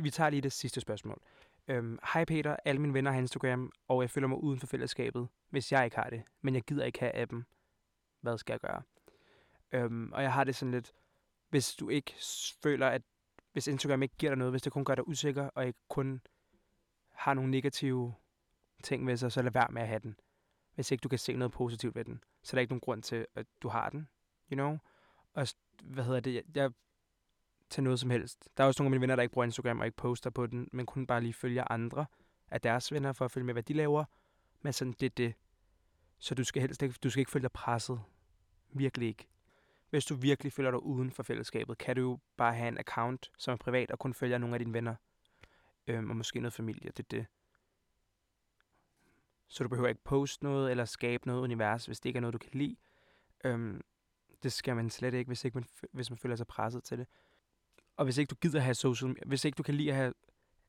Vi 0.00 0.10
tager 0.10 0.30
lige 0.30 0.42
det 0.42 0.52
sidste 0.52 0.80
spørgsmål. 0.80 1.22
Øhm, 1.68 1.98
Hej 2.12 2.24
Peter, 2.24 2.56
alle 2.64 2.80
mine 2.80 2.94
venner 2.94 3.10
har 3.10 3.18
Instagram, 3.18 3.72
og 3.88 4.02
jeg 4.02 4.10
føler 4.10 4.28
mig 4.28 4.38
uden 4.38 4.60
for 4.60 4.66
fællesskabet, 4.66 5.28
hvis 5.50 5.72
jeg 5.72 5.84
ikke 5.84 5.96
har 5.96 6.10
det. 6.10 6.22
Men 6.42 6.54
jeg 6.54 6.62
gider 6.62 6.84
ikke 6.84 7.00
have 7.00 7.14
appen. 7.14 7.46
Hvad 8.20 8.38
skal 8.38 8.52
jeg 8.52 8.60
gøre? 8.60 8.82
Øhm, 9.72 10.12
og 10.12 10.22
jeg 10.22 10.32
har 10.32 10.44
det 10.44 10.56
sådan 10.56 10.72
lidt, 10.72 10.92
hvis 11.50 11.74
du 11.74 11.88
ikke 11.88 12.14
føler, 12.62 12.88
at 12.88 13.02
hvis 13.52 13.66
Instagram 13.66 14.02
ikke 14.02 14.14
giver 14.18 14.30
dig 14.30 14.38
noget, 14.38 14.52
hvis 14.52 14.62
det 14.62 14.72
kun 14.72 14.84
gør 14.84 14.94
dig 14.94 15.08
usikker, 15.08 15.48
og 15.54 15.66
ikke 15.66 15.78
kun 15.88 16.20
har 17.12 17.34
nogle 17.34 17.50
negative 17.50 18.14
ting 18.82 19.06
ved 19.06 19.16
sig, 19.16 19.32
så 19.32 19.42
lad 19.42 19.52
være 19.52 19.68
med 19.70 19.82
at 19.82 19.88
have 19.88 20.00
den. 20.00 20.16
Hvis 20.74 20.90
ikke 20.90 21.02
du 21.02 21.08
kan 21.08 21.18
se 21.18 21.32
noget 21.32 21.52
positivt 21.52 21.94
ved 21.94 22.04
den, 22.04 22.24
så 22.42 22.56
der 22.56 22.58
er 22.58 22.60
ikke 22.60 22.72
nogen 22.72 22.80
grund 22.80 23.02
til, 23.02 23.26
at 23.34 23.46
du 23.62 23.68
har 23.68 23.90
den, 23.90 24.08
you 24.52 24.54
know? 24.54 24.78
Og 25.34 25.48
hvad 25.82 26.04
hedder 26.04 26.20
det, 26.20 26.34
jeg, 26.34 26.42
jeg 26.54 26.70
til 27.70 27.82
noget 27.82 28.00
som 28.00 28.10
helst. 28.10 28.48
Der 28.56 28.64
er 28.64 28.68
også 28.68 28.82
nogle 28.82 28.88
af 28.88 28.90
mine 28.90 29.00
venner, 29.00 29.16
der 29.16 29.22
ikke 29.22 29.32
bruger 29.32 29.44
Instagram 29.44 29.80
og 29.80 29.86
ikke 29.86 29.96
poster 29.96 30.30
på 30.30 30.46
den, 30.46 30.68
men 30.72 30.86
kun 30.86 31.06
bare 31.06 31.20
lige 31.20 31.32
følger 31.32 31.64
andre 31.70 32.06
af 32.50 32.60
deres 32.60 32.92
venner 32.92 33.12
for 33.12 33.24
at 33.24 33.30
følge 33.30 33.44
med, 33.44 33.54
hvad 33.54 33.62
de 33.62 33.72
laver. 33.72 34.04
Men 34.62 34.72
sådan, 34.72 34.94
det 35.00 35.06
er 35.06 35.10
det. 35.16 35.34
Så 36.18 36.34
du 36.34 36.44
skal 36.44 36.62
helst 36.62 36.82
ikke, 36.82 36.94
du 37.02 37.10
skal 37.10 37.20
ikke 37.20 37.30
følge 37.30 37.42
dig 37.42 37.52
presset. 37.52 38.00
Virkelig 38.72 39.08
ikke. 39.08 39.28
Hvis 39.90 40.04
du 40.04 40.14
virkelig 40.14 40.52
føler 40.52 40.70
dig 40.70 40.82
uden 40.82 41.10
for 41.10 41.22
fællesskabet, 41.22 41.78
kan 41.78 41.96
du 41.96 42.02
jo 42.02 42.18
bare 42.36 42.54
have 42.54 42.68
en 42.68 42.78
account, 42.78 43.30
som 43.38 43.52
er 43.52 43.56
privat, 43.56 43.90
og 43.90 43.98
kun 43.98 44.14
følger 44.14 44.38
nogle 44.38 44.54
af 44.54 44.58
dine 44.58 44.72
venner. 44.72 44.94
Øhm, 45.86 46.10
og 46.10 46.16
måske 46.16 46.40
noget 46.40 46.52
familie, 46.52 46.90
det 46.90 46.98
er 46.98 47.08
det. 47.10 47.26
Så 49.48 49.64
du 49.64 49.68
behøver 49.68 49.88
ikke 49.88 50.04
poste 50.04 50.44
noget, 50.44 50.70
eller 50.70 50.84
skabe 50.84 51.26
noget 51.26 51.40
univers, 51.40 51.86
hvis 51.86 52.00
det 52.00 52.08
ikke 52.08 52.16
er 52.16 52.20
noget, 52.20 52.32
du 52.32 52.38
kan 52.38 52.50
lide. 52.52 52.76
Øhm, 53.44 53.80
det 54.42 54.52
skal 54.52 54.76
man 54.76 54.90
slet 54.90 55.14
ikke, 55.14 55.28
hvis, 55.28 55.44
ikke 55.44 55.58
man, 55.58 55.64
hvis 55.92 56.10
man 56.10 56.18
føler 56.18 56.36
sig 56.36 56.46
presset 56.46 56.84
til 56.84 56.98
det. 56.98 57.06
Og 57.96 58.04
hvis 58.04 58.18
ikke 58.18 58.30
du 58.30 58.34
gider 58.34 58.60
have 58.60 58.74
social 58.74 59.16
hvis 59.26 59.44
ikke 59.44 59.56
du 59.56 59.62
kan 59.62 59.74
lide 59.74 59.90
at 59.90 59.96
have 59.96 60.14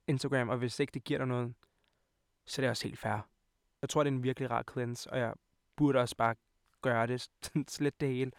Instagram, 0.07 0.49
og 0.49 0.57
hvis 0.57 0.79
ikke 0.79 0.91
det 0.91 1.03
giver 1.03 1.17
dig 1.17 1.27
noget, 1.27 1.53
så 2.45 2.61
er 2.61 2.63
det 2.63 2.69
også 2.69 2.87
helt 2.87 2.99
fair. 2.99 3.29
Jeg 3.81 3.89
tror, 3.89 4.03
det 4.03 4.11
er 4.11 4.15
en 4.15 4.23
virkelig 4.23 4.51
rar 4.51 4.63
cleanse, 4.71 5.11
og 5.11 5.19
jeg 5.19 5.33
burde 5.75 5.99
også 5.99 6.15
bare 6.15 6.35
gøre 6.81 7.07
det, 7.07 7.29
slet 7.67 8.01
det 8.01 8.09
hele, 8.09 8.31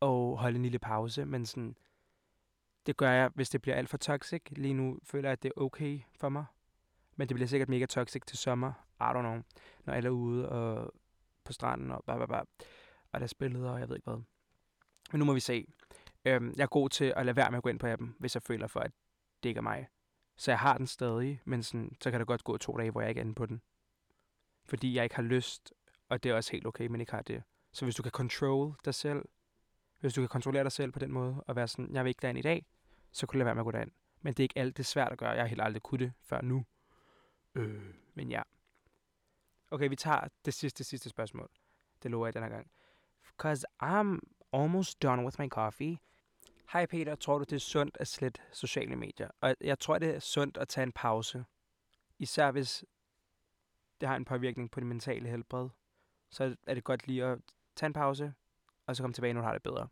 og 0.00 0.38
holde 0.38 0.56
en 0.56 0.62
lille 0.62 0.78
pause, 0.78 1.24
men 1.24 1.46
sådan, 1.46 1.76
det 2.86 2.96
gør 2.96 3.10
jeg, 3.10 3.30
hvis 3.34 3.50
det 3.50 3.62
bliver 3.62 3.76
alt 3.76 3.88
for 3.88 3.96
toxic. 3.96 4.42
Lige 4.50 4.74
nu 4.74 4.98
føler 5.02 5.28
jeg, 5.28 5.32
at 5.32 5.42
det 5.42 5.52
er 5.56 5.60
okay 5.60 6.00
for 6.18 6.28
mig. 6.28 6.44
Men 7.16 7.28
det 7.28 7.34
bliver 7.34 7.48
sikkert 7.48 7.68
mega 7.68 7.86
toxic 7.86 8.22
til 8.26 8.38
sommer. 8.38 8.72
I 9.00 9.04
don't 9.04 9.20
know. 9.20 9.42
Når 9.84 9.92
alle 9.94 10.06
er 10.06 10.10
ude 10.10 10.48
og 10.48 10.94
på 11.44 11.52
stranden 11.52 11.90
og 11.90 12.04
bare, 12.06 12.18
bare, 12.18 12.28
bare, 12.28 12.44
Og 13.12 13.20
der 13.20 13.26
er 13.26 13.32
billeder, 13.38 13.70
og 13.70 13.80
jeg 13.80 13.88
ved 13.88 13.96
ikke 13.96 14.10
hvad. 14.10 14.22
Men 15.12 15.18
nu 15.18 15.24
må 15.24 15.32
vi 15.32 15.40
se. 15.40 15.66
Øhm, 16.24 16.54
jeg 16.56 16.62
er 16.62 16.66
god 16.66 16.88
til 16.88 17.12
at 17.16 17.26
lade 17.26 17.36
være 17.36 17.50
med 17.50 17.56
at 17.56 17.62
gå 17.62 17.68
ind 17.68 17.78
på 17.78 17.86
appen, 17.86 18.16
hvis 18.18 18.34
jeg 18.34 18.42
føler 18.42 18.66
for, 18.66 18.80
at 18.80 18.92
det 19.42 19.48
ikke 19.48 19.58
er 19.58 19.62
mig. 19.62 19.88
Så 20.36 20.50
jeg 20.50 20.58
har 20.58 20.78
den 20.78 20.86
stadig, 20.86 21.40
men 21.44 21.62
sådan, 21.62 21.96
så 22.00 22.10
kan 22.10 22.20
der 22.20 22.26
godt 22.26 22.44
gå 22.44 22.56
to 22.56 22.76
dage, 22.76 22.90
hvor 22.90 23.00
jeg 23.00 23.08
ikke 23.08 23.18
er 23.18 23.24
inde 23.24 23.34
på 23.34 23.46
den. 23.46 23.62
Fordi 24.64 24.94
jeg 24.94 25.04
ikke 25.04 25.16
har 25.16 25.22
lyst, 25.22 25.72
og 26.08 26.22
det 26.22 26.30
er 26.30 26.34
også 26.34 26.52
helt 26.52 26.66
okay, 26.66 26.86
men 26.86 27.00
ikke 27.00 27.12
har 27.12 27.22
det. 27.22 27.42
Så 27.72 27.84
hvis 27.84 27.94
du 27.94 28.02
kan 28.02 28.12
control 28.12 28.74
dig 28.84 28.94
selv, 28.94 29.24
hvis 30.00 30.14
du 30.14 30.20
kan 30.20 30.28
kontrollere 30.28 30.64
dig 30.64 30.72
selv 30.72 30.92
på 30.92 30.98
den 30.98 31.12
måde, 31.12 31.44
og 31.46 31.56
være 31.56 31.68
sådan, 31.68 31.94
jeg 31.94 32.04
vil 32.04 32.08
ikke 32.08 32.22
derind 32.22 32.38
i 32.38 32.42
dag, 32.42 32.66
så 33.12 33.26
kunne 33.26 33.34
du 33.34 33.38
lade 33.38 33.46
være 33.46 33.54
med 33.54 33.60
at 33.60 33.64
gå 33.64 33.70
derind. 33.70 33.90
Men 34.20 34.32
det 34.32 34.40
er 34.40 34.44
ikke 34.44 34.58
alt, 34.58 34.76
det 34.76 34.82
er 34.82 34.84
svært 34.84 35.12
at 35.12 35.18
gøre. 35.18 35.30
Jeg 35.30 35.42
har 35.42 35.48
helt 35.48 35.62
aldrig 35.62 35.82
kunne 35.82 36.04
det 36.04 36.12
før 36.22 36.40
nu. 36.40 36.64
Øh, 37.54 37.94
men 38.14 38.30
ja. 38.30 38.42
Okay, 39.74 39.88
vi 39.88 39.96
tager 39.96 40.28
det 40.44 40.54
sidste, 40.54 40.84
sidste 40.84 41.08
spørgsmål. 41.08 41.50
Det 42.02 42.10
lover 42.10 42.26
jeg 42.26 42.34
den 42.34 42.42
her 42.42 42.50
gang. 42.50 42.70
Because 43.26 43.66
I'm 43.82 44.18
almost 44.52 45.02
done 45.02 45.24
with 45.24 45.40
my 45.40 45.48
coffee. 45.48 45.98
Hej 46.72 46.86
Peter, 46.86 47.14
tror 47.14 47.38
du 47.38 47.44
det 47.44 47.52
er 47.52 47.60
sundt 47.60 47.96
at 48.00 48.08
slette 48.08 48.40
sociale 48.52 48.96
medier? 48.96 49.30
Og 49.40 49.54
jeg 49.60 49.78
tror 49.78 49.98
det 49.98 50.14
er 50.14 50.18
sundt 50.18 50.56
at 50.56 50.68
tage 50.68 50.82
en 50.82 50.92
pause. 50.92 51.44
Især 52.18 52.50
hvis 52.50 52.84
det 54.00 54.08
har 54.08 54.16
en 54.16 54.24
påvirkning 54.24 54.70
på 54.70 54.80
det 54.80 54.86
mentale 54.86 55.28
helbred. 55.28 55.68
Så 56.30 56.56
er 56.66 56.74
det 56.74 56.84
godt 56.84 57.06
lige 57.06 57.24
at 57.24 57.38
tage 57.76 57.86
en 57.86 57.92
pause, 57.92 58.34
og 58.86 58.96
så 58.96 59.02
komme 59.02 59.14
tilbage, 59.14 59.32
når 59.32 59.40
du 59.40 59.46
har 59.46 59.52
det 59.52 59.62
bedre. 59.62 59.88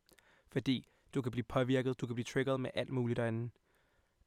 Fordi 0.53 0.89
du 1.15 1.23
kan 1.23 1.33
blive 1.33 1.45
påvirket, 1.45 2.01
du 2.01 2.07
kan 2.07 2.15
blive 2.15 2.25
triggeret 2.25 2.61
med 2.61 2.71
alt 2.75 2.91
muligt 2.91 3.17
derinde. 3.17 3.51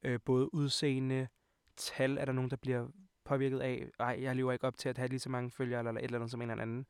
Øh, 0.02 0.20
både 0.24 0.54
udseende, 0.54 1.28
tal 1.76 2.18
er 2.18 2.24
der 2.24 2.32
nogen, 2.32 2.50
der 2.50 2.56
bliver 2.56 2.88
påvirket 3.26 3.60
af. 3.60 3.90
nej, 3.98 4.18
jeg 4.20 4.36
lever 4.36 4.52
ikke 4.52 4.66
op 4.66 4.78
til 4.78 4.88
at 4.88 4.98
have 4.98 5.08
lige 5.08 5.20
så 5.20 5.30
mange 5.30 5.50
følgere, 5.50 5.78
eller 5.78 5.92
et 5.92 6.04
eller 6.04 6.18
andet 6.18 6.30
som 6.30 6.42
en 6.42 6.50
eller 6.50 6.62
anden. 6.62 6.86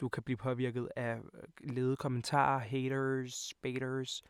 Du 0.00 0.08
kan 0.08 0.22
blive 0.22 0.36
påvirket 0.36 0.88
af 0.96 1.16
øh, 1.16 1.22
lede 1.60 1.96
kommentarer, 1.96 2.58
haters, 2.58 3.54
baiters, 3.62 4.22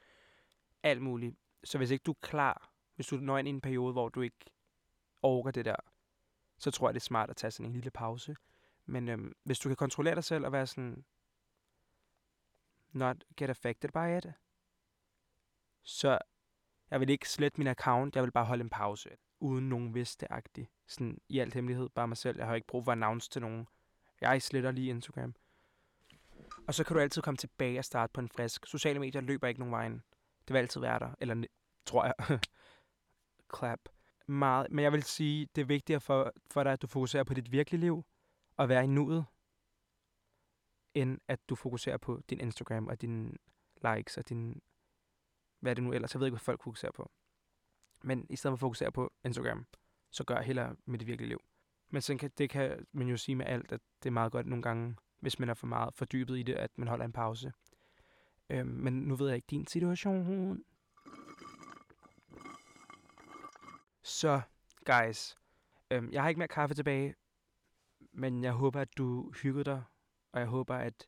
alt 0.82 1.02
muligt. 1.02 1.36
Så 1.64 1.78
hvis 1.78 1.90
ikke 1.90 2.02
du 2.02 2.10
er 2.10 2.18
klar, 2.22 2.72
hvis 2.94 3.06
du 3.06 3.16
når 3.16 3.38
ind 3.38 3.48
i 3.48 3.50
en 3.50 3.60
periode, 3.60 3.92
hvor 3.92 4.08
du 4.08 4.20
ikke 4.20 4.44
overgår 5.22 5.50
det 5.50 5.64
der, 5.64 5.76
så 6.58 6.70
tror 6.70 6.88
jeg, 6.88 6.94
det 6.94 7.00
er 7.00 7.04
smart 7.04 7.30
at 7.30 7.36
tage 7.36 7.50
sådan 7.50 7.66
en 7.66 7.72
lille 7.72 7.90
pause. 7.90 8.36
Men 8.86 9.08
øhm, 9.08 9.32
hvis 9.44 9.58
du 9.58 9.68
kan 9.68 9.76
kontrollere 9.76 10.14
dig 10.14 10.24
selv 10.24 10.44
og 10.44 10.52
være 10.52 10.66
sådan, 10.66 11.04
not 12.92 13.24
get 13.36 13.50
affected 13.50 13.90
by 13.90 14.16
it, 14.18 14.32
så 15.82 16.18
jeg 16.90 17.00
vil 17.00 17.10
ikke 17.10 17.28
slette 17.28 17.60
min 17.60 17.66
account, 17.66 18.16
jeg 18.16 18.24
vil 18.24 18.30
bare 18.30 18.44
holde 18.44 18.64
en 18.64 18.70
pause, 18.70 19.10
uden 19.40 19.68
nogen 19.68 19.94
vidste 19.94 20.32
agtigt. 20.32 20.70
Sådan 20.90 21.18
i 21.28 21.38
alt 21.38 21.54
hemmelighed, 21.54 21.88
bare 21.88 22.08
mig 22.08 22.16
selv. 22.16 22.38
Jeg 22.38 22.46
har 22.46 22.54
ikke 22.54 22.66
brug 22.66 22.84
for 22.84 22.92
at 22.92 22.96
announce 22.96 23.30
til 23.30 23.42
nogen. 23.42 23.66
Jeg 24.20 24.42
sletter 24.42 24.70
lige 24.70 24.90
Instagram. 24.90 25.34
Og 26.66 26.74
så 26.74 26.84
kan 26.84 26.94
du 26.96 27.00
altid 27.00 27.22
komme 27.22 27.36
tilbage 27.36 27.78
og 27.78 27.84
starte 27.84 28.12
på 28.12 28.20
en 28.20 28.28
frisk. 28.28 28.66
Sociale 28.66 28.98
medier 28.98 29.20
løber 29.20 29.48
ikke 29.48 29.60
nogen 29.60 29.72
vejen. 29.72 30.02
Det 30.48 30.54
vil 30.54 30.58
altid 30.58 30.80
være 30.80 30.98
der. 30.98 31.10
Eller 31.20 31.44
tror 31.86 32.04
jeg. 32.04 32.14
Clap. 33.56 33.80
Meget. 34.26 34.66
Men 34.70 34.82
jeg 34.82 34.92
vil 34.92 35.02
sige, 35.02 35.48
det 35.54 35.62
er 35.62 35.66
vigtigere 35.66 36.00
for, 36.00 36.32
for 36.50 36.62
dig, 36.62 36.72
at 36.72 36.82
du 36.82 36.86
fokuserer 36.86 37.24
på 37.24 37.34
dit 37.34 37.52
virkelige 37.52 37.80
liv. 37.80 38.04
Og 38.56 38.68
være 38.68 38.84
i 38.84 38.86
nuet. 38.86 39.24
End 40.94 41.18
at 41.28 41.48
du 41.48 41.54
fokuserer 41.54 41.96
på 41.96 42.20
din 42.30 42.40
Instagram 42.40 42.86
og 42.86 43.00
dine 43.00 43.32
likes 43.82 44.16
og 44.16 44.28
din... 44.28 44.62
Hvad 45.60 45.72
er 45.72 45.74
det 45.74 45.84
nu 45.84 45.92
ellers? 45.92 46.14
Jeg 46.14 46.20
ved 46.20 46.26
ikke, 46.26 46.34
hvad 46.34 46.44
folk 46.44 46.62
fokuserer 46.62 46.92
på. 46.92 47.10
Men 48.02 48.26
i 48.30 48.36
stedet 48.36 48.52
for 48.52 48.56
at 48.56 48.60
fokusere 48.60 48.92
på 48.92 49.12
Instagram, 49.24 49.66
så 50.10 50.24
gør 50.24 50.34
jeg 50.34 50.44
heller 50.44 50.74
med 50.84 50.98
det 50.98 51.06
virkelige 51.06 51.28
liv. 51.28 51.40
Men 51.90 52.02
sådan 52.02 52.18
kan, 52.18 52.30
det 52.38 52.50
kan 52.50 52.86
man 52.92 53.08
jo 53.08 53.16
sige 53.16 53.36
med 53.36 53.46
alt, 53.46 53.72
at 53.72 53.80
det 54.02 54.08
er 54.08 54.12
meget 54.12 54.32
godt 54.32 54.46
nogle 54.46 54.62
gange, 54.62 54.96
hvis 55.20 55.38
man 55.38 55.48
er 55.48 55.54
for 55.54 55.66
meget 55.66 55.94
fordybet 55.94 56.38
i 56.38 56.42
det, 56.42 56.54
at 56.54 56.70
man 56.78 56.88
holder 56.88 57.04
en 57.04 57.12
pause. 57.12 57.52
Øhm, 58.50 58.68
men 58.68 58.92
nu 58.92 59.16
ved 59.16 59.26
jeg 59.26 59.36
ikke 59.36 59.46
din 59.50 59.66
situation. 59.66 60.64
Så, 64.02 64.40
guys. 64.84 65.36
Øhm, 65.90 66.12
jeg 66.12 66.22
har 66.22 66.28
ikke 66.28 66.38
mere 66.38 66.48
kaffe 66.48 66.74
tilbage, 66.74 67.14
men 68.12 68.44
jeg 68.44 68.52
håber, 68.52 68.80
at 68.80 68.98
du 68.98 69.32
hyggede 69.42 69.64
dig, 69.64 69.82
og 70.32 70.40
jeg 70.40 70.48
håber, 70.48 70.74
at... 70.74 71.06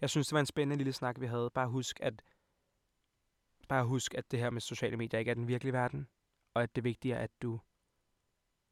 Jeg 0.00 0.10
synes, 0.10 0.26
det 0.26 0.34
var 0.34 0.40
en 0.40 0.46
spændende 0.46 0.76
lille 0.76 0.92
snak, 0.92 1.20
vi 1.20 1.26
havde. 1.26 1.50
Bare 1.54 1.68
husk, 1.68 2.00
at 2.02 2.22
bare 3.68 3.84
husk, 3.84 4.14
at 4.14 4.30
det 4.30 4.38
her 4.38 4.50
med 4.50 4.60
sociale 4.60 4.96
medier 4.96 5.18
ikke 5.18 5.30
er 5.30 5.34
den 5.34 5.48
virkelige 5.48 5.72
verden, 5.72 6.08
og 6.54 6.62
at 6.62 6.76
det 6.76 6.84
vigtige 6.84 7.14
er, 7.14 7.18
at 7.18 7.30
du 7.42 7.60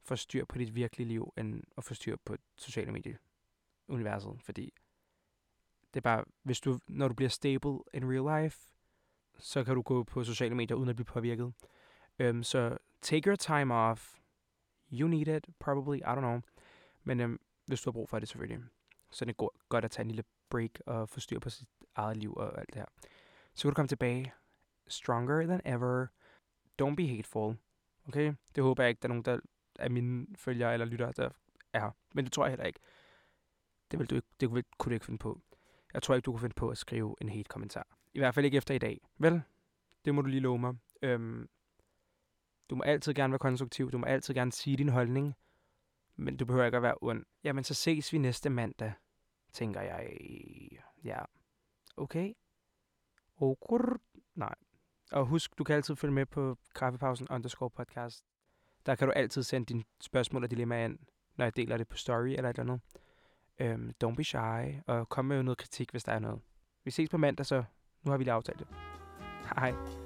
får 0.06 0.16
styr 0.16 0.44
på 0.44 0.58
dit 0.58 0.74
virkelige 0.74 1.08
liv, 1.08 1.32
end 1.38 1.62
at 1.78 1.84
få 1.84 1.94
styr 1.94 2.16
på 2.24 2.36
sociale 2.56 2.92
medier 2.92 3.16
universet, 3.88 4.42
fordi 4.42 4.72
det 5.94 6.00
er 6.00 6.02
bare, 6.02 6.24
hvis 6.42 6.60
du, 6.60 6.78
når 6.86 7.08
du 7.08 7.14
bliver 7.14 7.28
stable 7.28 7.78
in 7.94 8.04
real 8.12 8.42
life, 8.42 8.60
så 9.38 9.64
kan 9.64 9.74
du 9.74 9.82
gå 9.82 10.04
på 10.04 10.24
sociale 10.24 10.54
medier 10.54 10.76
uden 10.76 10.88
at 10.88 10.96
blive 10.96 11.04
påvirket. 11.04 11.52
Um, 12.24 12.42
så 12.42 12.78
take 13.02 13.26
your 13.26 13.36
time 13.36 13.74
off. 13.74 14.18
You 14.92 15.08
need 15.08 15.28
it, 15.28 15.46
probably, 15.58 15.96
I 15.96 16.00
don't 16.00 16.20
know. 16.20 16.40
Men 17.04 17.20
um, 17.20 17.40
hvis 17.66 17.80
du 17.80 17.90
har 17.90 17.92
brug 17.92 18.08
for 18.08 18.18
det 18.18 18.28
selvfølgelig, 18.28 18.64
så 19.10 19.24
det 19.24 19.30
er 19.30 19.42
det 19.42 19.68
godt 19.68 19.84
at 19.84 19.90
tage 19.90 20.04
en 20.04 20.10
lille 20.10 20.24
break 20.50 20.70
og 20.86 21.08
få 21.08 21.20
styr 21.20 21.38
på 21.38 21.50
sit 21.50 21.68
eget 21.94 22.16
liv 22.16 22.34
og 22.34 22.58
alt 22.58 22.68
det 22.68 22.76
her. 22.76 22.86
Så 23.54 23.62
kan 23.62 23.70
du 23.70 23.74
komme 23.74 23.88
tilbage 23.88 24.32
stronger 24.88 25.46
than 25.46 25.60
ever. 25.64 26.06
Don't 26.82 26.94
be 26.94 27.06
hateful. 27.06 27.56
Okay? 28.08 28.34
Det 28.54 28.64
håber 28.64 28.82
jeg 28.82 28.90
ikke, 28.90 29.00
der 29.00 29.08
er 29.08 29.08
nogen, 29.08 29.24
der 29.24 29.40
er 29.78 29.88
mine 29.88 30.26
følgere 30.36 30.72
eller 30.72 30.86
lyttere, 30.86 31.12
der 31.16 31.30
er 31.72 31.80
her. 31.80 31.90
Men 32.14 32.24
det 32.24 32.32
tror 32.32 32.44
jeg 32.44 32.50
heller 32.50 32.66
ikke. 32.66 32.80
Det, 33.90 33.98
vil 33.98 34.10
du 34.10 34.14
ikke, 34.14 34.28
det 34.40 34.50
kunne 34.50 34.90
du 34.90 34.94
ikke 34.94 35.06
finde 35.06 35.18
på. 35.18 35.40
Jeg 35.94 36.02
tror 36.02 36.14
ikke, 36.14 36.26
du 36.26 36.32
kunne 36.32 36.40
finde 36.40 36.54
på 36.54 36.68
at 36.68 36.78
skrive 36.78 37.16
en 37.20 37.28
helt 37.28 37.48
kommentar. 37.48 37.86
I 38.14 38.18
hvert 38.18 38.34
fald 38.34 38.44
ikke 38.44 38.56
efter 38.56 38.74
i 38.74 38.78
dag. 38.78 39.00
Vel? 39.18 39.42
Det 40.04 40.14
må 40.14 40.22
du 40.22 40.28
lige 40.28 40.40
love 40.40 40.58
mig. 40.58 40.74
Øhm, 41.02 41.48
du 42.70 42.76
må 42.76 42.82
altid 42.82 43.14
gerne 43.14 43.30
være 43.30 43.38
konstruktiv. 43.38 43.92
Du 43.92 43.98
må 43.98 44.06
altid 44.06 44.34
gerne 44.34 44.52
sige 44.52 44.76
din 44.76 44.88
holdning. 44.88 45.34
Men 46.16 46.36
du 46.36 46.44
behøver 46.44 46.64
ikke 46.66 46.76
at 46.76 46.82
være 46.82 46.94
ond. 47.00 47.24
Jamen, 47.44 47.64
så 47.64 47.74
ses 47.74 48.12
vi 48.12 48.18
næste 48.18 48.50
mandag, 48.50 48.92
tænker 49.52 49.80
jeg. 49.80 50.18
Ja. 51.04 51.18
Okay? 51.96 52.32
Okay. 53.36 53.96
Nej. 54.34 54.54
Og 55.12 55.26
husk, 55.26 55.58
du 55.58 55.64
kan 55.64 55.76
altid 55.76 55.96
følge 55.96 56.14
med 56.14 56.26
på 56.26 56.58
kaffepausen 56.74 57.26
underscore 57.30 57.70
podcast. 57.70 58.24
Der 58.86 58.94
kan 58.94 59.08
du 59.08 59.12
altid 59.12 59.42
sende 59.42 59.66
dine 59.66 59.84
spørgsmål 60.00 60.44
og 60.44 60.50
dilemmaer 60.50 60.84
ind, 60.84 60.98
når 61.36 61.44
jeg 61.44 61.56
deler 61.56 61.76
det 61.76 61.88
på 61.88 61.96
story 61.96 62.28
eller 62.28 62.50
et 62.50 62.58
eller 62.58 62.72
andet. 62.72 62.80
Øhm, 63.58 63.94
don't 64.04 64.14
be 64.14 64.24
shy, 64.24 64.80
og 64.86 65.08
kom 65.08 65.24
med 65.24 65.42
noget 65.42 65.58
kritik, 65.58 65.90
hvis 65.90 66.04
der 66.04 66.12
er 66.12 66.18
noget. 66.18 66.40
Vi 66.84 66.90
ses 66.90 67.08
på 67.08 67.16
mandag, 67.16 67.46
så 67.46 67.64
nu 68.02 68.10
har 68.10 68.18
vi 68.18 68.24
lige 68.24 68.34
aftalt 68.34 68.58
det. 68.58 68.66
Hej. 69.56 70.05